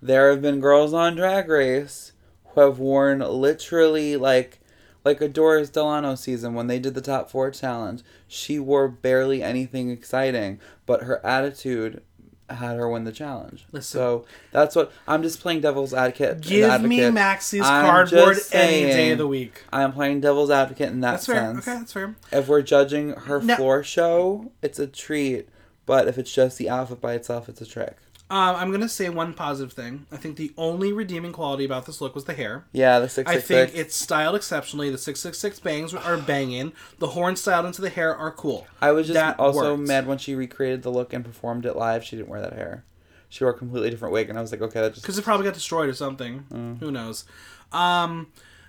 there 0.00 0.30
have 0.30 0.40
been 0.40 0.60
girls 0.60 0.94
on 0.94 1.16
Drag 1.16 1.48
Race 1.48 2.12
who 2.46 2.60
have 2.60 2.78
worn 2.78 3.18
literally 3.18 4.16
like. 4.16 4.59
Like 5.04 5.20
a 5.20 5.28
Doris 5.28 5.70
Delano 5.70 6.14
season 6.14 6.54
when 6.54 6.66
they 6.66 6.78
did 6.78 6.94
the 6.94 7.00
top 7.00 7.30
four 7.30 7.50
challenge, 7.50 8.02
she 8.28 8.58
wore 8.58 8.88
barely 8.88 9.42
anything 9.42 9.90
exciting, 9.90 10.60
but 10.84 11.02
her 11.04 11.24
attitude 11.24 12.02
had 12.50 12.76
her 12.76 12.88
win 12.88 13.04
the 13.04 13.12
challenge. 13.12 13.64
Listen. 13.72 13.98
so 13.98 14.24
that's 14.50 14.74
what 14.76 14.92
I'm 15.06 15.22
just 15.22 15.40
playing 15.40 15.60
devil's 15.60 15.94
advocate. 15.94 16.40
Give 16.40 16.68
me 16.82 17.02
advocate. 17.02 17.14
Maxie's 17.14 17.64
I'm 17.64 17.86
cardboard 17.86 18.34
just 18.34 18.54
any 18.54 18.82
day 18.82 19.12
of 19.12 19.18
the 19.18 19.26
week. 19.26 19.64
I'm 19.72 19.92
playing 19.92 20.20
devil's 20.20 20.50
advocate 20.50 20.90
in 20.90 21.00
that 21.00 21.12
That's 21.12 21.26
fair. 21.26 21.36
sense. 21.36 21.68
Okay, 21.68 21.78
that's 21.78 21.92
fair. 21.92 22.16
If 22.32 22.48
we're 22.48 22.62
judging 22.62 23.10
her 23.12 23.40
floor 23.40 23.82
show, 23.82 24.52
it's 24.62 24.78
a 24.78 24.86
treat. 24.86 25.48
But 25.86 26.08
if 26.08 26.18
it's 26.18 26.32
just 26.32 26.58
the 26.58 26.68
outfit 26.70 27.00
by 27.00 27.14
itself, 27.14 27.48
it's 27.48 27.60
a 27.60 27.66
trick. 27.66 27.96
Um, 28.30 28.54
I'm 28.54 28.70
gonna 28.70 28.88
say 28.88 29.08
one 29.08 29.34
positive 29.34 29.72
thing. 29.72 30.06
I 30.12 30.16
think 30.16 30.36
the 30.36 30.52
only 30.56 30.92
redeeming 30.92 31.32
quality 31.32 31.64
about 31.64 31.86
this 31.86 32.00
look 32.00 32.14
was 32.14 32.26
the 32.26 32.32
hair. 32.32 32.64
Yeah, 32.70 33.00
the 33.00 33.08
six 33.08 33.28
I 33.28 33.40
think 33.40 33.72
it's 33.74 33.96
styled 33.96 34.36
exceptionally. 34.36 34.88
The 34.88 34.98
six 34.98 35.18
six 35.18 35.36
six 35.36 35.58
bangs 35.58 35.92
are 35.92 36.16
banging. 36.16 36.72
The 37.00 37.08
horns 37.08 37.40
styled 37.40 37.66
into 37.66 37.82
the 37.82 37.90
hair 37.90 38.14
are 38.14 38.30
cool. 38.30 38.68
I 38.80 38.92
was 38.92 39.08
just 39.08 39.14
that 39.14 39.40
also 39.40 39.74
worked. 39.74 39.88
mad 39.88 40.06
when 40.06 40.18
she 40.18 40.36
recreated 40.36 40.82
the 40.82 40.92
look 40.92 41.12
and 41.12 41.24
performed 41.24 41.66
it 41.66 41.74
live. 41.74 42.04
She 42.04 42.14
didn't 42.14 42.28
wear 42.28 42.40
that 42.40 42.52
hair. 42.52 42.84
She 43.28 43.42
wore 43.42 43.52
a 43.52 43.56
completely 43.56 43.90
different 43.90 44.12
wig, 44.12 44.28
and 44.28 44.38
I 44.38 44.40
was 44.40 44.52
like, 44.52 44.62
okay, 44.62 44.80
that 44.80 44.94
just 44.94 45.02
because 45.02 45.18
it 45.18 45.24
probably 45.24 45.44
got 45.44 45.54
destroyed 45.54 45.88
or 45.88 45.94
something. 45.94 46.44
Mm. 46.52 46.78
Who 46.78 46.92
knows? 46.92 47.24
Um, 47.72 48.28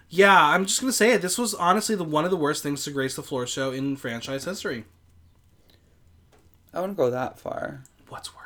yeah, 0.09 0.43
I'm 0.43 0.65
just 0.65 0.81
gonna 0.81 0.91
say 0.91 1.11
it. 1.11 1.21
This 1.21 1.37
was 1.37 1.53
honestly 1.53 1.95
the 1.95 2.03
one 2.03 2.25
of 2.25 2.31
the 2.31 2.37
worst 2.37 2.63
things 2.63 2.83
to 2.85 2.91
grace 2.91 3.15
the 3.15 3.21
floor 3.21 3.45
show 3.45 3.71
in 3.71 3.95
franchise 3.95 4.45
history. 4.45 4.85
I 6.73 6.79
wouldn't 6.79 6.97
go 6.97 7.11
that 7.11 7.37
far. 7.39 7.83
What's 8.09 8.33
worse? 8.33 8.40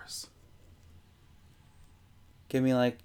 Give 2.50 2.64
me 2.64 2.74
like, 2.74 3.00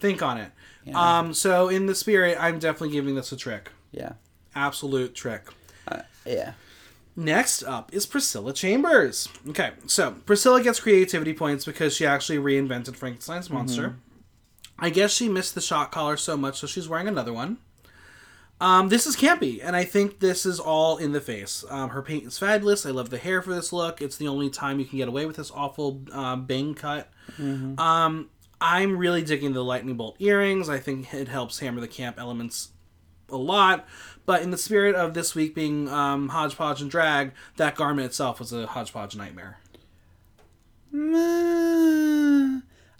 Think 0.00 0.22
on 0.22 0.38
it. 0.38 0.50
Yeah. 0.84 1.18
Um, 1.18 1.34
so 1.34 1.68
in 1.68 1.86
the 1.86 1.94
spirit, 1.94 2.36
I'm 2.40 2.58
definitely 2.58 2.90
giving 2.90 3.14
this 3.14 3.32
a 3.32 3.36
trick. 3.36 3.70
yeah. 3.92 4.12
Absolute 4.54 5.14
trick. 5.14 5.46
I, 5.86 6.02
Yeah. 6.24 6.54
Next 7.14 7.62
up 7.62 7.92
is 7.92 8.06
Priscilla 8.06 8.52
Chambers. 8.52 9.28
Okay, 9.48 9.72
so 9.86 10.12
Priscilla 10.24 10.62
gets 10.62 10.80
creativity 10.80 11.34
points 11.34 11.64
because 11.64 11.94
she 11.94 12.06
actually 12.06 12.38
reinvented 12.38 12.96
Frankenstein's 12.96 13.50
monster. 13.50 13.96
I 14.78 14.90
guess 14.90 15.12
she 15.12 15.28
missed 15.28 15.54
the 15.54 15.60
shot 15.60 15.92
collar 15.92 16.16
so 16.16 16.36
much, 16.36 16.58
so 16.58 16.66
she's 16.66 16.88
wearing 16.88 17.08
another 17.08 17.32
one. 17.32 17.58
Um, 18.60 18.90
this 18.90 19.06
is 19.06 19.16
campy, 19.16 19.60
and 19.62 19.74
I 19.74 19.84
think 19.84 20.20
this 20.20 20.44
is 20.44 20.60
all 20.60 20.98
in 20.98 21.12
the 21.12 21.20
face. 21.20 21.64
Um, 21.70 21.90
her 21.90 22.02
paint 22.02 22.26
is 22.26 22.38
fabulous. 22.38 22.84
I 22.84 22.90
love 22.90 23.08
the 23.08 23.16
hair 23.16 23.40
for 23.40 23.54
this 23.54 23.72
look. 23.72 24.02
It's 24.02 24.18
the 24.18 24.28
only 24.28 24.50
time 24.50 24.78
you 24.78 24.84
can 24.84 24.98
get 24.98 25.08
away 25.08 25.24
with 25.24 25.36
this 25.36 25.50
awful 25.50 26.02
um, 26.12 26.44
bang 26.44 26.74
cut. 26.74 27.10
Um, 27.78 28.28
I'm 28.60 28.98
really 28.98 29.22
digging 29.22 29.54
the 29.54 29.64
lightning 29.64 29.96
bolt 29.96 30.16
earrings. 30.18 30.68
I 30.68 30.78
think 30.78 31.14
it 31.14 31.28
helps 31.28 31.60
hammer 31.60 31.80
the 31.80 31.88
camp 31.88 32.18
elements 32.18 32.70
a 33.30 33.36
lot. 33.38 33.86
But 34.26 34.42
in 34.42 34.50
the 34.50 34.58
spirit 34.58 34.94
of 34.94 35.14
this 35.14 35.34
week 35.34 35.54
being 35.54 35.88
um, 35.88 36.28
hodgepodge 36.28 36.82
and 36.82 36.90
drag, 36.90 37.32
that 37.56 37.74
garment 37.74 38.04
itself 38.06 38.38
was 38.38 38.52
a 38.52 38.66
hodgepodge 38.66 39.16
nightmare. 39.16 39.58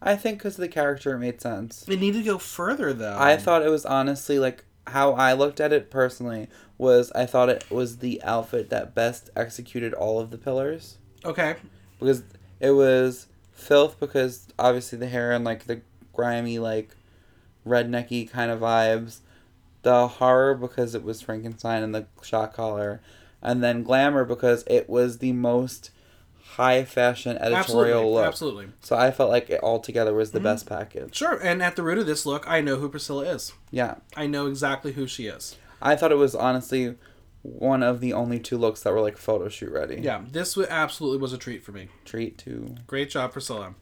I 0.03 0.17
think 0.17 0.39
because 0.39 0.55
of 0.55 0.63
the 0.63 0.69
character, 0.69 1.15
it 1.15 1.19
made 1.19 1.43
sense. 1.43 1.85
It 1.87 2.01
needed 2.01 2.21
to 2.21 2.25
go 2.25 2.39
further, 2.39 2.95
though. 2.95 3.19
I 3.19 3.37
thought 3.37 3.63
it 3.63 3.69
was 3.69 3.85
honestly 3.85 4.39
like 4.39 4.65
how 4.87 5.13
I 5.13 5.33
looked 5.33 5.61
at 5.61 5.73
it 5.73 5.91
personally 5.91 6.49
was 6.79 7.13
I 7.13 7.27
thought 7.27 7.49
it 7.49 7.71
was 7.71 7.99
the 7.99 8.23
outfit 8.23 8.71
that 8.71 8.95
best 8.95 9.31
executed 9.37 9.93
all 9.93 10.19
of 10.19 10.31
the 10.31 10.39
pillars. 10.39 10.97
Okay. 11.25 11.57
because 11.99 12.23
it 12.61 12.71
was 12.71 13.27
filth 13.53 14.01
because 14.01 14.49
obviously 14.59 14.99
the 14.99 15.09
hair 15.09 15.33
and 15.33 15.45
like 15.45 15.65
the 15.65 15.83
grimy 16.15 16.59
like 16.59 16.97
rednecky 17.67 18.29
kind 18.31 18.51
of 18.51 18.61
vibes, 18.61 19.19
the 19.83 20.09
horror 20.09 20.55
because 20.55 20.95
it 20.95 21.05
was 21.05 21.21
Frankenstein 21.21 21.83
and 21.83 21.95
the 21.95 22.07
shot 22.23 22.53
collar, 22.55 23.01
and 23.43 23.63
then 23.63 23.83
glamour 23.83 24.25
because 24.25 24.65
it 24.67 24.89
was 24.89 25.19
the 25.19 25.33
most 25.33 25.91
high 26.45 26.85
fashion 26.85 27.37
editorial 27.39 28.01
Absolutely. 28.01 28.13
look. 28.13 28.27
Absolutely. 28.27 28.67
So 28.81 28.97
I 28.97 29.11
felt 29.11 29.31
like 29.31 29.51
it 29.51 29.61
all 29.61 29.81
together 29.81 30.15
was 30.15 30.33
the 30.33 30.39
mm-hmm. 30.39 30.45
best 30.45 30.67
package. 30.67 31.17
Sure. 31.17 31.35
And 31.35 31.63
at 31.63 31.77
the 31.77 31.83
root 31.83 31.99
of 31.99 32.07
this 32.07 32.27
look, 32.27 32.49
I 32.49 32.61
know 32.61 32.77
who 32.77 32.89
Priscilla 32.89 33.25
is. 33.25 33.53
Yeah. 33.71 33.97
I 34.17 34.27
know 34.27 34.47
exactly 34.47 34.93
who 34.93 35.07
she 35.07 35.27
is. 35.27 35.57
I 35.81 35.97
thought 35.97 36.13
it 36.13 36.17
was 36.17 36.35
honestly 36.35 36.97
one 37.43 37.83
of 37.83 38.01
the 38.01 38.13
only 38.13 38.39
two 38.39 38.59
looks 38.59 38.83
that 38.83 38.93
were 38.93 39.01
like 39.01 39.17
photo 39.17 39.49
shoot 39.49 39.73
ready. 39.73 40.01
Yeah, 40.03 40.23
this 40.31 40.59
absolutely 40.59 41.19
was 41.19 41.33
a 41.33 41.39
treat 41.39 41.63
for 41.63 41.73
me. 41.73 41.89
Treat 42.05 42.37
to 42.39 42.75
Great 42.87 43.11
job, 43.11 43.33
Priscilla. 43.33 43.75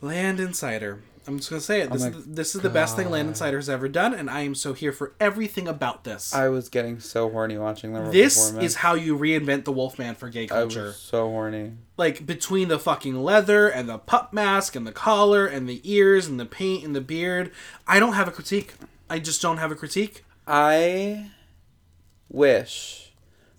Landon 0.00 0.52
Cider. 0.52 1.02
I'm 1.26 1.38
just 1.38 1.50
gonna 1.50 1.60
say 1.60 1.80
it. 1.80 1.88
Oh 1.90 1.94
this, 1.94 2.02
my 2.02 2.08
is, 2.10 2.24
this 2.26 2.54
is 2.54 2.60
the 2.60 2.70
best 2.70 2.96
thing 2.96 3.10
Landon 3.10 3.34
Cider 3.34 3.56
has 3.58 3.68
ever 3.68 3.88
done, 3.88 4.12
and 4.14 4.28
I 4.28 4.40
am 4.40 4.54
so 4.54 4.72
here 4.72 4.92
for 4.92 5.14
everything 5.18 5.66
about 5.66 6.04
this. 6.04 6.34
I 6.34 6.48
was 6.48 6.68
getting 6.68 7.00
so 7.00 7.30
horny 7.30 7.56
watching 7.56 7.92
the 7.92 8.02
this 8.10 8.52
is 8.54 8.76
how 8.76 8.94
you 8.94 9.16
reinvent 9.16 9.64
the 9.64 9.72
Wolfman 9.72 10.14
for 10.14 10.28
gay 10.28 10.44
I 10.44 10.46
culture. 10.48 10.84
was 10.86 10.96
so 10.96 11.28
horny. 11.28 11.72
like 11.96 12.26
between 12.26 12.68
the 12.68 12.78
fucking 12.78 13.22
leather 13.22 13.68
and 13.68 13.88
the 13.88 13.98
pup 13.98 14.32
mask 14.32 14.76
and 14.76 14.86
the 14.86 14.92
collar 14.92 15.46
and 15.46 15.68
the 15.68 15.80
ears 15.84 16.26
and 16.26 16.38
the 16.38 16.46
paint 16.46 16.84
and 16.84 16.94
the 16.94 17.00
beard, 17.00 17.50
I 17.86 17.98
don't 17.98 18.14
have 18.14 18.28
a 18.28 18.32
critique. 18.32 18.74
I 19.08 19.18
just 19.18 19.40
don't 19.40 19.58
have 19.58 19.70
a 19.70 19.74
critique. 19.76 20.24
I 20.46 21.30
wish, 22.28 23.12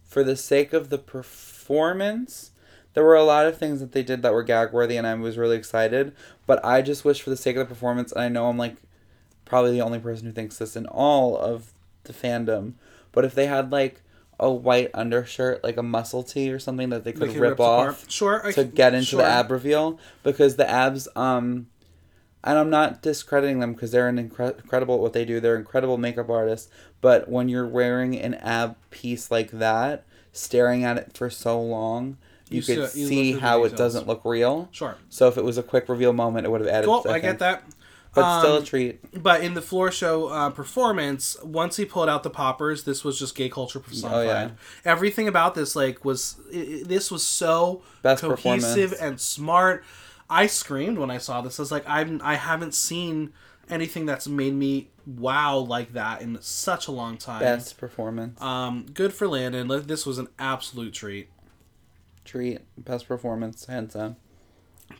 for 0.04 0.24
the 0.24 0.36
sake 0.36 0.74
of 0.74 0.90
the 0.90 0.98
performance, 0.98 2.52
there 2.96 3.04
were 3.04 3.16
a 3.16 3.24
lot 3.24 3.46
of 3.46 3.58
things 3.58 3.80
that 3.82 3.92
they 3.92 4.02
did 4.02 4.24
that 4.24 4.34
were 4.34 4.42
gag 4.44 4.74
worthy, 4.74 4.98
and 4.98 5.06
I 5.06 5.14
was 5.14 5.38
really 5.38 5.56
excited. 5.58 6.14
But 6.48 6.64
I 6.66 6.82
just 6.82 7.06
wish, 7.06 7.22
for 7.22 7.30
the 7.30 7.38
sake 7.38 7.56
of 7.58 7.68
the 7.68 7.74
performance, 7.74 8.12
and 8.12 8.22
I 8.22 8.30
know 8.30 8.48
I'm 8.48 8.58
like 8.58 8.78
probably 9.46 9.72
the 9.72 9.82
only 9.82 10.00
person 10.00 10.26
who 10.26 10.32
thinks 10.34 10.58
this 10.58 10.76
in 10.76 10.88
all 10.88 11.38
of 11.38 11.72
the 12.06 12.14
fandom, 12.14 12.74
but 13.12 13.24
if 13.24 13.36
they 13.36 13.46
had 13.46 13.72
like 13.72 14.02
a 14.40 14.50
white 14.52 14.90
undershirt, 14.94 15.64
like 15.64 15.78
a 15.78 15.84
muscle 15.84 16.24
tee 16.24 16.52
or 16.52 16.60
something 16.60 16.90
that 16.90 17.04
they 17.04 17.12
could 17.14 17.30
rip 17.34 17.52
rip 17.52 17.60
off 17.60 18.10
Sure, 18.10 18.42
to 18.42 18.52
can- 18.54 18.72
get 18.72 18.94
into 18.94 19.06
sure. 19.08 19.20
the 19.22 19.26
ab 19.26 19.52
reveal, 19.52 20.00
because 20.24 20.56
the 20.56 20.70
abs, 20.70 21.08
um, 21.16 21.68
and 22.44 22.58
I'm 22.60 22.70
not 22.70 23.02
discrediting 23.02 23.60
them 23.60 23.74
because 23.74 23.92
they're 23.92 24.08
an 24.08 24.18
incre- 24.30 24.60
incredible 24.60 24.96
at 24.96 25.02
what 25.02 25.14
they 25.14 25.26
do. 25.26 25.40
They're 25.40 25.56
incredible 25.56 25.98
makeup 25.98 26.30
artists. 26.30 26.70
But 27.02 27.28
when 27.30 27.50
you're 27.50 27.68
wearing 27.68 28.16
an 28.20 28.36
ab 28.36 28.76
piece 28.92 29.32
like 29.32 29.52
that, 29.52 30.04
staring 30.32 30.84
at 30.84 30.98
it 30.98 31.18
for 31.18 31.30
so 31.30 31.60
long, 31.60 32.18
you, 32.50 32.58
You 32.58 32.64
could 32.64 32.90
see- 32.90 33.06
see 33.08 33.34
look 33.34 33.36
at 33.38 33.42
the 33.42 33.48
how 33.48 33.64
it 33.66 33.76
doesn't 33.76 34.08
look 34.08 34.22
real. 34.26 34.70
Sure. 34.72 34.96
So 35.10 35.28
if 35.28 35.38
it 35.38 35.44
was 35.44 35.58
a 35.58 35.64
quick 35.64 35.90
reveal 35.90 36.14
moment, 36.14 36.46
it 36.46 36.50
would 36.50 36.62
have 36.62 36.70
added. 36.70 36.88
Well, 36.90 37.04
I, 37.08 37.14
I 37.14 37.20
get 37.20 37.40
that. 37.40 37.64
But 38.14 38.40
still 38.40 38.56
a 38.56 38.60
Um, 38.60 38.64
treat. 38.64 39.22
But 39.22 39.42
in 39.44 39.56
the 39.56 39.62
floor 39.62 39.92
show 39.92 40.28
uh, 40.28 40.50
performance, 40.50 41.36
once 41.44 41.76
he 41.76 41.84
pulled 41.84 42.08
out 42.08 42.24
the 42.24 42.30
poppers, 42.30 42.84
this 42.86 43.04
was 43.04 43.20
just 43.20 43.36
gay 43.36 43.50
culture 43.50 43.80
personified. 43.82 44.20
Oh, 44.20 44.22
yeah. 44.22 44.50
Everything 44.86 45.28
about 45.28 45.54
this, 45.54 45.76
like, 45.76 46.06
was 46.06 46.38
i 46.54 46.58
i- 46.58 46.84
this 46.86 47.12
was 47.12 47.24
so 47.24 47.82
Best 48.04 48.24
cohesive 48.24 48.94
and 49.02 49.20
smart. 49.20 49.84
I 50.30 50.48
screamed 50.48 50.98
when 50.98 51.12
I 51.12 51.18
saw 51.18 51.42
this. 51.42 51.60
I 51.60 51.62
was 51.64 51.72
like, 51.74 51.84
I'm 51.88 52.22
I 52.24 52.36
haven't 52.36 52.74
seen 52.74 53.34
anything 53.70 54.06
that's 54.06 54.28
made 54.30 54.54
me 54.54 54.88
wow 55.06 55.58
like 55.58 55.92
that 55.94 56.22
in 56.22 56.38
such 56.42 56.88
a 56.88 56.92
long 56.92 57.18
time. 57.18 57.42
Best 57.42 57.78
performance. 57.78 58.40
Um, 58.42 58.86
good 58.94 59.12
for 59.14 59.28
Landon. 59.28 59.68
This 59.88 60.06
was 60.06 60.20
an 60.20 60.30
absolute 60.40 60.94
treat. 60.94 61.28
Treat. 62.26 62.60
Best 62.78 63.08
performance. 63.08 63.66
Hands 63.66 63.94
down. 63.94 64.16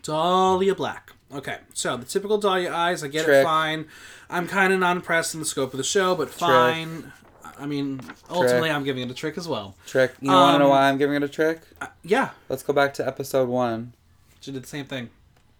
Dahlia 0.02 0.74
Black. 0.74 1.12
Okay, 1.34 1.58
so 1.74 1.96
the 1.96 2.04
typical 2.04 2.38
Dahlia 2.38 2.72
eyes, 2.72 3.02
I 3.02 3.08
get 3.08 3.28
it 3.28 3.42
fine. 3.44 3.86
I'm 4.30 4.46
kind 4.46 4.72
of 4.72 4.78
not 4.78 4.96
impressed 4.96 5.34
in 5.34 5.40
the 5.40 5.46
scope 5.46 5.72
of 5.72 5.78
the 5.78 5.84
show, 5.84 6.14
but 6.14 6.30
fine. 6.30 7.12
I 7.58 7.66
mean, 7.66 8.00
ultimately, 8.30 8.70
I'm 8.70 8.84
giving 8.84 9.02
it 9.02 9.10
a 9.10 9.14
trick 9.14 9.36
as 9.38 9.48
well. 9.48 9.74
Trick. 9.86 10.12
You 10.20 10.30
want 10.30 10.54
to 10.54 10.58
know 10.58 10.64
Um, 10.66 10.70
why 10.70 10.88
I'm 10.88 10.98
giving 10.98 11.16
it 11.16 11.22
a 11.22 11.28
trick? 11.28 11.62
Uh, 11.80 11.86
yeah, 12.04 12.30
Let's 12.48 12.62
go 12.62 12.72
back 12.72 12.94
to 12.94 13.06
episode 13.06 13.48
one. 13.48 13.94
she 14.40 14.52
did 14.52 14.62
the 14.62 14.68
same 14.68 14.84
thing. 14.86 15.10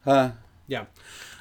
Huh. 0.05 0.33
Yeah. 0.69 0.85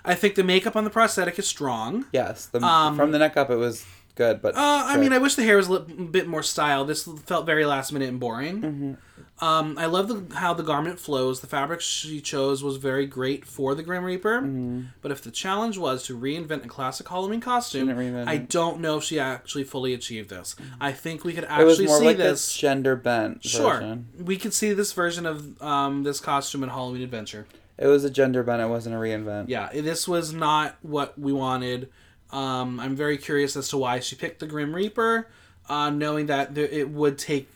I 0.03 0.15
think 0.15 0.35
the 0.35 0.43
makeup 0.43 0.75
on 0.75 0.83
the 0.85 0.89
prosthetic 0.89 1.37
is 1.37 1.47
strong. 1.47 2.05
Yes. 2.11 2.45
The, 2.45 2.61
Um, 2.63 2.95
from 2.95 3.11
the 3.11 3.19
neck 3.19 3.37
up, 3.37 3.49
it 3.49 3.55
was 3.57 3.85
good, 4.15 4.41
but 4.41 4.55
Uh, 4.55 4.83
I 4.87 4.97
mean, 4.97 5.11
I 5.13 5.17
wish 5.17 5.35
the 5.35 5.43
hair 5.43 5.57
was 5.57 5.67
a 5.67 5.73
li- 5.73 6.05
bit 6.05 6.27
more 6.27 6.41
styled. 6.43 6.87
This 6.87 7.03
felt 7.25 7.45
very 7.45 7.65
last 7.65 7.91
minute 7.91 8.09
and 8.09 8.19
boring. 8.19 8.61
Mm-hmm. 8.61 8.93
Um, 9.41 9.77
I 9.77 9.85
love 9.87 10.07
the, 10.07 10.35
how 10.37 10.53
the 10.53 10.63
garment 10.63 10.97
flows. 10.97 11.41
The 11.41 11.47
fabric 11.47 11.81
she 11.81 12.21
chose 12.21 12.63
was 12.63 12.77
very 12.77 13.05
great 13.05 13.43
for 13.45 13.75
the 13.75 13.83
Grim 13.83 14.05
Reaper. 14.05 14.39
Mm-hmm. 14.41 14.81
But 15.01 15.11
if 15.11 15.21
the 15.21 15.31
challenge 15.31 15.77
was 15.77 16.03
to 16.03 16.17
reinvent 16.17 16.63
a 16.63 16.69
classic 16.69 17.09
Halloween 17.09 17.41
costume, 17.41 17.89
I 18.27 18.37
don't 18.37 18.79
know 18.79 18.97
if 18.97 19.03
she 19.03 19.19
actually 19.19 19.65
fully 19.65 19.93
achieved 19.93 20.29
this. 20.29 20.55
I 20.79 20.93
think 20.93 21.25
we 21.25 21.33
could 21.33 21.43
actually 21.45 21.87
see 21.87 22.05
like 22.05 22.17
this. 22.17 22.53
gender 22.55 22.95
bent 22.95 23.43
Sure, 23.43 23.73
version. 23.73 24.07
we 24.17 24.37
could 24.37 24.53
see 24.53 24.71
this 24.73 24.93
version 24.93 25.25
of 25.25 25.61
um, 25.61 26.03
this 26.03 26.21
costume 26.21 26.63
in 26.63 26.69
Halloween 26.69 27.01
Adventure. 27.01 27.45
It 27.77 27.87
was 27.87 28.05
a 28.05 28.09
gender 28.09 28.41
bent. 28.41 28.61
It 28.61 28.67
wasn't 28.69 28.95
a 28.95 28.99
reinvent. 28.99 29.49
Yeah, 29.49 29.69
this 29.73 30.07
was 30.07 30.31
not 30.31 30.77
what 30.81 31.19
we 31.19 31.33
wanted. 31.33 31.89
Um, 32.31 32.79
I'm 32.79 32.95
very 32.95 33.17
curious 33.17 33.57
as 33.57 33.67
to 33.69 33.77
why 33.77 33.99
she 33.99 34.15
picked 34.15 34.39
the 34.39 34.47
Grim 34.47 34.73
Reaper, 34.73 35.27
uh, 35.67 35.89
knowing 35.89 36.27
that 36.27 36.55
there, 36.55 36.65
it 36.65 36.89
would 36.89 37.17
take 37.17 37.49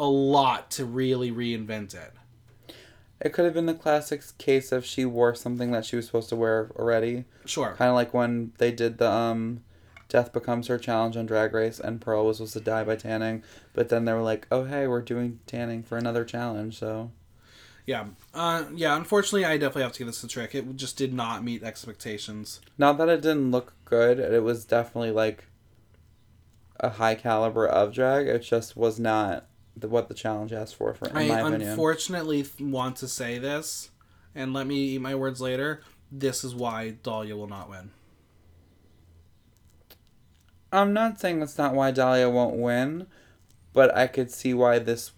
a 0.00 0.08
lot 0.08 0.70
to 0.72 0.84
really 0.84 1.30
reinvent 1.30 1.94
it. 1.94 2.12
It 3.20 3.34
could 3.34 3.44
have 3.44 3.52
been 3.52 3.66
the 3.66 3.74
classic 3.74 4.22
case 4.38 4.72
of 4.72 4.86
she 4.86 5.04
wore 5.04 5.34
something 5.34 5.72
that 5.72 5.84
she 5.84 5.94
was 5.94 6.06
supposed 6.06 6.30
to 6.30 6.36
wear 6.36 6.70
already. 6.74 7.26
Sure. 7.44 7.74
Kind 7.76 7.90
of 7.90 7.94
like 7.94 8.14
when 8.14 8.52
they 8.56 8.72
did 8.72 8.96
the 8.96 9.10
um, 9.10 9.62
Death 10.08 10.32
Becomes 10.32 10.68
Her 10.68 10.78
challenge 10.78 11.18
on 11.18 11.26
Drag 11.26 11.52
Race, 11.52 11.78
and 11.78 12.00
Pearl 12.00 12.24
was 12.24 12.38
supposed 12.38 12.54
to 12.54 12.60
die 12.60 12.82
by 12.82 12.96
tanning, 12.96 13.44
but 13.74 13.90
then 13.90 14.06
they 14.06 14.14
were 14.14 14.22
like, 14.22 14.46
"Oh 14.50 14.64
hey, 14.64 14.86
we're 14.86 15.02
doing 15.02 15.40
tanning 15.46 15.82
for 15.82 15.98
another 15.98 16.24
challenge." 16.24 16.78
So 16.78 17.10
Yeah. 17.84 18.06
Uh, 18.32 18.64
yeah, 18.74 18.96
unfortunately, 18.96 19.44
I 19.44 19.58
definitely 19.58 19.82
have 19.82 19.92
to 19.92 19.98
give 19.98 20.06
this 20.06 20.24
a 20.24 20.28
trick. 20.28 20.54
It 20.54 20.76
just 20.76 20.96
did 20.96 21.12
not 21.12 21.44
meet 21.44 21.62
expectations. 21.62 22.60
not 22.78 22.96
that 22.96 23.10
it 23.10 23.20
didn't 23.20 23.50
look 23.50 23.74
good, 23.84 24.18
it 24.18 24.42
was 24.42 24.64
definitely 24.64 25.10
like 25.10 25.44
a 26.78 26.88
high 26.88 27.14
caliber 27.16 27.66
of 27.66 27.92
drag. 27.92 28.26
It 28.26 28.38
just 28.40 28.78
was 28.78 28.98
not 28.98 29.44
the, 29.80 29.88
what 29.88 30.08
the 30.08 30.14
challenge 30.14 30.52
asked 30.52 30.76
for. 30.76 30.94
For 30.94 31.08
in 31.08 31.16
I 31.16 31.28
my 31.28 31.40
opinion, 31.40 31.70
unfortunately 31.70 32.42
th- 32.42 32.60
want 32.60 32.96
to 32.96 33.08
say 33.08 33.38
this, 33.38 33.90
and 34.34 34.52
let 34.52 34.66
me 34.66 34.76
eat 34.76 35.00
my 35.00 35.14
words 35.14 35.40
later. 35.40 35.82
This 36.12 36.44
is 36.44 36.54
why 36.54 36.90
Dahlia 37.02 37.36
will 37.36 37.48
not 37.48 37.70
win. 37.70 37.90
I'm 40.72 40.92
not 40.92 41.20
saying 41.20 41.40
that's 41.40 41.58
not 41.58 41.74
why 41.74 41.90
Dahlia 41.90 42.30
won't 42.30 42.56
win, 42.56 43.06
but 43.72 43.94
I 43.96 44.06
could 44.06 44.30
see 44.30 44.54
why 44.54 44.78
this. 44.78 45.12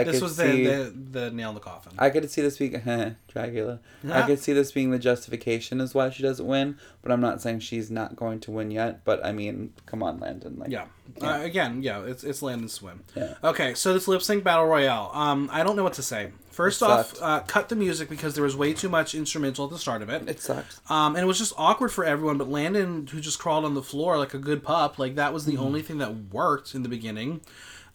I 0.00 0.04
This 0.04 0.20
was 0.20 0.36
see. 0.36 0.64
the, 0.66 0.92
the, 1.12 1.20
the 1.20 1.30
nail 1.30 1.50
in 1.50 1.54
the 1.54 1.60
coffin. 1.60 1.92
I 1.98 2.10
could 2.10 2.30
see 2.30 2.42
this 2.42 2.58
being 2.58 2.72
Dracula. 3.28 3.80
I 4.10 4.22
could 4.22 4.38
see 4.38 4.52
this 4.52 4.72
being 4.72 4.90
the 4.90 4.98
justification 4.98 5.80
as 5.80 5.94
why 5.94 6.10
she 6.10 6.22
doesn't 6.22 6.46
win, 6.46 6.78
but 7.02 7.12
I'm 7.12 7.20
not 7.20 7.40
saying 7.42 7.60
she's 7.60 7.90
not 7.90 8.16
going 8.16 8.40
to 8.40 8.50
win 8.50 8.70
yet. 8.70 9.04
But 9.04 9.24
I 9.24 9.32
mean, 9.32 9.72
come 9.86 10.02
on, 10.02 10.20
Landon. 10.20 10.58
Like, 10.58 10.70
Yeah. 10.70 10.86
Uh, 11.22 11.40
again, 11.42 11.82
yeah, 11.82 12.02
it's 12.04 12.24
it's 12.24 12.42
Landon 12.42 12.68
Swim. 12.68 13.04
Yeah. 13.14 13.34
Okay, 13.44 13.74
so 13.74 13.94
this 13.94 14.08
lip 14.08 14.22
sync 14.22 14.42
battle 14.42 14.66
royale. 14.66 15.10
Um, 15.14 15.48
I 15.52 15.62
don't 15.62 15.76
know 15.76 15.84
what 15.84 15.92
to 15.94 16.02
say. 16.02 16.32
First 16.50 16.82
It 16.82 16.88
off, 16.88 17.14
uh, 17.22 17.40
cut 17.40 17.68
the 17.68 17.76
music 17.76 18.08
because 18.08 18.34
there 18.34 18.42
was 18.42 18.56
way 18.56 18.72
too 18.72 18.88
much 18.88 19.14
instrumental 19.14 19.66
at 19.66 19.70
the 19.70 19.78
start 19.78 20.02
of 20.02 20.08
it. 20.08 20.28
it 20.28 20.40
sucks. 20.40 20.80
Um, 20.90 21.14
and 21.14 21.22
it 21.22 21.26
was 21.26 21.38
just 21.38 21.52
awkward 21.56 21.90
for 21.92 22.04
everyone. 22.04 22.38
But 22.38 22.48
Landon, 22.48 23.06
who 23.06 23.20
just 23.20 23.38
crawled 23.38 23.64
on 23.64 23.74
the 23.74 23.82
floor 23.82 24.18
like 24.18 24.34
a 24.34 24.38
good 24.38 24.62
pup, 24.64 24.98
like 24.98 25.14
that 25.14 25.32
was 25.32 25.44
the 25.46 25.52
Mm-hmm. 25.52 25.62
only 25.62 25.82
thing 25.82 25.98
that 25.98 26.32
worked 26.32 26.74
in 26.74 26.82
the 26.82 26.88
beginning. 26.88 27.40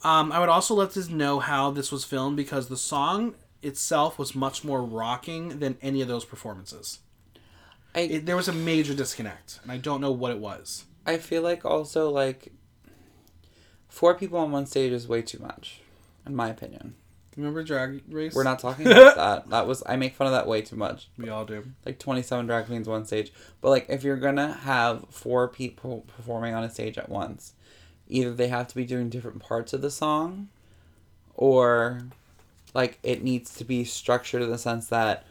Um, 0.04 0.32
I 0.32 0.40
would 0.40 0.50
also 0.50 0.74
let 0.74 0.98
us 0.98 1.10
know 1.10 1.40
how 1.40 1.72
this 1.72 1.92
was 1.92 2.04
filmed 2.04 2.36
because 2.36 2.68
the 2.68 2.78
song 2.78 3.36
itself 3.62 4.18
was 4.18 4.34
much 4.34 4.64
more 4.64 4.82
rocking 4.82 5.60
than 5.60 5.78
any 5.82 6.02
of 6.02 6.08
those 6.08 6.26
performances. 6.26 7.00
I 7.94 8.02
It, 8.02 8.26
there 8.26 8.36
was 8.36 8.48
a 8.48 8.54
major 8.54 8.94
disconnect, 8.94 9.60
and 9.64 9.72
I 9.72 9.78
don't 9.78 10.02
know 10.02 10.12
what 10.12 10.32
it 10.32 10.40
was. 10.40 10.86
I 11.06 11.18
feel 11.18 11.42
like 11.42 11.66
also 11.66 12.10
like 12.10 12.52
four 13.90 14.16
people 14.16 14.40
on 14.40 14.52
one 14.52 14.66
stage 14.66 14.92
is 14.92 15.08
way 15.08 15.22
too 15.22 15.40
much, 15.40 15.82
in 16.26 16.36
my 16.36 16.50
opinion. 16.50 16.96
Remember 17.38 17.64
Drag 17.64 18.02
Race? 18.10 18.34
We're 18.34 18.44
not 18.44 18.60
talking 18.60 18.88
about 18.88 19.16
that. 19.16 19.50
That 19.50 19.68
was 19.68 19.84
I 19.86 19.96
make 19.96 20.16
fun 20.16 20.28
of 20.28 20.34
that 20.34 20.48
way 20.48 20.62
too 20.62 20.76
much. 20.76 21.10
We 21.18 21.30
all 21.30 21.46
do. 21.46 21.64
Like 21.86 22.00
twenty 22.00 22.22
seven 22.22 22.46
drag 22.46 22.66
queens 22.66 22.88
one 22.88 23.06
stage. 23.06 23.32
But 23.62 23.70
like 23.70 23.86
if 23.90 24.04
you're 24.04 24.18
gonna 24.18 24.54
have 24.54 25.06
four 25.10 25.48
people 25.48 26.06
performing 26.16 26.54
on 26.54 26.64
a 26.64 26.70
stage 26.70 26.98
at 26.98 27.10
once, 27.10 27.54
either 28.12 28.32
they 28.34 28.48
have 28.50 28.68
to 28.68 28.76
be 28.76 28.86
doing 28.86 29.10
different 29.10 29.40
parts 29.40 29.74
of 29.74 29.82
the 29.82 29.90
song 29.92 30.50
or 31.36 32.02
like 32.74 33.00
it 33.04 33.24
needs 33.24 33.54
to 33.56 33.64
be 33.64 33.84
structured 33.84 34.42
in 34.42 34.50
the 34.52 34.58
sense 34.58 34.88
that 34.88 35.26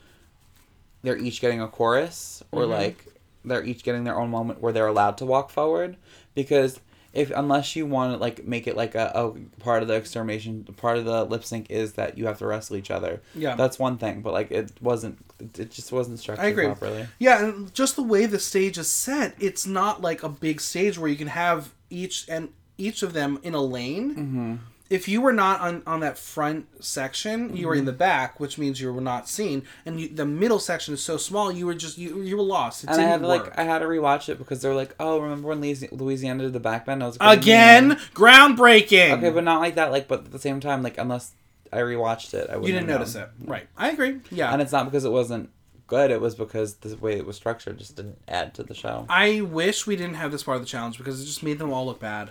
they're 1.03 1.17
each 1.17 1.41
getting 1.41 1.61
a 1.61 1.69
chorus 1.69 2.43
or 2.53 2.65
Mhm. 2.65 2.71
like 2.71 3.07
they're 3.45 3.65
each 3.65 3.83
getting 3.85 4.05
their 4.05 4.19
own 4.19 4.31
moment 4.31 4.61
where 4.61 4.73
they're 4.73 4.87
allowed 4.87 5.17
to 5.19 5.25
walk 5.27 5.51
forward 5.51 5.97
because 6.35 6.81
if 7.13 7.31
unless 7.35 7.75
you 7.75 7.87
want 7.87 8.13
to 8.13 8.19
like 8.19 8.45
make 8.47 8.67
it 8.67 8.77
like 8.77 8.95
a, 8.95 9.11
a 9.15 9.33
part 9.61 9.83
of 9.83 9.89
the 9.89 9.95
extermination 9.95 10.63
part 10.77 10.97
of 10.99 11.05
the 11.05 11.25
lip 11.25 11.45
sync 11.45 11.69
is 11.71 11.95
that 11.95 12.17
you 12.19 12.27
have 12.27 12.39
to 12.39 12.47
wrestle 12.47 12.77
each 12.77 12.91
other 12.91 13.21
Yeah. 13.35 13.57
that's 13.57 13.79
one 13.79 13.97
thing 13.99 14.21
but 14.21 14.33
like 14.33 14.51
it 14.51 14.73
wasn't 14.81 15.19
it- 15.59 15.71
just 15.71 15.91
wasn't 15.91 16.19
structured 16.19 16.47
agree. 16.47 16.67
properly 16.67 17.07
Yeah, 17.19 17.45
and 17.45 17.73
just 17.75 17.97
the 17.97 18.03
way 18.03 18.27
the 18.27 18.39
stage 18.39 18.77
is 18.79 18.91
set, 18.93 19.35
it's 19.41 19.67
not 19.67 20.03
like 20.03 20.23
a 20.23 20.29
big 20.29 20.61
stage 20.61 20.99
where 20.99 21.09
you 21.11 21.17
can 21.17 21.29
have 21.29 21.71
each 21.89 22.27
and 22.29 22.51
each 22.81 23.03
of 23.03 23.13
them 23.13 23.39
in 23.43 23.55
a 23.55 23.63
lane. 23.63 24.11
mm-hmm. 24.15 24.55
If 24.91 25.07
you 25.07 25.21
were 25.21 25.33
not 25.33 25.61
on, 25.61 25.85
on 25.87 26.01
that 26.01 26.19
front 26.19 26.67
section, 26.85 27.57
you 27.57 27.69
were 27.69 27.75
Mm-hmm. 27.75 27.79
in 27.79 27.85
the 27.85 27.93
back, 27.93 28.41
which 28.41 28.59
means 28.59 28.81
you 28.81 28.93
were 28.93 29.01
not 29.01 29.29
seen. 29.29 29.63
And 29.87 30.01
you, 30.01 30.09
the 30.09 30.27
middle 30.27 30.59
section 30.59 30.93
is 30.95 31.01
so 31.01 31.17
small, 31.17 31.53
you 31.53 31.65
were 31.65 31.75
just 31.75 31.97
you 31.97 32.21
you 32.23 32.37
were 32.37 32.43
lost. 32.43 32.83
It 32.83 32.91
and 32.91 33.01
I 33.01 33.05
had 33.05 33.21
to 33.21 33.29
work. 33.29 33.47
like 33.47 33.57
I 33.59 33.63
had 33.63 33.79
to 33.79 33.85
rewatch 33.85 34.29
it 34.29 34.37
because 34.39 34.61
they're 34.61 34.75
like, 34.75 34.97
oh, 34.99 35.21
remember 35.21 35.47
when 35.47 35.61
Louisiana 35.61 36.43
did 36.43 36.55
the 36.55 36.59
back 36.59 36.87
bend? 36.87 37.05
I 37.05 37.07
was 37.07 37.21
like, 37.21 37.25
what 37.29 37.41
do 37.41 37.49
you 37.49 37.55
Again, 37.55 37.91
groundbreaking. 38.15 39.13
Okay, 39.19 39.31
but 39.31 39.45
not 39.45 39.61
like 39.61 39.77
that. 39.77 39.93
Like, 39.93 40.09
but 40.09 40.25
at 40.25 40.33
the 40.33 40.41
same 40.41 40.59
time, 40.59 40.83
like 40.83 40.99
unless 40.99 41.35
I 41.73 41.79
rewatched 41.79 42.35
it, 42.35 42.51
I 42.51 42.57
wouldn't. 42.57 42.67
you 42.67 42.73
didn't 42.73 42.89
notice 42.89 43.15
it, 43.15 43.29
right? 43.45 43.69
I 43.77 43.91
agree. 43.91 44.19
Yeah, 44.33 44.53
And 44.53 44.61
it's 44.61 44.73
not 44.73 44.87
because 44.87 45.05
it 45.05 45.13
wasn't 45.13 45.51
good. 45.87 46.11
It 46.11 46.21
was 46.21 46.35
because 46.35 46.75
the 46.77 46.97
way 46.97 47.17
it 47.17 47.27
was 47.27 47.37
structured 47.37 47.79
just 47.79 47.95
didn't 47.95 48.19
add 48.27 48.55
to 48.55 48.65
the 48.65 48.75
show. 48.75 49.07
I 49.09 49.41
wish 49.43 49.87
we 49.87 49.95
didn't 49.95 50.15
have 50.15 50.33
this 50.33 50.43
part 50.43 50.57
of 50.57 50.63
the 50.63 50.69
challenge 50.69 50.99
because 50.99 51.23
it 51.23 51.27
just 51.27 51.45
made 51.45 51.61
them 51.61 51.73
all 51.73 51.87
look 51.87 52.01
bad. 52.01 52.31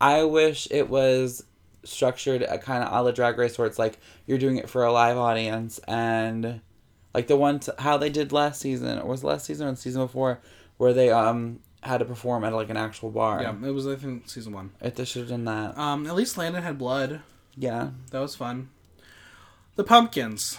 I 0.00 0.24
wish 0.24 0.68
it 0.70 0.88
was 0.88 1.44
structured 1.84 2.42
a 2.42 2.58
kind 2.58 2.84
of 2.84 2.92
a 2.92 3.02
la 3.02 3.10
Drag 3.10 3.38
Race 3.38 3.56
where 3.58 3.66
it's 3.66 3.78
like 3.78 3.98
you're 4.26 4.38
doing 4.38 4.56
it 4.56 4.68
for 4.68 4.84
a 4.84 4.92
live 4.92 5.16
audience 5.16 5.78
and 5.88 6.60
like 7.14 7.26
the 7.28 7.36
one 7.36 7.60
t- 7.60 7.72
how 7.78 7.96
they 7.96 8.10
did 8.10 8.30
last 8.32 8.60
season 8.60 8.98
or 8.98 9.06
was 9.08 9.24
last 9.24 9.46
season 9.46 9.66
or 9.66 9.70
the 9.70 9.76
season 9.76 10.02
before 10.02 10.40
where 10.76 10.92
they 10.92 11.10
um 11.10 11.60
had 11.82 11.98
to 11.98 12.04
perform 12.04 12.44
at 12.44 12.52
like 12.52 12.70
an 12.70 12.76
actual 12.76 13.10
bar. 13.10 13.40
Yeah, 13.42 13.54
it 13.66 13.70
was 13.72 13.86
I 13.86 13.96
think 13.96 14.28
season 14.28 14.52
one. 14.52 14.70
It 14.80 14.96
they 14.96 15.04
should 15.04 15.20
have 15.20 15.28
done 15.30 15.44
that. 15.46 15.78
Um, 15.78 16.06
at 16.06 16.14
least 16.14 16.36
Landon 16.36 16.62
had 16.62 16.76
blood. 16.78 17.20
Yeah. 17.56 17.90
That 18.10 18.20
was 18.20 18.36
fun. 18.36 18.68
The 19.76 19.84
pumpkins, 19.84 20.58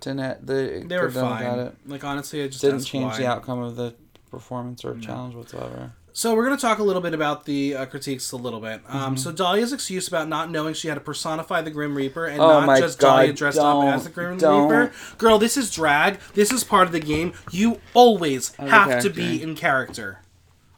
Didn't 0.00 0.20
it, 0.20 0.46
the 0.46 0.84
they 0.86 0.96
were 0.96 1.08
could've 1.08 1.14
done 1.14 1.30
without 1.38 1.56
fine. 1.56 1.58
It. 1.66 1.76
Like 1.86 2.04
honestly, 2.04 2.44
I 2.44 2.48
just 2.48 2.60
Didn't 2.60 2.80
change 2.84 3.12
why. 3.12 3.18
the 3.18 3.26
outcome 3.26 3.60
of 3.60 3.76
the 3.76 3.94
performance 4.30 4.84
or 4.84 4.96
challenge 4.98 5.34
whatsoever. 5.34 5.92
So 6.20 6.34
we're 6.34 6.44
going 6.44 6.58
to 6.58 6.60
talk 6.60 6.80
a 6.80 6.82
little 6.82 7.00
bit 7.00 7.14
about 7.14 7.46
the 7.46 7.74
uh, 7.74 7.86
critiques 7.86 8.30
a 8.32 8.36
little 8.36 8.60
bit. 8.60 8.84
Mm-hmm. 8.84 8.94
Um, 8.94 9.16
So 9.16 9.32
Dahlia's 9.32 9.72
excuse 9.72 10.06
about 10.06 10.28
not 10.28 10.50
knowing 10.50 10.74
she 10.74 10.88
had 10.88 10.96
to 10.96 11.00
personify 11.00 11.62
the 11.62 11.70
Grim 11.70 11.94
Reaper 11.94 12.26
and 12.26 12.42
Oh 12.42 12.60
not 12.66 12.78
just 12.78 12.98
God, 12.98 13.16
Dahlia 13.16 13.32
dressed 13.32 13.58
up 13.58 13.82
as 13.84 14.04
the 14.04 14.10
Grim 14.10 14.36
don't. 14.36 14.68
Reaper. 14.68 14.92
Girl, 15.16 15.38
this 15.38 15.56
is 15.56 15.70
drag. 15.70 16.20
This 16.34 16.52
is 16.52 16.62
part 16.62 16.86
of 16.86 16.92
the 16.92 17.00
game. 17.00 17.32
You 17.50 17.80
always 17.94 18.50
of 18.58 18.68
have 18.68 19.02
to 19.02 19.08
be 19.08 19.42
in 19.42 19.54
character. 19.54 20.18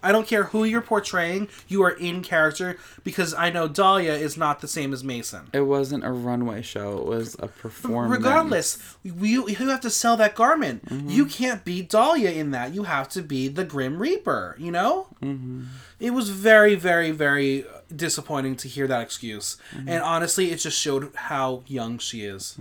I 0.03 0.13
don't 0.13 0.27
care 0.27 0.45
who 0.45 0.65
you're 0.65 0.81
portraying. 0.81 1.49
You 1.69 1.83
are 1.85 1.91
in 1.91 2.23
character 2.23 2.79
because 3.05 3.35
I 3.35 3.51
know 3.51 3.69
Dahlia 3.69 4.15
is 4.15 4.37
not 4.37 4.61
the 4.61 4.69
same 4.69 4.93
as 4.93 5.05
Mason. 5.05 5.49
It 5.53 5.63
wasn't 5.63 6.05
a 6.05 6.11
runway 6.11 6.63
show. 6.63 6.99
It 6.99 7.07
was 7.07 7.37
a 7.39 7.49
performance. 7.49 8.19
Regardless, 8.19 8.97
you, 9.03 9.49
you 9.49 9.69
have 9.69 9.81
to 9.81 9.91
sell 9.91 10.17
that 10.17 10.35
garment. 10.35 10.85
Mm-hmm. 10.87 11.09
You 11.09 11.27
can't 11.27 11.65
be 11.65 11.83
Dahlia 11.83 12.31
in 12.31 12.51
that. 12.51 12.75
You 12.75 12.85
have 12.85 13.09
to 13.11 13.23
be 13.23 13.49
the 13.49 13.65
Grim 13.65 13.99
Reaper, 13.99 14.57
you 14.59 14.71
know? 14.71 15.09
Mm-hmm. 15.23 15.65
It 16.01 16.11
was 16.11 16.31
very, 16.31 16.75
very, 16.75 17.13
very 17.13 17.65
disappointing 17.95 18.57
to 18.57 18.69
hear 18.69 18.87
that 18.89 19.03
excuse. 19.03 19.57
Mm-hmm. 19.73 19.89
And 19.89 20.03
honestly, 20.03 20.51
it 20.51 20.57
just 20.57 20.79
showed 20.79 21.15
how 21.15 21.63
young 21.67 21.99
she 21.99 22.23
is. 22.23 22.57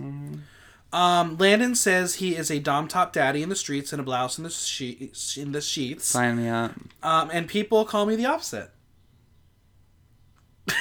Um, 0.92 1.38
Landon 1.38 1.74
says 1.74 2.16
he 2.16 2.36
is 2.36 2.50
a 2.50 2.58
dom 2.58 2.86
top 2.86 3.12
daddy 3.14 3.42
in 3.42 3.48
the 3.48 3.56
streets 3.56 3.92
and 3.92 4.00
a 4.00 4.02
blouse 4.02 4.36
in 4.38 4.44
the 4.44 4.50
she- 4.50 5.10
in 5.36 5.52
the 5.52 5.60
sheets. 5.62 6.04
Sign 6.04 6.36
me 6.36 6.48
up. 6.48 6.72
Um, 7.02 7.30
and 7.32 7.48
people 7.48 7.84
call 7.86 8.04
me 8.04 8.14
the 8.14 8.26
opposite. 8.26 8.70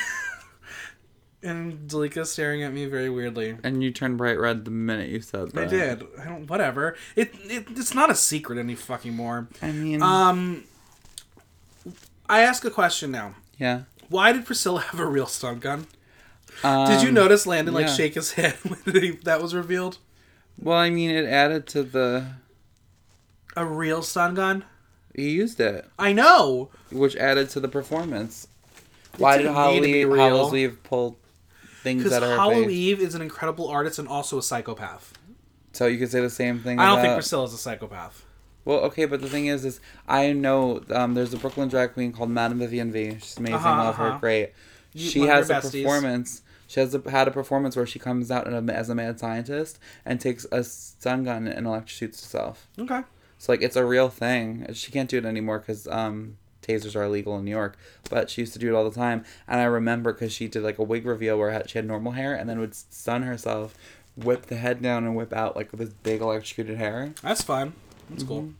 and 1.43 1.89
Zalika 1.89 2.25
staring 2.25 2.61
at 2.63 2.73
me 2.73 2.85
very 2.85 3.09
weirdly. 3.09 3.57
And 3.63 3.81
you 3.83 3.91
turned 3.91 4.17
bright 4.17 4.37
red 4.39 4.65
the 4.65 4.71
minute 4.71 5.09
you 5.09 5.21
said 5.21 5.51
that. 5.51 5.63
I 5.63 5.67
did. 5.67 6.03
I 6.19 6.25
don't. 6.25 6.47
Whatever. 6.47 6.95
It, 7.15 7.33
it. 7.45 7.65
It's 7.71 7.93
not 7.95 8.11
a 8.11 8.15
secret 8.15 8.59
any 8.59 8.75
fucking 8.75 9.15
more. 9.15 9.47
I 9.61 9.71
mean, 9.71 10.01
Um. 10.01 10.65
I 12.29 12.41
ask 12.41 12.63
a 12.63 12.69
question 12.69 13.11
now. 13.11 13.35
yeah. 13.57 13.83
Why 14.07 14.31
did 14.33 14.45
Priscilla 14.45 14.81
have 14.91 14.99
a 14.99 15.05
real 15.05 15.25
stun 15.25 15.59
gun? 15.59 15.87
Um, 16.63 16.87
Did 16.89 17.01
you 17.01 17.11
notice 17.11 17.45
Landon 17.47 17.73
like 17.73 17.87
yeah. 17.87 17.93
shake 17.93 18.13
his 18.15 18.31
head 18.39 18.53
when 18.63 19.19
that 19.23 19.41
was 19.41 19.53
revealed? 19.55 19.97
Well, 20.59 20.77
I 20.77 20.89
mean, 20.89 21.09
it 21.09 21.25
added 21.25 21.65
to 21.67 21.83
the. 21.83 22.25
A 23.55 23.65
real 23.65 24.01
stun 24.01 24.35
gun? 24.35 24.63
He 25.15 25.31
used 25.31 25.59
it, 25.59 25.85
I 25.99 26.13
know. 26.13 26.69
which 26.91 27.15
added 27.17 27.49
to 27.49 27.59
the 27.59 27.67
performance. 27.67 28.47
Why 29.17 29.37
did 29.39 29.47
Holly 29.47 29.81
need 29.81 29.95
Eve, 29.95 30.09
real. 30.09 30.37
Hollow 30.37 30.55
Eve 30.55 30.77
pull 30.83 31.17
things 31.83 32.03
Because 32.03 32.17
out 32.17 32.23
of 32.23 32.29
her 32.29 32.35
Hollow? 32.37 32.69
Eve 32.69 33.01
is 33.01 33.13
an 33.13 33.21
incredible 33.21 33.67
artist 33.67 33.99
and 33.99 34.07
also 34.07 34.37
a 34.37 34.41
psychopath. 34.43 35.13
So 35.73 35.87
you 35.87 35.97
could 35.97 36.09
say 36.09 36.21
the 36.21 36.29
same 36.29 36.59
thing. 36.59 36.79
I 36.79 36.85
don't 36.87 36.97
think 36.99 37.07
about- 37.07 37.15
Priscilla's 37.17 37.53
a 37.53 37.57
psychopath. 37.57 38.23
Well, 38.63 38.79
okay, 38.81 39.05
but 39.05 39.21
the 39.21 39.27
thing 39.27 39.47
is, 39.47 39.65
is 39.65 39.81
I 40.07 40.31
know 40.33 40.81
um, 40.91 41.13
there's 41.15 41.33
a 41.33 41.37
Brooklyn 41.37 41.67
drag 41.67 41.93
queen 41.93 42.13
called 42.13 42.29
Madame 42.29 42.59
Vivian 42.59 42.91
V. 42.91 43.17
She's 43.19 43.37
amazing, 43.37 43.55
Uh-huh, 43.55 43.69
love 43.69 43.95
uh-huh. 43.95 44.11
her, 44.13 44.19
great. 44.19 44.51
You- 44.93 45.09
she 45.09 45.21
has 45.21 45.49
a 45.49 45.55
besties. 45.55 45.83
performance. 45.83 46.41
She 46.71 46.79
has 46.79 46.95
a, 46.95 47.11
had 47.11 47.27
a 47.27 47.31
performance 47.31 47.75
where 47.75 47.85
she 47.85 47.99
comes 47.99 48.31
out 48.31 48.47
in 48.47 48.53
a, 48.53 48.71
as 48.71 48.87
a 48.87 48.95
mad 48.95 49.19
scientist 49.19 49.77
and 50.05 50.21
takes 50.21 50.45
a 50.53 50.63
stun 50.63 51.25
gun 51.25 51.45
and 51.45 51.67
electrocutes 51.67 52.21
herself. 52.23 52.65
Okay. 52.79 53.01
So 53.37 53.51
like 53.51 53.61
it's 53.61 53.75
a 53.75 53.83
real 53.83 54.07
thing. 54.07 54.65
She 54.71 54.89
can't 54.89 55.09
do 55.09 55.17
it 55.17 55.25
anymore 55.25 55.59
because 55.59 55.85
um, 55.89 56.37
tasers 56.61 56.95
are 56.95 57.03
illegal 57.03 57.37
in 57.37 57.43
New 57.43 57.51
York. 57.51 57.77
But 58.09 58.29
she 58.29 58.43
used 58.43 58.53
to 58.53 58.59
do 58.59 58.69
it 58.69 58.77
all 58.77 58.89
the 58.89 58.95
time, 58.95 59.25
and 59.49 59.59
I 59.59 59.65
remember 59.65 60.13
because 60.13 60.31
she 60.31 60.47
did 60.47 60.63
like 60.63 60.79
a 60.79 60.83
wig 60.83 61.05
reveal 61.05 61.37
where 61.37 61.61
she 61.67 61.77
had 61.77 61.85
normal 61.85 62.13
hair 62.13 62.33
and 62.33 62.49
then 62.49 62.57
would 62.61 62.73
stun 62.73 63.23
herself, 63.23 63.75
whip 64.15 64.45
the 64.45 64.55
head 64.55 64.81
down 64.81 65.03
and 65.03 65.13
whip 65.13 65.33
out 65.33 65.57
like 65.57 65.73
this 65.73 65.89
big 65.89 66.21
electrocuted 66.21 66.77
hair. 66.77 67.13
That's 67.21 67.41
fine. 67.41 67.73
That's 68.09 68.23
cool. 68.23 68.53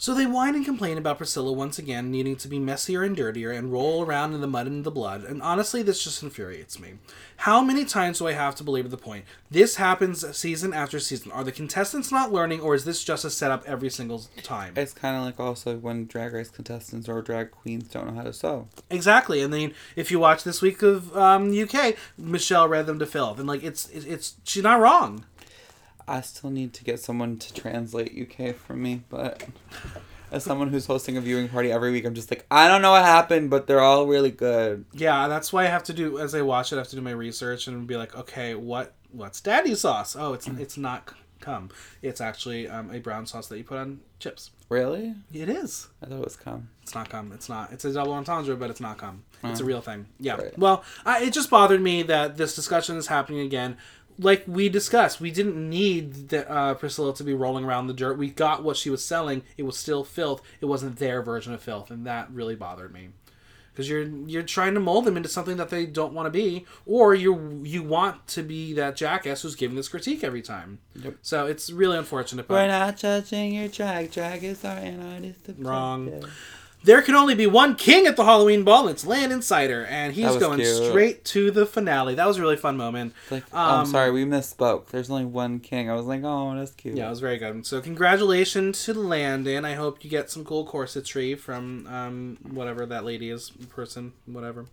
So 0.00 0.14
they 0.14 0.26
whine 0.26 0.54
and 0.54 0.64
complain 0.64 0.96
about 0.96 1.18
Priscilla 1.18 1.50
once 1.50 1.76
again 1.76 2.08
needing 2.08 2.36
to 2.36 2.46
be 2.46 2.60
messier 2.60 3.02
and 3.02 3.16
dirtier 3.16 3.50
and 3.50 3.72
roll 3.72 4.04
around 4.04 4.32
in 4.32 4.40
the 4.40 4.46
mud 4.46 4.68
and 4.68 4.84
the 4.84 4.92
blood, 4.92 5.24
and 5.24 5.42
honestly, 5.42 5.82
this 5.82 6.04
just 6.04 6.22
infuriates 6.22 6.78
me. 6.78 6.94
How 7.38 7.64
many 7.64 7.84
times 7.84 8.20
do 8.20 8.28
I 8.28 8.32
have 8.32 8.54
to 8.56 8.64
belabor 8.64 8.86
the 8.88 8.96
point? 8.96 9.24
This 9.50 9.74
happens 9.74 10.24
season 10.36 10.72
after 10.72 11.00
season. 11.00 11.32
Are 11.32 11.42
the 11.42 11.50
contestants 11.50 12.12
not 12.12 12.32
learning, 12.32 12.60
or 12.60 12.76
is 12.76 12.84
this 12.84 13.02
just 13.02 13.24
a 13.24 13.30
setup 13.30 13.64
every 13.66 13.90
single 13.90 14.22
time? 14.44 14.74
It's 14.76 14.92
kind 14.92 15.16
of 15.16 15.24
like 15.24 15.40
also 15.40 15.76
when 15.78 16.06
drag 16.06 16.32
race 16.32 16.48
contestants 16.48 17.08
or 17.08 17.20
drag 17.20 17.50
queens 17.50 17.88
don't 17.88 18.06
know 18.06 18.14
how 18.14 18.22
to 18.22 18.32
sew. 18.32 18.68
Exactly, 18.90 19.42
and 19.42 19.52
then 19.52 19.74
if 19.96 20.12
you 20.12 20.20
watch 20.20 20.44
this 20.44 20.62
week 20.62 20.80
of 20.80 21.16
um, 21.16 21.50
UK, 21.50 21.96
Michelle 22.16 22.68
read 22.68 22.86
them 22.86 23.00
to 23.00 23.06
filth, 23.06 23.40
and 23.40 23.48
like 23.48 23.64
it's 23.64 23.88
it's, 23.88 24.06
it's 24.06 24.36
she's 24.44 24.62
not 24.62 24.78
wrong. 24.78 25.24
I 26.08 26.20
still 26.22 26.50
need 26.50 26.72
to 26.74 26.84
get 26.84 27.00
someone 27.00 27.38
to 27.38 27.54
translate 27.54 28.12
UK 28.16 28.54
for 28.54 28.74
me, 28.74 29.02
but 29.08 29.44
as 30.30 30.44
someone 30.44 30.68
who's 30.68 30.86
hosting 30.86 31.16
a 31.16 31.20
viewing 31.20 31.48
party 31.48 31.70
every 31.70 31.90
week, 31.90 32.04
I'm 32.04 32.14
just 32.14 32.30
like, 32.30 32.46
I 32.50 32.68
don't 32.68 32.82
know 32.82 32.92
what 32.92 33.04
happened, 33.04 33.50
but 33.50 33.66
they're 33.66 33.80
all 33.80 34.06
really 34.06 34.30
good. 34.30 34.84
Yeah, 34.92 35.28
that's 35.28 35.52
why 35.52 35.64
I 35.64 35.68
have 35.68 35.84
to 35.84 35.92
do 35.92 36.18
as 36.18 36.34
I 36.34 36.42
watch 36.42 36.72
it. 36.72 36.76
I 36.76 36.78
have 36.78 36.88
to 36.88 36.96
do 36.96 37.02
my 37.02 37.12
research 37.12 37.66
and 37.66 37.86
be 37.86 37.96
like, 37.96 38.16
okay, 38.16 38.54
what 38.54 38.94
what's 39.10 39.40
daddy 39.40 39.74
sauce? 39.74 40.16
Oh, 40.16 40.32
it's 40.32 40.46
it's 40.46 40.76
not 40.76 41.12
cum. 41.40 41.70
It's 42.02 42.20
actually 42.20 42.68
um, 42.68 42.90
a 42.90 42.98
brown 42.98 43.26
sauce 43.26 43.48
that 43.48 43.58
you 43.58 43.64
put 43.64 43.78
on 43.78 44.00
chips. 44.18 44.50
Really? 44.68 45.14
It 45.32 45.48
is. 45.48 45.88
I 46.02 46.06
thought 46.06 46.18
it 46.18 46.24
was 46.24 46.36
cum. 46.36 46.68
It's 46.82 46.94
not 46.94 47.08
cum. 47.08 47.32
It's 47.32 47.48
not. 47.48 47.72
It's 47.72 47.84
a 47.84 47.92
double 47.92 48.12
entendre, 48.12 48.54
but 48.56 48.70
it's 48.70 48.80
not 48.80 48.98
cum. 48.98 49.24
It's 49.44 49.60
a 49.60 49.64
real 49.64 49.80
thing. 49.80 50.06
Yeah. 50.18 50.34
Right. 50.34 50.58
Well, 50.58 50.84
I, 51.06 51.24
it 51.24 51.32
just 51.32 51.48
bothered 51.48 51.80
me 51.80 52.02
that 52.02 52.36
this 52.36 52.54
discussion 52.54 52.96
is 52.96 53.06
happening 53.06 53.40
again. 53.40 53.76
Like 54.20 54.44
we 54.48 54.68
discussed, 54.68 55.20
we 55.20 55.30
didn't 55.30 55.56
need 55.70 56.30
the, 56.30 56.50
uh, 56.50 56.74
Priscilla 56.74 57.14
to 57.14 57.24
be 57.24 57.34
rolling 57.34 57.64
around 57.64 57.86
the 57.86 57.94
dirt. 57.94 58.18
We 58.18 58.30
got 58.30 58.64
what 58.64 58.76
she 58.76 58.90
was 58.90 59.04
selling. 59.04 59.42
It 59.56 59.62
was 59.62 59.76
still 59.78 60.02
filth. 60.04 60.42
It 60.60 60.66
wasn't 60.66 60.96
their 60.98 61.22
version 61.22 61.52
of 61.54 61.62
filth, 61.62 61.90
and 61.90 62.04
that 62.06 62.30
really 62.32 62.56
bothered 62.56 62.92
me. 62.92 63.10
because 63.72 63.88
you're 63.88 64.02
you're 64.02 64.42
trying 64.42 64.74
to 64.74 64.80
mold 64.80 65.04
them 65.04 65.16
into 65.16 65.28
something 65.28 65.56
that 65.58 65.68
they 65.68 65.86
don't 65.86 66.12
want 66.12 66.26
to 66.26 66.30
be, 66.30 66.66
or 66.84 67.14
you 67.14 67.60
you 67.64 67.80
want 67.84 68.26
to 68.26 68.42
be 68.42 68.72
that 68.72 68.96
jackass 68.96 69.42
who's 69.42 69.54
giving 69.54 69.76
this 69.76 69.88
critique 69.88 70.24
every 70.24 70.42
time. 70.42 70.80
Yep. 70.96 71.14
So 71.22 71.46
it's 71.46 71.70
really 71.70 71.96
unfortunate. 71.96 72.48
But 72.48 72.54
We're 72.54 72.66
not 72.66 72.96
judging 72.96 73.52
your 73.54 73.68
drag. 73.68 74.10
Drag 74.10 74.42
is 74.42 74.64
our 74.64 74.78
artist. 75.14 75.40
Wrong. 75.58 76.24
There 76.84 77.02
can 77.02 77.16
only 77.16 77.34
be 77.34 77.46
one 77.46 77.74
king 77.74 78.06
at 78.06 78.16
the 78.16 78.24
Halloween 78.24 78.62
ball, 78.62 78.82
and 78.82 78.90
it's 78.90 79.04
Landon 79.04 79.42
Cider, 79.42 79.84
and 79.86 80.12
he's 80.12 80.36
going 80.36 80.60
cute. 80.60 80.76
straight 80.90 81.24
to 81.26 81.50
the 81.50 81.66
finale. 81.66 82.14
That 82.14 82.26
was 82.26 82.38
a 82.38 82.40
really 82.40 82.56
fun 82.56 82.76
moment. 82.76 83.14
Like, 83.30 83.42
Um, 83.52 83.80
I'm 83.80 83.86
sorry, 83.86 84.12
we 84.12 84.24
misspoke. 84.24 84.86
There's 84.86 85.10
only 85.10 85.24
one 85.24 85.58
king. 85.58 85.90
I 85.90 85.94
was 85.94 86.06
like, 86.06 86.22
oh, 86.22 86.54
that's 86.56 86.70
cute. 86.70 86.96
Yeah, 86.96 87.08
it 87.08 87.10
was 87.10 87.20
very 87.20 87.36
good. 87.36 87.66
So 87.66 87.80
congratulations 87.80 88.84
to 88.84 88.94
Landon. 88.94 89.64
I 89.64 89.74
hope 89.74 90.04
you 90.04 90.10
get 90.10 90.30
some 90.30 90.44
cool 90.44 90.64
corsetry 90.66 91.36
from 91.36 91.86
um, 91.88 92.38
whatever 92.48 92.86
that 92.86 93.04
lady 93.04 93.28
is, 93.28 93.50
person, 93.68 94.12
whatever. 94.26 94.66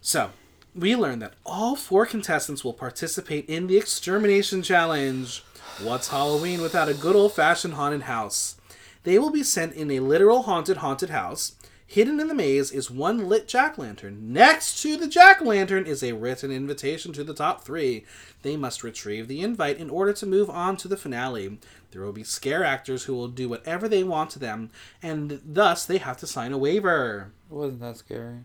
So 0.00 0.30
we 0.74 0.96
learned 0.96 1.20
that 1.22 1.34
all 1.44 1.76
four 1.76 2.06
contestants 2.06 2.64
will 2.64 2.72
participate 2.72 3.44
in 3.48 3.66
the 3.66 3.76
extermination 3.76 4.62
challenge. 4.62 5.44
What's 5.82 6.08
Halloween 6.08 6.62
without 6.62 6.88
a 6.88 6.94
good 6.94 7.14
old 7.16 7.34
fashioned 7.34 7.74
haunted 7.74 8.02
house? 8.02 8.56
They 9.04 9.18
will 9.18 9.30
be 9.30 9.42
sent 9.42 9.74
in 9.74 9.90
a 9.90 10.00
literal 10.00 10.42
haunted 10.42 10.78
haunted 10.78 11.10
house. 11.10 11.56
Hidden 11.86 12.20
in 12.20 12.28
the 12.28 12.34
maze 12.34 12.70
is 12.70 12.90
one 12.90 13.28
lit 13.28 13.46
jack 13.46 13.76
lantern. 13.76 14.32
Next 14.32 14.80
to 14.80 14.96
the 14.96 15.06
jack 15.06 15.42
lantern 15.42 15.84
is 15.84 16.02
a 16.02 16.12
written 16.12 16.50
invitation 16.50 17.12
to 17.12 17.22
the 17.22 17.34
top 17.34 17.64
three. 17.64 18.06
They 18.40 18.56
must 18.56 18.82
retrieve 18.82 19.28
the 19.28 19.42
invite 19.42 19.76
in 19.76 19.90
order 19.90 20.14
to 20.14 20.24
move 20.24 20.48
on 20.48 20.78
to 20.78 20.88
the 20.88 20.96
finale. 20.96 21.58
There 21.90 22.00
will 22.00 22.12
be 22.12 22.24
scare 22.24 22.64
actors 22.64 23.04
who 23.04 23.14
will 23.14 23.28
do 23.28 23.46
whatever 23.46 23.88
they 23.88 24.04
want 24.04 24.30
to 24.30 24.38
them, 24.38 24.70
and 25.02 25.42
thus 25.44 25.84
they 25.84 25.98
have 25.98 26.16
to 26.18 26.26
sign 26.26 26.52
a 26.52 26.58
waiver. 26.58 27.30
Wasn't 27.50 27.80
that 27.80 27.98
scary. 27.98 28.38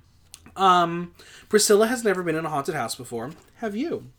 Um, 0.57 1.13
Priscilla 1.47 1.87
has 1.87 2.03
never 2.03 2.23
been 2.23 2.35
in 2.35 2.45
a 2.45 2.49
haunted 2.49 2.75
house 2.75 2.95
before. 2.95 3.31
Have 3.57 3.77
you? 3.77 4.11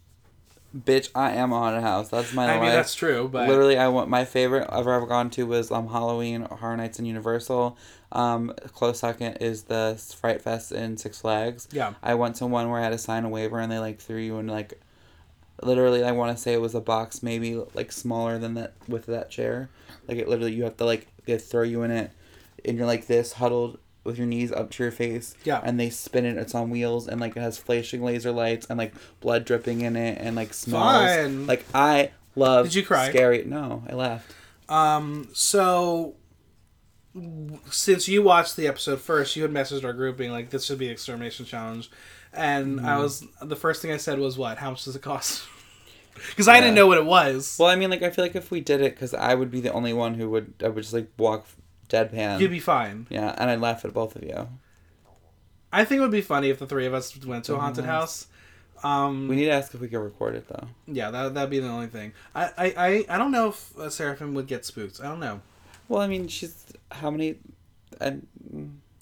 Bitch, 0.76 1.08
I 1.14 1.30
am 1.32 1.50
a 1.52 1.58
haunted 1.58 1.82
house. 1.82 2.10
That's 2.10 2.34
my 2.34 2.44
I 2.44 2.52
life. 2.52 2.60
mean, 2.62 2.70
that's 2.70 2.94
true, 2.94 3.26
but 3.26 3.48
Literally, 3.48 3.78
I 3.78 3.88
want 3.88 4.10
my 4.10 4.24
favorite 4.26 4.68
ever 4.70 4.70
I've 4.70 4.86
ever 4.86 5.06
gone 5.06 5.30
to 5.30 5.46
was 5.46 5.70
um 5.70 5.88
Halloween 5.88 6.42
Horror 6.42 6.76
Nights 6.76 6.98
in 6.98 7.06
Universal. 7.06 7.76
Um, 8.12 8.52
close 8.74 8.98
second 9.00 9.38
is 9.38 9.64
the 9.64 9.98
Fright 10.20 10.42
Fest 10.42 10.72
in 10.72 10.96
Six 10.98 11.20
Flags. 11.22 11.68
yeah, 11.72 11.94
I 12.02 12.14
went 12.14 12.36
to 12.36 12.46
one 12.46 12.68
where 12.70 12.80
I 12.80 12.82
had 12.84 12.90
to 12.90 12.98
sign 12.98 13.24
a 13.24 13.28
waiver 13.30 13.58
and 13.58 13.72
they 13.72 13.78
like 13.78 13.98
threw 13.98 14.18
you 14.18 14.38
in 14.38 14.46
like, 14.46 14.78
literally 15.62 16.04
I 16.04 16.12
want 16.12 16.36
to 16.36 16.42
say 16.42 16.52
it 16.52 16.60
was 16.60 16.74
a 16.74 16.80
box 16.80 17.22
maybe 17.22 17.62
like 17.74 17.90
smaller 17.90 18.38
than 18.38 18.54
that 18.54 18.74
with 18.86 19.06
that 19.06 19.30
chair. 19.30 19.70
Like 20.06 20.18
it 20.18 20.28
literally 20.28 20.52
you 20.52 20.64
have 20.64 20.76
to 20.78 20.84
like 20.84 21.06
they 21.24 21.38
throw 21.38 21.62
you 21.62 21.82
in 21.82 21.90
it, 21.90 22.10
and 22.64 22.76
you're 22.76 22.86
like 22.86 23.06
this 23.06 23.32
huddled 23.34 23.78
with 24.08 24.18
your 24.18 24.26
knees 24.26 24.50
up 24.50 24.70
to 24.70 24.82
your 24.82 24.90
face. 24.90 25.34
Yeah. 25.44 25.60
And 25.62 25.78
they 25.78 25.90
spin 25.90 26.24
it. 26.24 26.36
It's 26.36 26.54
on 26.54 26.70
wheels 26.70 27.06
and 27.06 27.20
like 27.20 27.36
it 27.36 27.40
has 27.40 27.58
flashing 27.58 28.02
laser 28.02 28.32
lights 28.32 28.66
and 28.68 28.78
like 28.78 28.94
blood 29.20 29.44
dripping 29.44 29.82
in 29.82 29.94
it 29.94 30.18
and 30.20 30.34
like 30.34 30.52
smells. 30.54 30.82
Fun. 30.82 31.46
Like 31.46 31.64
I 31.74 32.10
love. 32.34 32.66
Did 32.66 32.74
you 32.74 32.82
cry? 32.82 33.10
Scary. 33.10 33.44
No, 33.44 33.84
I 33.88 33.94
laughed. 33.94 34.34
Um, 34.68 35.28
so 35.32 36.16
since 37.70 38.08
you 38.08 38.22
watched 38.22 38.56
the 38.56 38.66
episode 38.66 39.00
first, 39.00 39.36
you 39.36 39.42
had 39.42 39.52
messaged 39.52 39.84
our 39.84 39.92
group 39.92 40.16
being 40.16 40.32
like, 40.32 40.50
"This 40.50 40.64
should 40.64 40.78
be 40.78 40.86
an 40.86 40.92
extermination 40.92 41.46
challenge," 41.46 41.90
and 42.32 42.80
I 42.80 42.98
was 42.98 43.24
the 43.40 43.56
first 43.56 43.82
thing 43.82 43.92
I 43.92 43.96
said 43.96 44.18
was, 44.18 44.36
"What? 44.36 44.58
How 44.58 44.70
much 44.70 44.84
does 44.84 44.96
it 44.96 45.02
cost?" 45.02 45.44
Because 46.30 46.48
I 46.48 46.58
didn't 46.58 46.74
know 46.74 46.88
what 46.88 46.98
it 46.98 47.04
was. 47.04 47.56
Well, 47.60 47.68
I 47.68 47.76
mean, 47.76 47.90
like 47.90 48.02
I 48.02 48.10
feel 48.10 48.24
like 48.24 48.34
if 48.34 48.50
we 48.50 48.60
did 48.60 48.80
it, 48.80 48.92
because 48.92 49.14
I 49.14 49.36
would 49.36 49.52
be 49.52 49.60
the 49.60 49.72
only 49.72 49.92
one 49.92 50.14
who 50.14 50.28
would. 50.30 50.54
I 50.64 50.66
would 50.66 50.82
just 50.82 50.92
like 50.92 51.12
walk 51.16 51.46
deadpan. 51.88 52.40
You'd 52.40 52.50
be 52.50 52.60
fine. 52.60 53.06
yeah, 53.10 53.34
and 53.38 53.50
I'd 53.50 53.60
laugh 53.60 53.84
at 53.84 53.92
both 53.94 54.16
of 54.16 54.22
you. 54.22 54.48
I 55.72 55.84
think 55.84 55.98
it 55.98 56.02
would 56.02 56.10
be 56.10 56.20
funny 56.22 56.48
if 56.50 56.58
the 56.58 56.66
three 56.66 56.86
of 56.86 56.94
us 56.94 57.16
went 57.24 57.44
to 57.46 57.54
a 57.54 57.58
haunted 57.58 57.84
Mhm. 57.84 57.88
house. 57.88 58.26
Um, 58.82 59.26
We 59.28 59.36
need 59.36 59.46
to 59.46 59.50
ask 59.50 59.74
if 59.74 59.80
we 59.80 59.88
can 59.88 59.98
record 59.98 60.34
it 60.36 60.46
though. 60.48 60.68
yeah, 60.86 61.10
that 61.10 61.34
that'd 61.34 61.50
be 61.50 61.58
the 61.58 61.68
only 61.68 61.88
thing. 61.88 62.12
I 62.34 62.44
I, 62.56 62.74
I, 62.76 63.04
I 63.08 63.18
don't 63.18 63.32
know 63.32 63.48
if 63.48 63.76
uh, 63.78 63.90
Seraphim 63.90 64.34
would 64.34 64.46
get 64.46 64.64
spooked. 64.64 65.00
I 65.00 65.04
don't 65.04 65.20
know. 65.20 65.40
Well, 65.88 66.00
I 66.00 66.06
mean, 66.06 66.28
she's 66.28 66.64
how 66.92 67.10
many, 67.10 67.36
and 68.00 68.26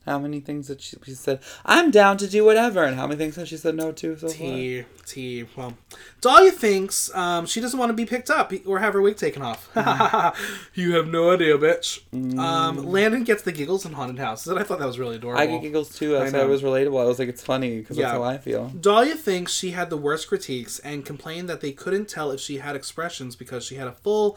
how 0.06 0.18
many 0.18 0.40
things 0.40 0.68
that 0.68 0.80
she, 0.80 0.96
she 1.04 1.12
said 1.12 1.40
I'm 1.64 1.90
down 1.90 2.16
to 2.18 2.26
do 2.28 2.44
whatever, 2.44 2.84
and 2.84 2.96
how 2.96 3.06
many 3.06 3.18
things 3.18 3.34
that 3.36 3.48
she 3.48 3.56
said 3.56 3.74
no 3.74 3.92
to 3.92 4.16
so 4.16 4.28
far. 4.28 4.36
T 4.36 4.84
T. 5.04 5.44
Well, 5.56 5.76
Dahlia 6.20 6.50
thinks 6.52 7.14
um, 7.14 7.44
she 7.46 7.60
doesn't 7.60 7.78
want 7.78 7.90
to 7.90 7.94
be 7.94 8.06
picked 8.06 8.30
up 8.30 8.52
or 8.66 8.78
have 8.78 8.94
her 8.94 9.02
wig 9.02 9.16
taken 9.16 9.42
off. 9.42 9.68
you 10.74 10.94
have 10.94 11.08
no 11.08 11.30
idea, 11.32 11.56
bitch. 11.58 12.00
Um, 12.38 12.78
Landon 12.86 13.24
gets 13.24 13.42
the 13.42 13.52
giggles 13.52 13.84
in 13.84 13.92
haunted 13.92 14.18
houses, 14.18 14.48
and 14.48 14.58
I 14.58 14.62
thought 14.62 14.78
that 14.78 14.86
was 14.86 14.98
really 14.98 15.16
adorable. 15.16 15.40
I 15.40 15.46
get 15.46 15.62
giggles 15.62 15.96
too. 15.96 16.16
I 16.16 16.24
I 16.24 16.28
said 16.30 16.44
it 16.44 16.48
was 16.48 16.62
relatable. 16.62 17.00
I 17.00 17.04
was 17.04 17.18
like, 17.18 17.28
it's 17.28 17.42
funny 17.42 17.78
because 17.78 17.96
Yeah. 17.96 18.06
that's 18.06 18.16
how 18.18 18.22
I 18.24 18.38
feel. 18.38 18.68
Dahlia 18.80 19.14
thinks 19.16 19.52
she 19.52 19.70
had 19.72 19.90
the 19.90 19.96
worst 19.96 20.28
critiques 20.28 20.78
and 20.80 21.04
complained 21.04 21.48
that 21.48 21.60
they 21.60 21.72
couldn't 21.72 22.08
tell 22.08 22.30
if 22.30 22.40
she 22.40 22.58
had 22.58 22.74
expressions 22.76 23.36
because 23.36 23.64
she 23.64 23.76
had 23.76 23.86
a 23.88 23.92
full 23.92 24.36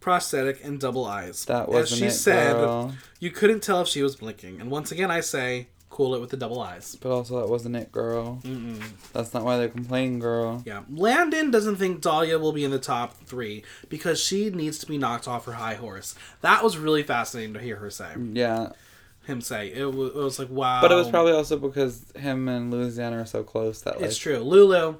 prosthetic 0.00 0.64
and 0.64 0.80
double 0.80 1.04
eyes. 1.04 1.44
That 1.44 1.68
wasn't 1.68 2.00
she 2.00 2.06
it, 2.06 2.12
said, 2.12 2.54
girl. 2.54 2.94
you 3.20 3.30
couldn't 3.30 3.60
tell 3.62 3.82
if 3.82 3.88
she 3.88 4.02
was 4.02 4.16
blinking. 4.16 4.60
And 4.60 4.70
once 4.70 4.90
again, 4.90 5.10
I 5.10 5.20
say, 5.20 5.68
cool 5.90 6.14
it 6.14 6.20
with 6.20 6.30
the 6.30 6.36
double 6.36 6.60
eyes. 6.60 6.96
But 7.00 7.10
also, 7.10 7.40
that 7.40 7.48
wasn't 7.48 7.76
it, 7.76 7.92
girl. 7.92 8.40
Mm-mm. 8.42 8.82
That's 9.12 9.34
not 9.34 9.44
why 9.44 9.58
they're 9.58 9.68
complaining, 9.68 10.18
girl. 10.18 10.62
Yeah. 10.64 10.82
Landon 10.90 11.50
doesn't 11.50 11.76
think 11.76 12.00
Dahlia 12.00 12.38
will 12.38 12.52
be 12.52 12.64
in 12.64 12.70
the 12.70 12.78
top 12.78 13.14
three 13.26 13.64
because 13.88 14.22
she 14.22 14.50
needs 14.50 14.78
to 14.78 14.86
be 14.86 14.96
knocked 14.96 15.28
off 15.28 15.44
her 15.44 15.52
high 15.52 15.74
horse. 15.74 16.14
That 16.40 16.64
was 16.64 16.78
really 16.78 17.02
fascinating 17.02 17.54
to 17.54 17.60
hear 17.60 17.76
her 17.76 17.90
say. 17.90 18.12
Mm, 18.16 18.36
yeah, 18.36 18.70
Him 19.26 19.40
say. 19.40 19.72
It 19.72 19.92
was, 19.92 20.10
it 20.10 20.16
was 20.16 20.38
like, 20.38 20.48
wow. 20.48 20.80
but 20.80 20.90
it 20.90 20.94
was 20.94 21.10
probably 21.10 21.32
also 21.32 21.58
because 21.58 22.10
him 22.16 22.48
and 22.48 22.70
Louisiana 22.70 23.18
are 23.20 23.26
so 23.26 23.42
close 23.42 23.82
that 23.82 23.96
like 23.96 24.06
It's 24.06 24.16
true. 24.16 24.38
Lulu. 24.38 24.96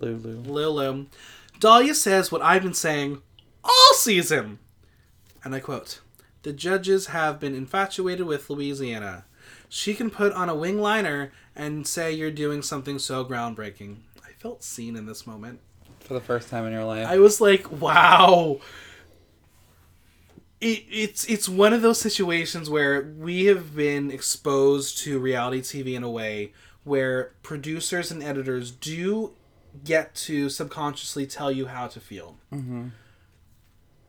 Lulu. 0.00 0.40
Lulu. 0.40 1.06
Dahlia 1.60 1.94
says 1.94 2.32
what 2.32 2.42
I've 2.42 2.62
been 2.62 2.74
saying 2.74 3.22
all 3.66 3.94
season. 3.94 4.58
And 5.44 5.54
I 5.54 5.60
quote 5.60 6.00
The 6.42 6.52
judges 6.52 7.06
have 7.08 7.40
been 7.40 7.54
infatuated 7.54 8.26
with 8.26 8.50
Louisiana. 8.50 9.24
She 9.68 9.94
can 9.94 10.10
put 10.10 10.32
on 10.32 10.48
a 10.48 10.54
wing 10.54 10.80
liner 10.80 11.32
and 11.54 11.86
say 11.86 12.12
you're 12.12 12.30
doing 12.30 12.62
something 12.62 12.98
so 12.98 13.24
groundbreaking. 13.24 13.98
I 14.24 14.32
felt 14.38 14.62
seen 14.62 14.96
in 14.96 15.06
this 15.06 15.26
moment. 15.26 15.60
For 16.00 16.14
the 16.14 16.20
first 16.20 16.50
time 16.50 16.66
in 16.66 16.72
your 16.72 16.84
life. 16.84 17.06
I 17.06 17.18
was 17.18 17.40
like, 17.40 17.70
wow. 17.80 18.60
It, 20.60 20.84
it's 20.90 21.24
it's 21.26 21.48
one 21.48 21.72
of 21.72 21.82
those 21.82 22.00
situations 22.00 22.70
where 22.70 23.02
we 23.02 23.46
have 23.46 23.76
been 23.76 24.10
exposed 24.10 24.98
to 24.98 25.18
reality 25.18 25.60
TV 25.60 25.94
in 25.94 26.02
a 26.02 26.10
way 26.10 26.52
where 26.84 27.32
producers 27.42 28.10
and 28.10 28.22
editors 28.22 28.70
do 28.70 29.32
get 29.84 30.14
to 30.14 30.48
subconsciously 30.48 31.26
tell 31.26 31.50
you 31.50 31.66
how 31.66 31.88
to 31.88 32.00
feel. 32.00 32.36
mm-hmm. 32.52 32.88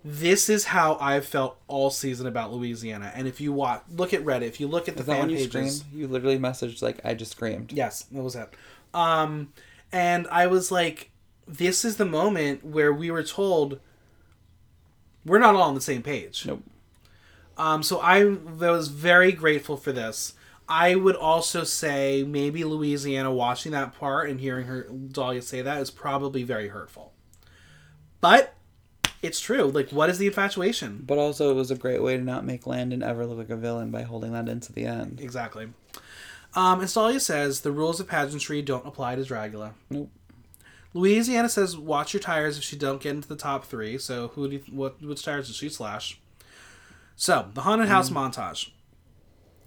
This 0.10 0.48
is 0.48 0.64
how 0.64 0.98
I've 1.02 1.26
felt 1.26 1.58
all 1.68 1.90
season 1.90 2.28
about 2.28 2.54
Louisiana. 2.54 3.12
And 3.14 3.28
if 3.28 3.42
you 3.42 3.52
watch, 3.52 3.82
look 3.94 4.14
at 4.14 4.24
Reddit. 4.24 4.44
If 4.44 4.62
you 4.62 4.68
look 4.68 4.88
at 4.88 4.96
the 4.96 5.04
that 5.04 5.12
fan 5.12 5.30
you 5.30 5.36
pages, 5.36 5.80
screamed? 5.80 5.84
You 5.94 6.08
literally 6.08 6.40
messaged 6.40 6.82
like, 6.82 7.02
"I 7.04 7.14
just 7.14 7.32
screamed." 7.34 7.74
Yes, 7.74 8.04
that 8.04 8.24
was 8.24 8.36
it. 8.36 8.50
Um, 8.94 9.52
and 9.92 10.26
I 10.32 10.48
was 10.48 10.72
like, 10.72 11.12
this 11.46 11.84
is 11.84 11.98
the 11.98 12.06
moment 12.06 12.66
where 12.66 12.94
we 12.94 13.12
were 13.12 13.24
told 13.24 13.80
we're 15.26 15.40
not 15.40 15.56
all 15.56 15.64
on 15.64 15.76
the 15.76 15.82
same 15.82 16.04
page. 16.04 16.46
Nope. 16.46 16.64
Um, 17.58 17.84
so 17.84 18.00
I 18.00 18.24
was 18.24 18.88
very 18.88 19.34
grateful 19.34 19.76
for 19.76 19.92
this. 19.92 20.36
I 20.70 20.96
would 20.96 21.16
also 21.16 21.64
say 21.64 22.24
maybe 22.26 22.64
Louisiana 22.64 23.34
watching 23.34 23.74
that 23.74 23.94
part 23.98 24.30
and 24.30 24.40
hearing 24.40 24.68
her 24.68 24.84
Dahlia 24.84 25.42
say 25.42 25.62
that 25.62 25.82
is 25.82 25.92
probably 25.92 26.44
very 26.44 26.70
hurtful. 26.70 27.14
But 28.22 28.54
it's 29.22 29.40
true. 29.40 29.66
Like, 29.66 29.90
what 29.90 30.10
is 30.10 30.18
the 30.18 30.28
infatuation? 30.28 31.04
But 31.06 31.18
also, 31.18 31.52
it 31.52 31.56
was 31.56 31.72
a 31.72 31.76
great 31.76 32.02
way 32.02 32.18
to 32.18 32.24
not 32.24 32.46
make 32.46 32.68
Landon 32.68 33.04
ever 33.04 33.26
look 33.26 33.38
like 33.38 33.50
a 33.50 33.56
villain 33.56 33.92
by 33.92 34.04
holding 34.04 34.34
that 34.34 34.48
into 34.48 34.72
the 34.72 34.86
end. 34.86 35.20
Exactly. 35.22 35.70
Um, 36.54 36.80
and 36.80 36.92
Dahlia 36.92 37.20
says 37.20 37.62
the 37.62 37.72
rules 37.72 38.00
of 38.00 38.08
pageantry 38.08 38.62
don't 38.62 38.86
apply 38.86 39.16
to 39.16 39.22
Dragula. 39.22 39.74
Nope. 39.90 40.10
Louisiana 40.94 41.50
says 41.50 41.78
watch 41.78 42.14
your 42.14 42.22
tires 42.22 42.58
if 42.58 42.64
she 42.64 42.76
don't 42.76 43.02
get 43.02 43.16
into 43.16 43.28
the 43.28 43.36
top 43.36 43.66
three. 43.66 43.98
So 43.98 44.30
who 44.30 44.50
do 44.50 44.56
you, 44.56 44.64
what 44.72 45.02
which 45.02 45.24
tires 45.24 45.48
did 45.48 45.56
she 45.56 45.70
slash? 45.70 46.20
So 47.16 47.50
the 47.54 47.62
haunted 47.62 47.90
house 47.90 48.10
montage. 48.10 48.72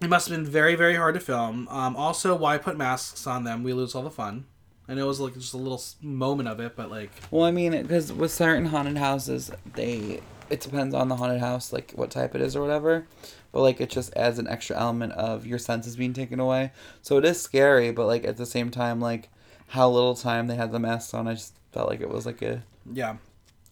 It 0.01 0.09
must 0.09 0.29
have 0.29 0.37
been 0.37 0.51
very 0.51 0.75
very 0.75 0.97
hard 0.97 1.15
to 1.15 1.21
film. 1.21 1.69
Um, 1.69 1.95
also, 1.95 2.35
why 2.35 2.59
put 2.59 2.77
masks 2.77 3.27
on 3.27 3.45
them? 3.45 3.63
We 3.63 3.73
lose 3.73 3.95
all 3.95 4.03
the 4.03 4.11
fun. 4.11 4.47
I 4.91 4.95
know 4.95 5.05
it 5.05 5.09
was 5.09 5.21
like 5.21 5.35
just 5.35 5.55
a 5.55 5.57
little 5.57 5.81
moment 6.03 6.49
of 6.49 6.59
it, 6.59 6.75
but 6.75 6.91
like 6.91 7.13
Well, 7.31 7.45
I 7.45 7.53
mean, 7.53 7.81
because 7.81 8.13
with 8.13 8.33
certain 8.33 8.67
haunted 8.67 8.97
houses, 8.97 9.53
they 9.75 10.21
it 10.51 10.61
depends 10.61 10.97
on 10.97 11.07
the 11.07 11.15
haunted 11.15 11.41
house, 11.41 11.73
like 11.73 11.93
what 11.95 12.11
type 12.11 12.35
it 12.35 12.41
is 12.41 12.57
or 12.57 12.61
whatever. 12.61 13.07
But 13.53 13.63
like, 13.63 13.81
it 13.81 13.89
just 13.89 14.15
adds 14.17 14.41
an 14.41 14.49
extra 14.49 14.77
element 14.77 15.13
of 15.13 15.47
your 15.47 15.59
senses 15.59 15.97
being 15.97 16.13
taken 16.13 16.41
away. 16.41 16.73
So 17.03 17.19
it 17.19 17.25
is 17.25 17.41
scary, 17.41 17.93
but 17.93 18.07
like 18.07 18.25
at 18.25 18.37
the 18.37 18.47
same 18.47 18.71
time, 18.71 19.01
like 19.01 19.29
how 19.69 19.89
little 19.89 20.17
time 20.17 20.49
they 20.49 20.57
had 20.57 20.73
the 20.73 20.81
masks 20.81 21.15
on, 21.15 21.29
I 21.29 21.35
just 21.35 21.55
felt 21.71 21.89
like 21.89 22.01
it 22.01 22.11
was 22.11 22.27
like 22.27 22.43
a 22.43 22.65
yeah. 22.93 23.17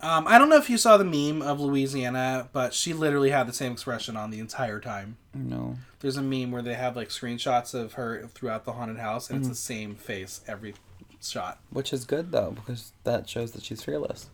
Um, 0.01 0.29
I 0.29 0.39
don't 0.39 0.49
know 0.49 0.57
if 0.59 0.71
you 0.71 0.79
saw 0.79 0.97
the 0.97 1.05
meme 1.05 1.43
of 1.43 1.59
Louisiana, 1.59 2.49
but 2.53 2.73
she 2.73 2.93
literally 2.93 3.31
had 3.31 3.49
the 3.49 3.53
same 3.53 3.73
expression 3.73 4.17
on 4.17 4.31
the 4.31 4.39
entire 4.39 4.79
time. 4.79 5.17
No. 5.35 5.77
There's 5.99 6.17
a 6.17 6.23
meme 6.23 6.53
where 6.53 6.63
they 6.63 6.75
have 6.75 6.95
like 6.95 7.09
screenshots 7.09 7.75
of 7.75 7.95
her 7.95 8.29
throughout 8.33 8.65
the 8.65 8.75
haunted 8.75 8.99
house, 8.99 9.29
and 9.29 9.41
it's 9.41 9.49
the 9.49 9.57
same 9.57 9.97
face 9.97 10.41
every 10.47 10.75
shot. 11.23 11.61
Which 11.71 11.93
is 11.93 12.05
good 12.05 12.33
though, 12.33 12.53
because 12.53 12.93
that 13.05 13.29
shows 13.29 13.53
that 13.53 13.65
she's 13.65 13.83
fearless. 13.83 14.31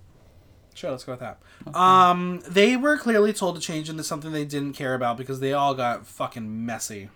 Sure, 0.75 0.91
let's 0.91 1.05
go 1.05 1.13
with 1.13 1.21
that. 1.21 1.39
Um, 1.73 2.43
they 2.49 2.77
were 2.77 2.99
clearly 2.99 3.33
told 3.33 3.55
to 3.55 3.61
change 3.61 3.89
into 3.89 4.03
something 4.03 4.33
they 4.33 4.45
didn't 4.45 4.73
care 4.73 4.95
about 4.95 5.17
because 5.17 5.39
they 5.39 5.53
all 5.53 5.75
got 5.75 6.07
fucking 6.07 6.67
messy. 6.67 7.11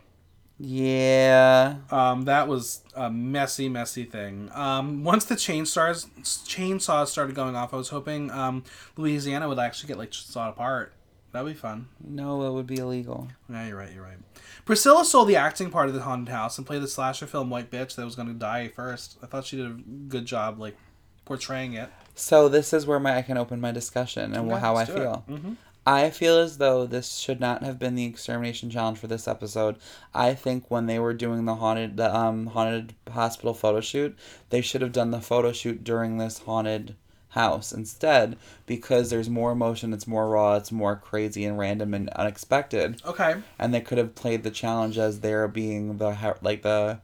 Yeah. 0.61 1.77
Um, 1.91 2.25
that 2.25 2.49
was 2.49 2.83
a 2.95 3.11
messy, 3.11 3.69
messy 3.69 4.05
thing. 4.05 4.51
Um, 4.53 5.05
once 5.05 5.25
the 5.25 5.37
chainsaws 5.37 6.07
chainsaws 6.23 7.09
started 7.09 7.35
going 7.37 7.55
off, 7.57 7.73
I 7.73 7.77
was 7.77 7.91
hoping 7.91 8.31
um, 8.31 8.65
Louisiana 8.97 9.49
would 9.49 9.59
actually 9.59 9.89
get 9.89 9.99
like 9.99 10.13
sawed 10.15 10.51
apart. 10.51 10.93
That'd 11.33 11.47
be 11.53 11.59
fun. 11.59 11.89
No, 12.03 12.43
it 12.47 12.53
would 12.53 12.67
be 12.67 12.77
illegal. 12.79 13.29
Yeah, 13.51 13.67
you're 13.69 13.77
right. 13.77 13.93
You're 13.93 14.03
right. 14.05 14.17
Priscilla 14.65 15.05
sold 15.05 15.29
the 15.29 15.37
acting 15.37 15.71
part 15.71 15.89
of 15.89 15.95
the 15.95 16.01
haunted 16.03 16.33
house 16.33 16.57
and 16.59 16.67
played 16.67 16.83
the 16.83 16.89
slasher 16.89 17.27
film 17.27 17.51
White 17.51 17.71
Bitch 17.71 17.95
that 17.97 18.05
was 18.05 18.17
going 18.17 18.29
to 18.29 18.35
die 18.35 18.69
first. 18.69 19.19
I 19.23 19.27
thought 19.27 19.45
she 19.45 19.57
did 19.57 19.67
a 19.67 19.77
good 20.09 20.25
job, 20.25 20.59
like 20.59 20.77
portraying 21.25 21.75
it. 21.75 21.91
So 22.15 22.49
this 22.49 22.73
is 22.73 22.87
where 22.87 22.99
my 22.99 23.19
I 23.19 23.23
can 23.23 23.37
open 23.37 23.61
my 23.61 23.73
discussion 23.73 24.35
and 24.35 24.51
Okay, 24.51 24.61
how 24.61 24.73
I 24.73 24.79
let's 24.79 24.91
do 24.91 24.97
it. 24.97 25.01
feel. 25.01 25.25
Mhm. 25.29 25.57
I 25.87 26.11
feel 26.11 26.37
as 26.39 26.59
though 26.59 26.85
this 26.87 27.17
should 27.17 27.41
not 27.41 27.63
have 27.63 27.79
been 27.79 27.95
the 27.95 28.05
extermination 28.05 28.69
challenge 28.69 28.99
for 28.99 29.07
this 29.07 29.27
episode. 29.29 29.77
I 30.15 30.35
think 30.35 30.71
when 30.71 30.85
they 30.87 30.99
were 30.99 31.15
doing 31.15 31.45
the 31.45 31.55
haunted 31.57 31.97
the 31.97 32.15
um 32.15 32.47
haunted 32.49 32.95
hospital 33.11 33.55
photo 33.55 33.81
shoot, 33.81 34.17
they 34.51 34.61
should 34.61 34.83
have 34.83 34.93
done 34.93 35.11
the 35.13 35.21
photo 35.21 35.53
shoot 35.53 35.85
during 35.85 36.19
this 36.19 36.39
haunted 36.41 36.97
house 37.33 37.73
instead 37.73 38.37
because 38.67 39.11
there's 39.11 39.29
more 39.29 39.53
emotion, 39.53 39.93
it's 39.93 40.07
more 40.07 40.29
raw, 40.29 40.55
it's 40.57 40.73
more 40.73 40.97
crazy 40.97 41.45
and 41.45 41.59
random 41.59 41.93
and 41.95 42.09
unexpected. 42.11 43.03
Okay. 43.05 43.37
And 43.59 43.73
they 43.75 43.81
could 43.83 43.99
have 43.99 44.15
played 44.15 44.43
the 44.45 44.51
challenge 44.51 44.97
as 44.99 45.21
there 45.21 45.47
being 45.49 45.99
the 45.99 46.17
like 46.43 46.63
the 46.63 47.01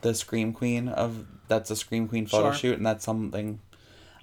the 0.00 0.14
scream 0.14 0.52
queen 0.52 0.88
of 0.88 1.26
that's 1.48 1.70
a 1.70 1.76
scream 1.76 2.08
queen 2.08 2.26
photo 2.26 2.50
Sure. 2.50 2.54
shoot 2.58 2.76
and 2.78 2.86
that's 2.86 3.04
something 3.04 3.58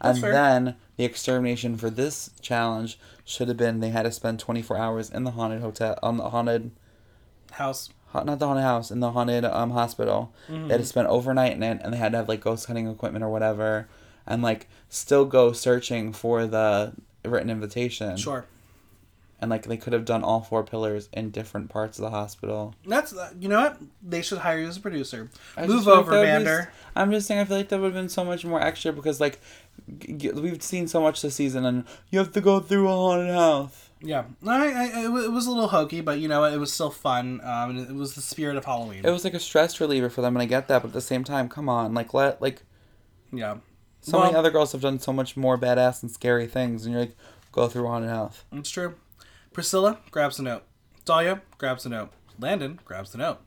That's 0.01 0.15
and 0.17 0.21
fair. 0.21 0.31
then 0.31 0.75
the 0.97 1.05
extermination 1.05 1.75
for 1.77 1.89
this 1.89 2.31
challenge 2.41 2.99
should 3.25 3.47
have 3.47 3.57
been 3.57 3.79
they 3.79 3.89
had 3.89 4.03
to 4.03 4.11
spend 4.11 4.39
24 4.39 4.77
hours 4.77 5.09
in 5.09 5.23
the 5.23 5.31
haunted 5.31 5.61
hotel 5.61 5.97
on 6.03 6.17
the 6.17 6.29
haunted 6.29 6.71
House. 7.53 7.89
not 8.13 8.39
the 8.39 8.45
haunted 8.47 8.63
house 8.63 8.91
in 8.91 8.99
the 8.99 9.11
haunted 9.11 9.43
um 9.45 9.71
hospital 9.71 10.33
Mm-hmm. 10.49 10.67
they 10.67 10.73
had 10.75 10.81
to 10.81 10.87
spend 10.87 11.07
overnight 11.07 11.53
in 11.53 11.63
it 11.63 11.79
and 11.83 11.93
they 11.93 11.97
had 11.97 12.11
to 12.11 12.17
have 12.19 12.27
like 12.29 12.41
ghost 12.41 12.65
hunting 12.67 12.87
equipment 12.87 13.23
or 13.23 13.29
whatever 13.29 13.87
and 14.27 14.41
like 14.41 14.67
still 14.89 15.25
go 15.25 15.51
searching 15.51 16.13
for 16.13 16.45
the 16.47 16.93
written 17.25 17.49
invitation 17.49 18.17
Sure. 18.17 18.45
and 19.39 19.49
like 19.49 19.63
they 19.63 19.77
could 19.77 19.93
have 19.93 20.05
done 20.05 20.23
all 20.23 20.41
four 20.41 20.63
pillars 20.63 21.07
in 21.13 21.29
different 21.31 21.69
parts 21.69 21.97
of 21.99 22.03
the 22.03 22.09
hospital 22.09 22.73
That's 22.85 23.13
uh, 23.13 23.31
you 23.39 23.47
know 23.49 23.61
what 23.61 23.77
they 24.01 24.21
should 24.21 24.39
hire 24.39 24.59
you 24.59 24.67
as 24.67 24.77
a 24.77 24.81
producer. 24.81 25.29
I 25.55 25.61
Move 25.67 25.69
just 25.77 25.85
feel 25.85 25.93
like 25.95 26.01
over, 26.07 26.11
be 26.21 26.25
Vander. 26.25 26.59
s- 26.61 26.67
I'm 26.95 27.11
just 27.11 27.27
saying, 27.27 27.39
I 27.39 27.45
feel 27.45 27.57
like 27.57 27.69
that 27.69 27.79
would 27.79 27.93
have 27.93 28.01
been 28.01 28.09
so 28.09 28.23
much 28.25 28.43
more 28.43 28.61
extra 28.61 28.91
because, 28.91 29.21
like, 29.21 29.39
g- 29.99 30.13
g- 30.13 30.31
we've 30.31 30.61
seen 30.61 30.87
so 30.87 30.99
much 31.01 31.21
this 31.21 31.35
season, 31.35 31.63
and 31.65 31.85
you 32.09 32.19
have 32.19 32.33
to 32.33 32.41
go 32.41 32.59
through 32.59 32.89
a 32.89 32.91
haunted 32.91 33.33
house. 33.33 33.87
Yeah, 34.01 34.25
I, 34.45 34.71
I, 34.73 35.03
it 35.05 35.07
wa- 35.09 35.19
it 35.19 35.31
was 35.31 35.45
a 35.45 35.51
little 35.51 35.69
hokey, 35.69 36.01
but 36.01 36.19
you 36.19 36.27
know 36.27 36.41
what? 36.41 36.51
It 36.53 36.57
was 36.57 36.73
still 36.73 36.89
fun. 36.91 37.39
Um, 37.45 37.77
it 37.77 37.93
was 37.95 38.15
the 38.15 38.21
spirit 38.21 38.57
of 38.57 38.65
Halloween. 38.65 39.05
It 39.05 39.09
was 39.11 39.23
like 39.23 39.33
a 39.35 39.39
stress 39.39 39.79
reliever 39.79 40.09
for 40.09 40.21
them, 40.21 40.35
and 40.35 40.41
I 40.43 40.45
get 40.47 40.67
that, 40.67 40.81
but 40.81 40.89
at 40.89 40.93
the 40.93 40.99
same 41.01 41.23
time, 41.23 41.47
come 41.47 41.69
on, 41.69 41.93
like, 41.93 42.13
let 42.13 42.41
like 42.41 42.63
yeah, 43.31 43.57
so 44.01 44.19
many 44.21 44.35
other 44.35 44.49
girls 44.51 44.71
have 44.73 44.81
done 44.81 44.99
so 44.99 45.13
much 45.13 45.37
more 45.37 45.57
badass 45.57 46.01
and 46.01 46.11
scary 46.11 46.47
things, 46.47 46.85
and 46.85 46.93
you're 46.93 47.01
like, 47.01 47.15
go 47.51 47.67
through 47.67 47.87
on 47.87 48.03
and 48.03 48.11
house. 48.11 48.43
it's 48.51 48.69
true. 48.69 48.95
Priscilla 49.53 49.97
grabs 50.11 50.37
the 50.37 50.43
note. 50.43 50.63
Dahlia 51.05 51.41
grabs 51.57 51.83
the 51.83 51.89
note. 51.89 52.09
Landon 52.39 52.79
grabs 52.85 53.11
the 53.11 53.17
note. 53.17 53.39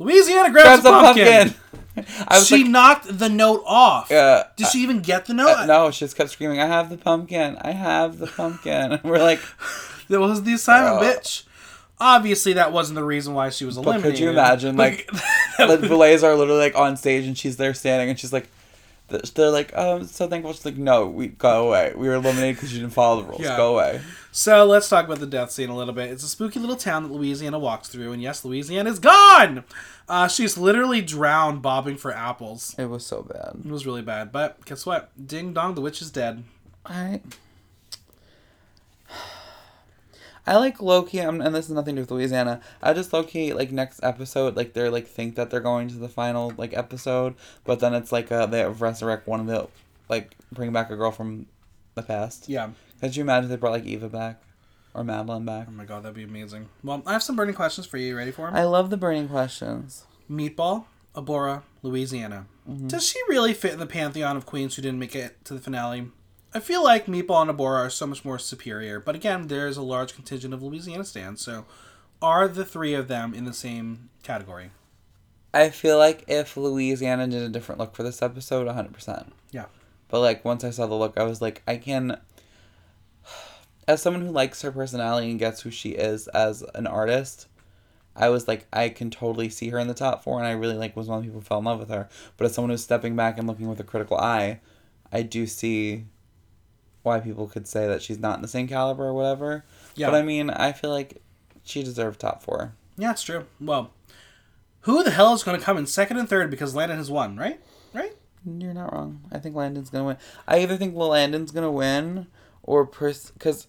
Louisiana 0.00 0.50
grabs, 0.52 0.80
Grabs 0.80 0.82
the 0.84 0.88
a 0.90 0.92
pumpkin. 0.92 1.54
pumpkin. 1.96 2.24
I 2.28 2.38
was 2.38 2.46
she 2.46 2.58
like, 2.58 2.66
knocked 2.70 3.18
the 3.18 3.28
note 3.28 3.62
off. 3.66 4.12
uh, 4.12 4.44
Did 4.56 4.68
she 4.68 4.78
even 4.82 5.00
get 5.00 5.26
the 5.26 5.34
note? 5.34 5.48
uh, 5.48 5.66
no, 5.66 5.90
she 5.90 6.00
just 6.04 6.14
kept 6.16 6.30
screaming, 6.30 6.60
"I 6.60 6.66
have 6.66 6.88
the 6.90 6.96
pumpkin! 6.96 7.56
I 7.60 7.72
have 7.72 8.18
the 8.18 8.28
pumpkin!" 8.28 8.92
And 8.92 9.02
we're 9.02 9.18
like, 9.18 9.40
That 10.08 10.20
was 10.20 10.42
the 10.44 10.52
assignment, 10.54 10.98
Uh, 10.98 11.02
bitch. 11.18 11.42
Obviously, 12.00 12.52
that 12.52 12.72
wasn't 12.72 12.94
the 12.94 13.02
reason 13.04 13.34
why 13.34 13.50
she 13.50 13.64
was 13.64 13.74
but 13.74 13.82
eliminated. 13.82 14.12
could 14.12 14.20
you 14.20 14.30
imagine, 14.30 14.76
like, 14.76 15.10
the 15.58 15.78
Boulets 15.88 16.22
are 16.22 16.36
literally 16.36 16.60
like 16.60 16.76
on 16.76 16.96
stage 16.96 17.26
and 17.26 17.36
she's 17.36 17.56
there 17.56 17.74
standing 17.74 18.08
and 18.08 18.18
she's 18.20 18.32
like 18.32 18.48
they're 19.08 19.50
like 19.50 19.72
oh 19.74 19.96
I'm 19.96 20.06
so 20.06 20.28
thankful 20.28 20.52
she's 20.52 20.64
like 20.64 20.76
no 20.76 21.06
we 21.06 21.28
go 21.28 21.68
away 21.68 21.92
we 21.96 22.08
were 22.08 22.14
eliminated 22.14 22.56
because 22.56 22.72
you 22.74 22.80
didn't 22.80 22.92
follow 22.92 23.22
the 23.22 23.28
rules 23.28 23.40
Yeah. 23.40 23.56
go 23.56 23.74
away 23.74 24.00
So 24.30 24.64
let's 24.66 24.88
talk 24.88 25.04
about 25.06 25.18
the 25.20 25.26
death 25.26 25.50
scene 25.50 25.68
a 25.70 25.76
little 25.76 25.94
bit. 25.94 26.10
It's 26.10 26.22
a 26.22 26.28
spooky 26.28 26.60
little 26.60 26.76
town 26.76 27.02
that 27.04 27.12
Louisiana 27.12 27.58
walks 27.58 27.88
through, 27.88 28.12
and 28.12 28.22
yes, 28.22 28.44
Louisiana 28.44 28.88
is 28.90 29.00
gone. 29.00 29.64
Uh, 30.08 30.28
she's 30.28 30.56
literally 30.56 31.00
drowned, 31.00 31.60
bobbing 31.60 31.96
for 31.96 32.12
apples. 32.14 32.74
it 32.78 32.84
was 32.88 33.04
so 33.04 33.22
bad 33.22 33.56
It 33.64 33.70
was 33.70 33.84
really 33.86 34.02
bad, 34.02 34.30
but 34.30 34.64
guess 34.64 34.86
what? 34.86 35.10
Ding 35.26 35.54
dong, 35.54 35.74
the 35.74 35.80
witch 35.80 36.00
is 36.02 36.10
dead. 36.12 36.44
I 36.86 37.20
I 40.48 40.56
like 40.56 40.80
Loki, 40.80 41.20
um, 41.20 41.42
and 41.42 41.54
this 41.54 41.66
has 41.66 41.74
nothing 41.74 41.94
to 41.96 42.00
do 42.00 42.02
with 42.04 42.10
Louisiana. 42.10 42.62
I 42.82 42.94
just 42.94 43.12
Loki 43.12 43.52
like 43.52 43.70
next 43.70 44.02
episode, 44.02 44.56
like 44.56 44.72
they're 44.72 44.90
like 44.90 45.06
think 45.06 45.34
that 45.34 45.50
they're 45.50 45.60
going 45.60 45.88
to 45.88 45.96
the 45.96 46.08
final 46.08 46.54
like 46.56 46.74
episode, 46.74 47.34
but 47.64 47.80
then 47.80 47.92
it's 47.92 48.12
like 48.12 48.32
uh, 48.32 48.46
they 48.46 48.64
resurrect 48.64 49.28
one 49.28 49.40
of 49.40 49.46
the 49.46 49.68
like 50.08 50.34
bring 50.50 50.72
back 50.72 50.90
a 50.90 50.96
girl 50.96 51.10
from 51.10 51.44
the 51.96 52.02
past. 52.02 52.48
Yeah. 52.48 52.70
Could 52.98 53.14
you 53.14 53.22
imagine 53.22 53.44
if 53.44 53.50
they 53.50 53.56
brought 53.56 53.72
like 53.72 53.84
Evah 53.84 54.10
back 54.10 54.40
or 54.94 55.04
Madeline 55.04 55.44
back? 55.44 55.66
Oh 55.68 55.72
my 55.72 55.84
god, 55.84 56.02
that'd 56.02 56.16
be 56.16 56.24
amazing. 56.24 56.70
Well, 56.82 57.02
I 57.04 57.12
have 57.12 57.22
some 57.22 57.36
burning 57.36 57.54
questions 57.54 57.86
for 57.86 57.98
you. 57.98 58.06
You 58.06 58.16
ready 58.16 58.30
for 58.30 58.46
them? 58.46 58.56
I 58.56 58.64
love 58.64 58.88
the 58.88 58.96
burning 58.96 59.28
questions. 59.28 60.06
Meatball, 60.30 60.86
Abhora, 61.14 61.62
Louisiana. 61.82 62.46
Mm-hmm. 62.66 62.88
Does 62.88 63.06
she 63.06 63.18
really 63.28 63.52
fit 63.52 63.74
in 63.74 63.80
the 63.80 63.86
pantheon 63.86 64.36
of 64.38 64.46
queens 64.46 64.76
who 64.76 64.82
didn't 64.82 64.98
make 64.98 65.14
it 65.14 65.44
to 65.44 65.52
the 65.52 65.60
finale? 65.60 66.08
I 66.54 66.60
feel 66.60 66.82
like 66.82 67.06
Meatball 67.06 67.42
and 67.42 67.50
Abhora 67.50 67.78
are 67.78 67.90
so 67.90 68.06
much 68.06 68.24
more 68.24 68.38
superior, 68.38 69.00
but 69.00 69.14
again, 69.14 69.48
there 69.48 69.68
is 69.68 69.76
a 69.76 69.82
large 69.82 70.14
contingent 70.14 70.54
of 70.54 70.62
Louisiana 70.62 71.04
stands, 71.04 71.42
so 71.42 71.66
are 72.22 72.48
the 72.48 72.64
three 72.64 72.94
of 72.94 73.06
them 73.06 73.34
in 73.34 73.44
the 73.44 73.52
same 73.52 74.08
category? 74.22 74.70
I 75.52 75.70
feel 75.70 75.98
like 75.98 76.24
if 76.26 76.56
Louisiana 76.56 77.26
did 77.26 77.42
a 77.42 77.48
different 77.48 77.78
look 77.78 77.94
for 77.94 78.02
this 78.02 78.22
episode, 78.22 78.66
100%. 78.66 79.30
Yeah. 79.50 79.66
But 80.08 80.20
like 80.20 80.44
once 80.44 80.64
I 80.64 80.70
saw 80.70 80.86
the 80.86 80.94
look, 80.94 81.18
I 81.18 81.22
was 81.24 81.42
like, 81.42 81.62
I 81.66 81.76
can. 81.76 82.18
As 83.88 84.02
someone 84.02 84.22
who 84.22 84.32
likes 84.32 84.62
her 84.62 84.72
personality 84.72 85.30
and 85.30 85.38
gets 85.38 85.62
who 85.62 85.70
she 85.70 85.90
is 85.90 86.28
as 86.28 86.62
an 86.74 86.86
artist, 86.86 87.46
I 88.14 88.28
was 88.28 88.46
like, 88.46 88.66
I 88.70 88.90
can 88.90 89.10
totally 89.10 89.48
see 89.48 89.70
her 89.70 89.78
in 89.78 89.88
the 89.88 89.94
top 89.94 90.22
four, 90.22 90.38
and 90.38 90.46
I 90.46 90.52
really 90.52 90.76
like 90.76 90.94
was 90.94 91.08
one 91.08 91.18
of 91.18 91.24
the 91.24 91.28
people 91.28 91.40
who 91.40 91.46
fell 91.46 91.60
in 91.60 91.64
love 91.64 91.78
with 91.78 91.88
her. 91.88 92.06
But 92.36 92.44
as 92.44 92.52
someone 92.52 92.68
who's 92.68 92.84
stepping 92.84 93.16
back 93.16 93.38
and 93.38 93.48
looking 93.48 93.66
with 93.66 93.80
a 93.80 93.84
critical 93.84 94.18
eye, 94.18 94.60
I 95.10 95.22
do 95.22 95.46
see 95.46 96.04
why 97.08 97.20
people 97.20 97.48
could 97.48 97.66
say 97.66 97.86
that 97.86 98.02
she's 98.02 98.18
not 98.18 98.36
in 98.36 98.42
the 98.42 98.48
same 98.48 98.68
caliber 98.68 99.04
or 99.04 99.14
whatever. 99.14 99.64
Yeah. 99.94 100.10
But 100.10 100.16
I 100.16 100.22
mean, 100.22 100.50
I 100.50 100.72
feel 100.72 100.90
like 100.90 101.20
she 101.64 101.82
deserved 101.82 102.20
top 102.20 102.42
four. 102.42 102.74
Yeah, 102.96 103.10
it's 103.10 103.22
true. 103.22 103.46
Well, 103.60 103.90
who 104.82 105.02
the 105.02 105.10
hell 105.10 105.34
is 105.34 105.42
going 105.42 105.58
to 105.58 105.64
come 105.64 105.76
in 105.76 105.86
second 105.86 106.18
and 106.18 106.28
third 106.28 106.50
because 106.50 106.74
Landon 106.74 106.98
has 106.98 107.10
won, 107.10 107.36
right? 107.36 107.60
Right? 107.92 108.14
You're 108.44 108.74
not 108.74 108.92
wrong. 108.92 109.20
I 109.32 109.38
think 109.38 109.56
Landon's 109.56 109.90
gonna 109.90 110.04
win. 110.04 110.16
I 110.46 110.60
either 110.60 110.76
think 110.76 110.94
Landon's 110.94 111.50
gonna 111.50 111.70
win 111.70 112.28
or 112.62 112.86
Pris 112.86 113.30
because 113.30 113.66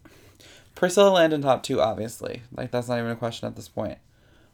Priscilla 0.75 1.09
Landon 1.09 1.41
top 1.41 1.63
two, 1.63 1.81
obviously. 1.81 2.43
Like 2.55 2.71
that's 2.71 2.87
not 2.87 2.99
even 2.99 3.11
a 3.11 3.15
question 3.15 3.47
at 3.47 3.55
this 3.55 3.67
point. 3.67 3.97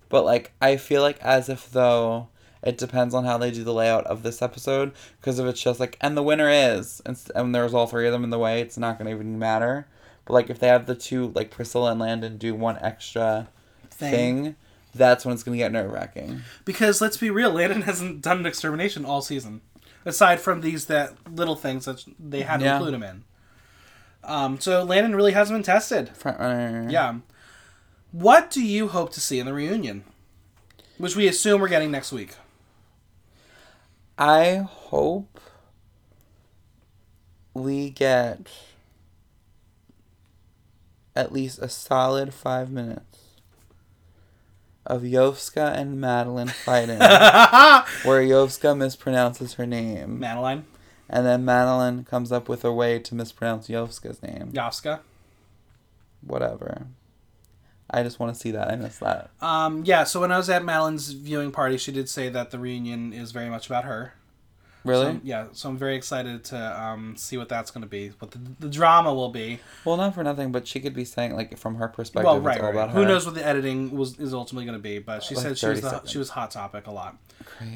But 0.09 0.25
like 0.25 0.53
I 0.61 0.77
feel 0.77 1.01
like 1.01 1.19
as 1.21 1.49
if 1.49 1.69
though 1.69 2.29
it 2.65 2.77
depends 2.77 3.13
on 3.13 3.23
how 3.25 3.37
they 3.37 3.51
do 3.51 3.63
the 3.63 3.73
layout 3.73 4.05
of 4.07 4.23
this 4.23 4.41
episode. 4.41 4.91
Because 5.19 5.39
if 5.39 5.45
it's 5.45 5.61
just 5.61 5.79
like 5.79 5.97
and 6.01 6.17
the 6.17 6.23
winner 6.23 6.49
is 6.49 7.01
and, 7.05 7.17
and 7.35 7.53
there's 7.55 7.73
all 7.73 7.87
three 7.87 8.07
of 8.07 8.11
them 8.13 8.23
in 8.23 8.29
the 8.31 8.39
way, 8.39 8.59
it's 8.61 8.77
not 8.77 8.97
gonna 8.97 9.11
even 9.11 9.37
matter. 9.39 9.87
But 10.25 10.33
like 10.33 10.49
if 10.49 10.59
they 10.59 10.67
have 10.67 10.85
the 10.87 10.95
two 10.95 11.31
like 11.35 11.51
Priscilla 11.51 11.91
and 11.91 11.99
Landon 11.99 12.37
do 12.37 12.55
one 12.55 12.77
extra 12.81 13.47
Thing. 13.91 14.11
thing, 14.43 14.55
that's 14.93 15.23
when 15.23 15.33
it's 15.33 15.43
gonna 15.43 15.57
get 15.57 15.71
nerve 15.71 15.91
wracking. 15.91 16.41
Because 16.65 16.99
let's 16.99 17.17
be 17.17 17.29
real, 17.29 17.51
Landon 17.51 17.83
hasn't 17.83 18.21
done 18.21 18.39
an 18.39 18.45
extermination 18.45 19.05
all 19.05 19.21
season, 19.21 19.61
aside 20.03 20.39
from 20.39 20.61
these 20.61 20.87
that 20.87 21.13
little 21.31 21.55
things 21.55 21.85
that 21.85 22.03
they 22.19 22.41
had 22.41 22.57
to 22.59 22.65
Yeah. 22.65 22.75
include 22.77 22.95
him 22.95 23.03
in. 23.03 23.23
Um, 24.23 24.59
so 24.59 24.83
Landon 24.83 25.15
really 25.15 25.33
hasn't 25.33 25.55
been 25.55 25.63
tested. 25.63 26.09
Front 26.17 26.39
runner. 26.39 26.87
Yeah. 26.89 27.15
What 28.11 28.49
do 28.49 28.63
you 28.63 28.87
hope 28.87 29.11
to 29.13 29.21
see 29.21 29.39
in 29.39 29.45
the 29.45 29.53
reunion? 29.53 30.03
Which 30.97 31.15
we 31.15 31.27
assume 31.27 31.61
we're 31.61 31.67
getting 31.67 31.91
next 31.91 32.11
week. 32.11 32.35
I 34.17 34.65
hope 34.67 35.39
we 37.53 37.89
get 37.89 38.47
at 41.15 41.31
least 41.31 41.59
a 41.59 41.69
solid 41.69 42.33
five 42.33 42.69
minutes 42.71 43.19
of 44.85 45.01
Yovska 45.01 45.75
and 45.75 45.99
Madeline 45.99 46.47
fighting, 46.47 46.99
where 46.99 48.21
Yovska 48.21 48.75
mispronounces 48.77 49.55
her 49.55 49.65
name, 49.65 50.19
Madeline. 50.19 50.65
And 51.09 51.25
then 51.25 51.45
Madeline 51.45 52.03
comes 52.03 52.31
up 52.31 52.47
with 52.49 52.63
a 52.65 52.71
way 52.71 52.99
to 52.99 53.15
mispronounce 53.15 53.67
Yovska's 53.67 54.21
name. 54.23 54.51
Yovska. 54.53 54.99
Whatever. 56.21 56.87
I 57.89 58.03
just 58.03 58.19
want 58.19 58.33
to 58.33 58.39
see 58.39 58.51
that. 58.51 58.69
I 58.71 58.75
miss 58.75 58.97
that. 58.99 59.29
Um, 59.41 59.83
yeah, 59.85 60.03
so 60.05 60.19
when 60.21 60.31
I 60.31 60.37
was 60.37 60.49
at 60.49 60.63
Madeline's 60.63 61.11
viewing 61.11 61.51
party, 61.51 61.77
she 61.77 61.91
did 61.91 62.09
say 62.09 62.29
that 62.29 62.51
the 62.51 62.59
reunion 62.59 63.13
is 63.13 63.31
very 63.31 63.49
much 63.49 63.67
about 63.67 63.85
her. 63.85 64.13
Really? 64.83 65.13
So, 65.13 65.19
yeah, 65.23 65.45
so 65.51 65.69
I'm 65.69 65.77
very 65.77 65.95
excited 65.95 66.43
to 66.45 66.81
um, 66.81 67.15
see 67.17 67.37
what 67.37 67.49
that's 67.49 67.71
going 67.71 67.81
to 67.81 67.87
be, 67.89 68.09
what 68.19 68.31
the, 68.31 68.39
the 68.59 68.69
drama 68.69 69.13
will 69.13 69.29
be. 69.31 69.59
Well, 69.83 69.97
not 69.97 70.13
for 70.13 70.23
nothing, 70.23 70.51
but 70.51 70.67
she 70.67 70.79
could 70.79 70.93
be 70.93 71.05
saying 71.05 71.35
like 71.35 71.57
from 71.57 71.75
her 71.75 71.87
perspective, 71.87 72.25
Well, 72.25 72.37
it's 72.37 72.45
right, 72.45 72.59
all 72.59 72.65
right. 72.65 72.75
about 72.75 72.91
Who 72.91 73.03
knows 73.05 73.25
what 73.25 73.33
the 73.33 73.43
editing 73.45 73.91
was 73.97 74.19
is 74.19 74.31
ultimately 74.33 74.65
going 74.65 74.77
to 74.77 74.83
be? 74.83 74.99
But 74.99 75.23
she 75.23 75.33
Like 75.35 75.43
said 75.43 75.57
she 75.57 75.67
was 75.67 75.81
the, 75.81 75.89
seconds. 75.89 76.11
she 76.11 76.17
was 76.19 76.29
hot 76.29 76.51
topic 76.51 76.85
a 76.85 76.91
lot. 76.91 77.17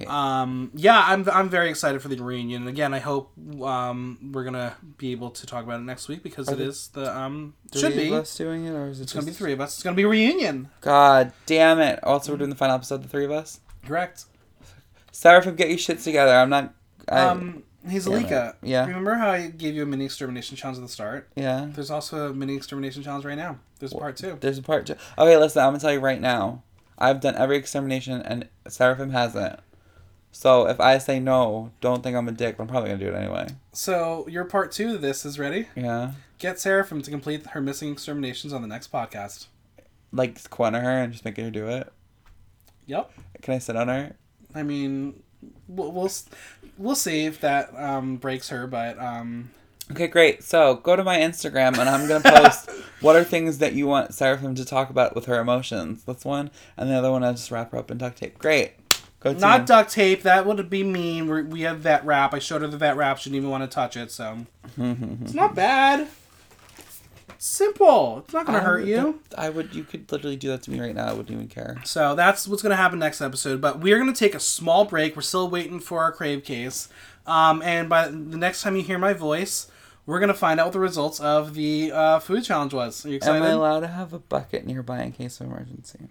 Um, 0.07 0.71
yeah, 0.73 1.03
I'm 1.05 1.27
I'm 1.29 1.49
very 1.49 1.69
excited 1.69 2.01
for 2.01 2.07
the 2.07 2.21
reunion. 2.21 2.67
Again, 2.67 2.93
I 2.93 2.99
hope 2.99 3.31
um, 3.61 4.31
we're 4.33 4.43
gonna 4.43 4.75
be 4.97 5.11
able 5.11 5.29
to 5.31 5.45
talk 5.45 5.63
about 5.63 5.79
it 5.79 5.83
next 5.83 6.07
week 6.07 6.23
because 6.23 6.49
Are 6.49 6.53
it 6.53 6.57
there 6.57 6.67
is 6.67 6.87
the 6.89 7.15
um 7.17 7.53
Three 7.71 7.81
should 7.81 7.95
be. 7.95 8.07
of 8.07 8.13
us 8.13 8.35
doing 8.37 8.65
it, 8.65 8.71
or 8.71 8.89
is 8.89 8.99
it 8.99 9.03
It's 9.03 9.13
just 9.13 9.25
gonna 9.25 9.31
be 9.31 9.37
three 9.37 9.53
of 9.53 9.61
us. 9.61 9.75
It's 9.75 9.83
gonna 9.83 9.95
be 9.95 10.03
a 10.03 10.07
reunion. 10.07 10.69
God 10.81 11.31
damn 11.45 11.79
it! 11.79 11.99
Also, 12.03 12.31
we're 12.31 12.37
doing 12.37 12.49
the 12.49 12.55
final 12.55 12.75
episode, 12.75 13.03
the 13.03 13.07
three 13.09 13.25
of 13.25 13.31
us. 13.31 13.59
Correct. 13.85 14.25
Seraphim, 15.11 15.55
get 15.55 15.69
your 15.69 15.77
shits 15.77 16.03
together. 16.03 16.33
I'm 16.33 16.49
not. 16.49 16.73
I, 17.07 17.21
Um, 17.21 17.63
Hazelika. 17.87 18.49
It. 18.49 18.55
Yeah. 18.63 18.85
Remember 18.85 19.15
how 19.15 19.29
I 19.31 19.47
gave 19.47 19.73
you 19.75 19.83
a 19.83 19.85
mini 19.85 20.05
extermination 20.05 20.57
challenge 20.57 20.77
at 20.79 20.83
the 20.83 20.89
start? 20.91 21.29
yeah. 21.35 21.67
There's 21.73 21.89
also 21.89 22.29
a 22.29 22.33
mini 22.33 22.55
extermination 22.55 23.03
challenge 23.03 23.25
right 23.25 23.37
now. 23.37 23.59
There's 23.79 23.93
part 23.93 24.17
two. 24.17 24.37
There's 24.41 24.57
a 24.57 24.61
part 24.61 24.85
two. 24.85 24.95
Okay, 25.17 25.37
listen. 25.37 25.61
I'm 25.63 25.69
gonna 25.69 25.79
tell 25.79 25.93
you 25.93 25.99
right 26.01 26.19
now. 26.19 26.63
I've 26.97 27.21
done 27.21 27.35
every 27.37 27.55
extermination, 27.57 28.21
and 28.21 28.49
Seraphim 28.67 29.11
hasn't. 29.11 29.59
So 30.31 30.67
if 30.67 30.79
I 30.79 30.97
say 30.97 31.19
no, 31.19 31.71
don't 31.81 32.03
think 32.03 32.15
I'm 32.15 32.27
a 32.27 32.31
dick. 32.31 32.57
But 32.57 32.63
I'm 32.63 32.69
probably 32.69 32.89
gonna 32.89 33.03
do 33.03 33.09
it 33.09 33.15
anyway. 33.15 33.47
So 33.73 34.27
your 34.27 34.45
part 34.45 34.71
two 34.71 34.95
of 34.95 35.01
this 35.01 35.25
is 35.25 35.39
ready. 35.39 35.67
Yeah. 35.75 36.13
Get 36.37 36.59
Seraphim 36.59 37.01
to 37.01 37.11
complete 37.11 37.45
her 37.47 37.61
missing 37.61 37.91
exterminations 37.91 38.53
on 38.53 38.61
the 38.61 38.67
next 38.67 38.91
podcast. 38.91 39.47
Like 40.11 40.49
corner 40.49 40.81
her 40.81 41.01
and 41.03 41.11
just 41.11 41.25
making 41.25 41.45
her 41.45 41.51
do 41.51 41.67
it. 41.67 41.91
Yep. 42.85 43.11
Can 43.41 43.53
I 43.53 43.59
sit 43.59 43.75
on 43.75 43.87
her? 43.87 44.15
I 44.55 44.63
mean, 44.63 45.21
we'll 45.67 45.91
we'll, 45.91 46.11
we'll 46.77 46.95
see 46.95 47.25
if 47.25 47.41
that 47.41 47.75
um, 47.75 48.17
breaks 48.17 48.49
her, 48.49 48.65
but 48.65 48.97
um, 48.99 49.51
Okay, 49.91 50.07
great. 50.07 50.43
So 50.43 50.75
go 50.75 50.95
to 50.95 51.03
my 51.03 51.17
Instagram 51.17 51.77
and 51.79 51.89
I'm 51.89 52.07
gonna 52.07 52.43
post 52.43 52.69
what 53.01 53.15
are 53.15 53.23
things 53.23 53.57
that 53.57 53.73
you 53.73 53.87
want 53.87 54.13
Seraphim 54.13 54.53
to 54.55 54.65
talk 54.65 54.89
about 54.89 55.15
with 55.15 55.25
her 55.25 55.39
emotions. 55.39 56.03
That's 56.03 56.23
one, 56.23 56.51
and 56.77 56.89
the 56.89 56.95
other 56.95 57.11
one 57.11 57.23
I 57.23 57.31
just 57.31 57.49
wrap 57.49 57.71
her 57.71 57.77
up 57.77 57.89
in 57.89 57.97
duct 57.97 58.17
tape. 58.19 58.37
Great. 58.37 58.73
Not 59.23 59.65
duct 59.65 59.91
tape. 59.91 60.23
That 60.23 60.45
would 60.45 60.69
be 60.69 60.83
mean. 60.83 61.27
We're, 61.27 61.43
we 61.43 61.61
have 61.61 61.79
vet 61.79 62.05
wrap. 62.05 62.33
I 62.33 62.39
showed 62.39 62.61
her 62.61 62.67
the 62.67 62.77
vet 62.77 62.95
wrap. 62.95 63.17
She 63.17 63.29
didn't 63.29 63.37
even 63.37 63.49
want 63.49 63.63
to 63.63 63.73
touch 63.73 63.97
it. 63.97 64.11
So 64.11 64.45
it's 64.77 65.33
not 65.33 65.55
bad. 65.55 66.07
It's 66.77 67.45
simple. 67.45 68.19
It's 68.25 68.33
not 68.33 68.45
gonna 68.45 68.57
I 68.59 68.61
hurt 68.61 68.79
would- 68.81 68.89
you. 68.89 69.19
I 69.37 69.49
would. 69.49 69.73
You 69.73 69.83
could 69.83 70.11
literally 70.11 70.35
do 70.35 70.49
that 70.49 70.63
to 70.63 70.71
me 70.71 70.79
right 70.79 70.95
now. 70.95 71.07
I 71.07 71.11
wouldn't 71.11 71.31
even 71.31 71.47
care. 71.47 71.81
So 71.85 72.15
that's 72.15 72.47
what's 72.47 72.61
going 72.61 72.71
to 72.71 72.75
happen 72.77 72.99
next 72.99 73.21
episode. 73.21 73.61
But 73.61 73.79
we're 73.79 73.97
going 73.99 74.11
to 74.11 74.17
take 74.17 74.35
a 74.35 74.39
small 74.39 74.85
break. 74.85 75.15
We're 75.15 75.21
still 75.21 75.49
waiting 75.49 75.79
for 75.79 76.01
our 76.01 76.11
crave 76.11 76.43
case. 76.43 76.89
Um, 77.27 77.61
and 77.61 77.87
by 77.89 78.07
the 78.07 78.15
next 78.37 78.61
time 78.63 78.75
you 78.75 78.81
hear 78.83 78.97
my 78.97 79.13
voice, 79.13 79.69
we're 80.05 80.19
going 80.19 80.29
to 80.29 80.33
find 80.33 80.59
out 80.59 80.67
what 80.67 80.73
the 80.73 80.79
results 80.79 81.19
of 81.19 81.53
the 81.53 81.91
uh, 81.93 82.19
food 82.19 82.43
challenge 82.43 82.73
was. 82.73 83.05
Are 83.05 83.09
you 83.09 83.15
excited? 83.17 83.37
Am 83.37 83.43
I 83.43 83.49
allowed 83.49 83.81
to 83.81 83.87
have 83.87 84.11
a 84.13 84.19
bucket 84.19 84.65
nearby 84.65 85.01
in 85.03 85.11
case 85.11 85.39
of 85.39 85.47
emergency? 85.47 86.09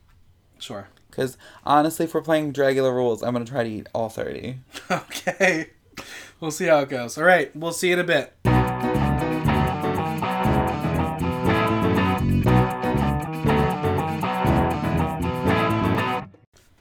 sure. 0.59 0.89
Because 1.11 1.37
honestly, 1.65 2.05
if 2.05 2.15
we're 2.15 2.23
playing 2.23 2.53
Dragula 2.53 2.93
rules, 2.93 3.23
I'm 3.23 3.33
gonna 3.33 3.45
try 3.45 3.65
to 3.65 3.71
eat 3.71 3.87
all 3.95 4.09
thirty. 4.09 4.59
Okay. 4.91 5.71
We'll 6.41 6.53
see 6.53 6.67
how 6.67 6.79
it 6.81 6.89
goes. 6.89 7.19
All 7.19 7.25
right. 7.25 7.55
We'll 7.57 7.73
see 7.73 7.89
you 7.89 7.95
in 7.95 7.99
a 7.99 8.05
bit. 8.05 8.33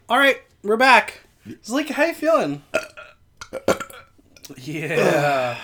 All 0.10 0.18
right, 0.18 0.42
we're 0.64 0.78
back. 0.78 1.20
Zalika, 1.46 1.90
how 1.90 2.06
you 2.06 2.14
feeling? 2.14 2.64
yeah. 4.58 5.58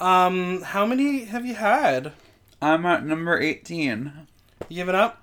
um, 0.00 0.60
how 0.60 0.84
many 0.84 1.24
have 1.24 1.46
you 1.46 1.54
had? 1.54 2.12
I'm 2.60 2.84
at 2.84 3.06
number 3.06 3.38
eighteen. 3.40 4.26
You 4.68 4.76
giving 4.76 4.94
up? 4.94 5.22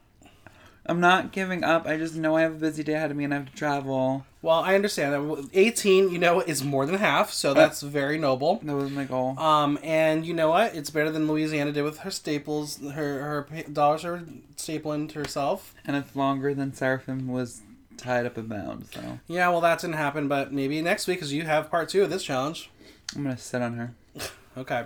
I'm 0.85 0.99
not 0.99 1.31
giving 1.31 1.63
up. 1.63 1.87
I 1.87 1.97
just 1.97 2.15
know 2.15 2.35
I 2.35 2.41
have 2.41 2.53
a 2.55 2.59
busy 2.59 2.83
day 2.83 2.93
ahead 2.93 3.11
of 3.11 3.17
me 3.17 3.23
and 3.23 3.33
I 3.33 3.37
have 3.37 3.49
to 3.49 3.55
travel. 3.55 4.25
Well, 4.41 4.59
I 4.59 4.75
understand 4.75 5.13
that. 5.13 5.49
18, 5.53 6.09
you 6.11 6.17
know, 6.19 6.41
is 6.41 6.63
more 6.63 6.85
than 6.85 6.95
half, 6.95 7.31
so 7.31 7.53
that's 7.53 7.81
very 7.81 8.17
noble. 8.17 8.59
That 8.63 8.75
was 8.75 8.91
my 8.91 9.05
goal. 9.05 9.39
Um, 9.39 9.79
and 9.81 10.25
you 10.25 10.33
know 10.33 10.49
what? 10.49 10.75
It's 10.75 10.89
better 10.89 11.09
than 11.09 11.27
Louisiana 11.27 11.71
did 11.71 11.83
with 11.83 11.99
her 11.99 12.11
staples. 12.11 12.79
Her 12.81 13.45
her 13.49 13.63
dollars 13.71 14.03
are 14.03 14.23
stapling 14.57 15.07
to 15.09 15.19
herself. 15.19 15.73
And 15.85 15.95
it's 15.95 16.15
longer 16.15 16.53
than 16.53 16.73
Seraphim 16.73 17.29
was 17.29 17.61
tied 17.95 18.25
up 18.25 18.35
and 18.35 18.49
bound, 18.49 18.87
so 18.93 19.19
Yeah, 19.27 19.47
well, 19.49 19.61
that 19.61 19.79
didn't 19.79 19.95
happen, 19.95 20.27
but 20.27 20.51
maybe 20.51 20.81
next 20.81 21.07
week, 21.07 21.19
because 21.19 21.31
you 21.31 21.43
have 21.43 21.69
part 21.71 21.87
two 21.87 22.03
of 22.03 22.09
this 22.09 22.23
challenge. 22.23 22.69
I'm 23.15 23.23
gonna 23.23 23.37
sit 23.37 23.61
on 23.61 23.75
her. 23.75 23.93
Okay. 24.55 24.85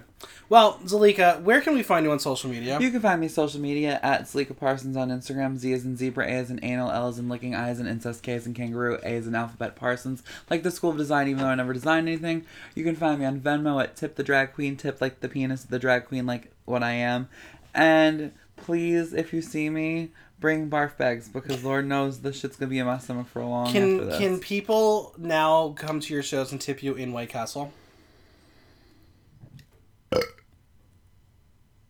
Well, 0.49 0.79
Zalika, 0.85 1.41
where 1.41 1.59
can 1.59 1.73
we 1.73 1.83
find 1.83 2.05
you 2.05 2.11
on 2.11 2.19
social 2.19 2.49
media? 2.49 2.79
You 2.79 2.89
can 2.89 3.01
find 3.01 3.19
me 3.19 3.27
social 3.27 3.59
media 3.59 3.99
at 4.01 4.23
Zalika 4.23 4.57
Parsons 4.57 4.95
on 4.95 5.09
Instagram. 5.09 5.57
Z 5.57 5.71
is 5.71 5.83
in 5.83 5.97
zebra, 5.97 6.25
A 6.25 6.39
is 6.39 6.49
in 6.49 6.63
anal, 6.63 6.89
L 6.89 7.09
is 7.09 7.19
in 7.19 7.27
licking, 7.27 7.53
I 7.53 7.69
is 7.71 7.79
in 7.79 7.87
incest, 7.87 8.23
K 8.23 8.33
is 8.33 8.47
in 8.47 8.53
kangaroo, 8.53 8.99
A 9.03 9.09
is 9.09 9.27
in 9.27 9.35
alphabet 9.35 9.75
Parsons. 9.75 10.23
Like 10.49 10.63
the 10.63 10.71
School 10.71 10.91
of 10.91 10.97
Design, 10.97 11.27
even 11.27 11.43
though 11.43 11.49
I 11.49 11.55
never 11.55 11.73
designed 11.73 12.07
anything. 12.07 12.45
You 12.75 12.83
can 12.85 12.95
find 12.95 13.19
me 13.19 13.25
on 13.25 13.41
Venmo 13.41 13.83
at 13.83 13.95
Tip 13.95 14.15
the 14.15 14.23
Drag 14.23 14.53
Queen, 14.53 14.77
tip 14.77 15.01
like 15.01 15.19
the 15.19 15.27
penis 15.27 15.65
of 15.65 15.69
the 15.69 15.79
drag 15.79 16.05
queen, 16.05 16.25
like 16.25 16.51
what 16.65 16.81
I 16.81 16.93
am. 16.93 17.27
And 17.73 18.31
please, 18.55 19.13
if 19.13 19.33
you 19.33 19.41
see 19.41 19.69
me, 19.69 20.11
bring 20.39 20.69
barf 20.69 20.95
bags 20.97 21.27
because 21.27 21.63
Lord 21.63 21.87
knows 21.87 22.19
this 22.19 22.39
shit's 22.39 22.55
gonna 22.55 22.69
be 22.69 22.79
in 22.79 22.85
my 22.85 22.99
stomach 22.99 23.27
for 23.27 23.41
a 23.41 23.47
long 23.47 23.71
Can 23.71 24.11
can 24.11 24.39
people 24.39 25.13
now 25.17 25.73
come 25.77 25.99
to 25.99 26.13
your 26.13 26.23
shows 26.23 26.51
and 26.51 26.61
tip 26.61 26.81
you 26.83 26.93
in 26.93 27.11
White 27.11 27.29
Castle? 27.29 27.73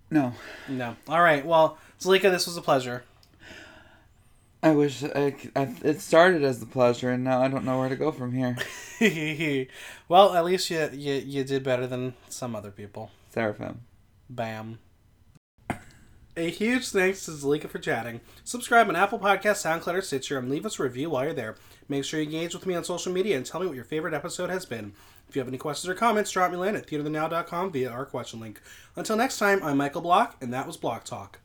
No, 0.10 0.34
No. 0.70 0.96
All 1.10 1.22
right. 1.22 1.46
Well, 1.46 1.78
Zalika, 2.00 2.32
this 2.32 2.48
was 2.48 2.56
a 2.58 2.62
pleasure. 2.62 3.04
I 4.64 4.72
wish 4.72 5.04
I, 5.04 5.36
I- 5.56 5.76
it 5.84 6.02
started 6.02 6.44
as 6.44 6.62
a 6.62 6.66
pleasure, 6.66 7.12
and 7.12 7.24
now 7.24 7.42
I 7.42 7.48
don't 7.48 7.64
know 7.66 7.80
where 7.80 7.90
to 7.90 7.96
go 7.96 8.12
from 8.12 8.32
here. 8.34 8.58
well, 10.10 10.34
at 10.36 10.46
least 10.46 10.70
you, 10.70 10.90
you 10.94 11.14
you 11.14 11.44
did 11.44 11.64
better 11.64 11.86
than 11.88 12.14
some 12.30 12.56
other 12.56 12.72
people. 12.72 13.12
Seraphim. 13.30 13.82
Bam. 14.30 14.80
A 16.36 16.50
huge 16.52 16.90
thanks 16.90 17.26
to 17.26 17.32
Zalika 17.32 17.68
for 17.68 17.80
chatting. 17.80 18.22
Subscribe 18.44 18.88
on 18.90 18.96
Apple 18.96 19.18
Podcasts, 19.20 19.66
SoundCloud, 19.66 19.96
or 19.96 20.02
Stitcher, 20.02 20.38
and 20.38 20.50
leave 20.50 20.66
us 20.68 20.80
a 20.80 20.84
review 20.84 21.10
while 21.10 21.24
you're 21.26 21.34
there. 21.34 21.56
Make 21.90 22.04
sure 22.04 22.20
you 22.20 22.26
engage 22.28 22.54
with 22.54 22.66
me 22.68 22.76
on 22.76 22.84
social 22.84 23.12
media 23.12 23.38
and 23.38 23.46
tell 23.46 23.60
me 23.60 23.66
what 23.68 23.76
your 23.76 23.84
favorite 23.84 24.14
episode 24.14 24.50
has 24.52 24.64
been. 24.66 24.94
If 25.30 25.36
you 25.36 25.40
have 25.42 25.48
any 25.48 25.58
questions 25.58 25.90
or 25.90 25.96
comments, 25.96 26.32
drop 26.32 26.52
me 26.52 26.58
a 26.58 26.60
line 26.60 26.76
at 26.76 26.88
theaterinthenow.com 26.88 27.72
via 27.72 27.90
our 27.90 28.06
question 28.06 28.40
link. 28.40 28.62
Until 28.96 29.18
next 29.18 29.38
time, 29.38 29.62
I'm 29.62 29.78
Michael 29.78 30.02
Block, 30.02 30.38
and 30.42 30.54
that 30.54 30.66
was 30.66 30.78
Block 30.78 31.04
Talk. 31.04 31.40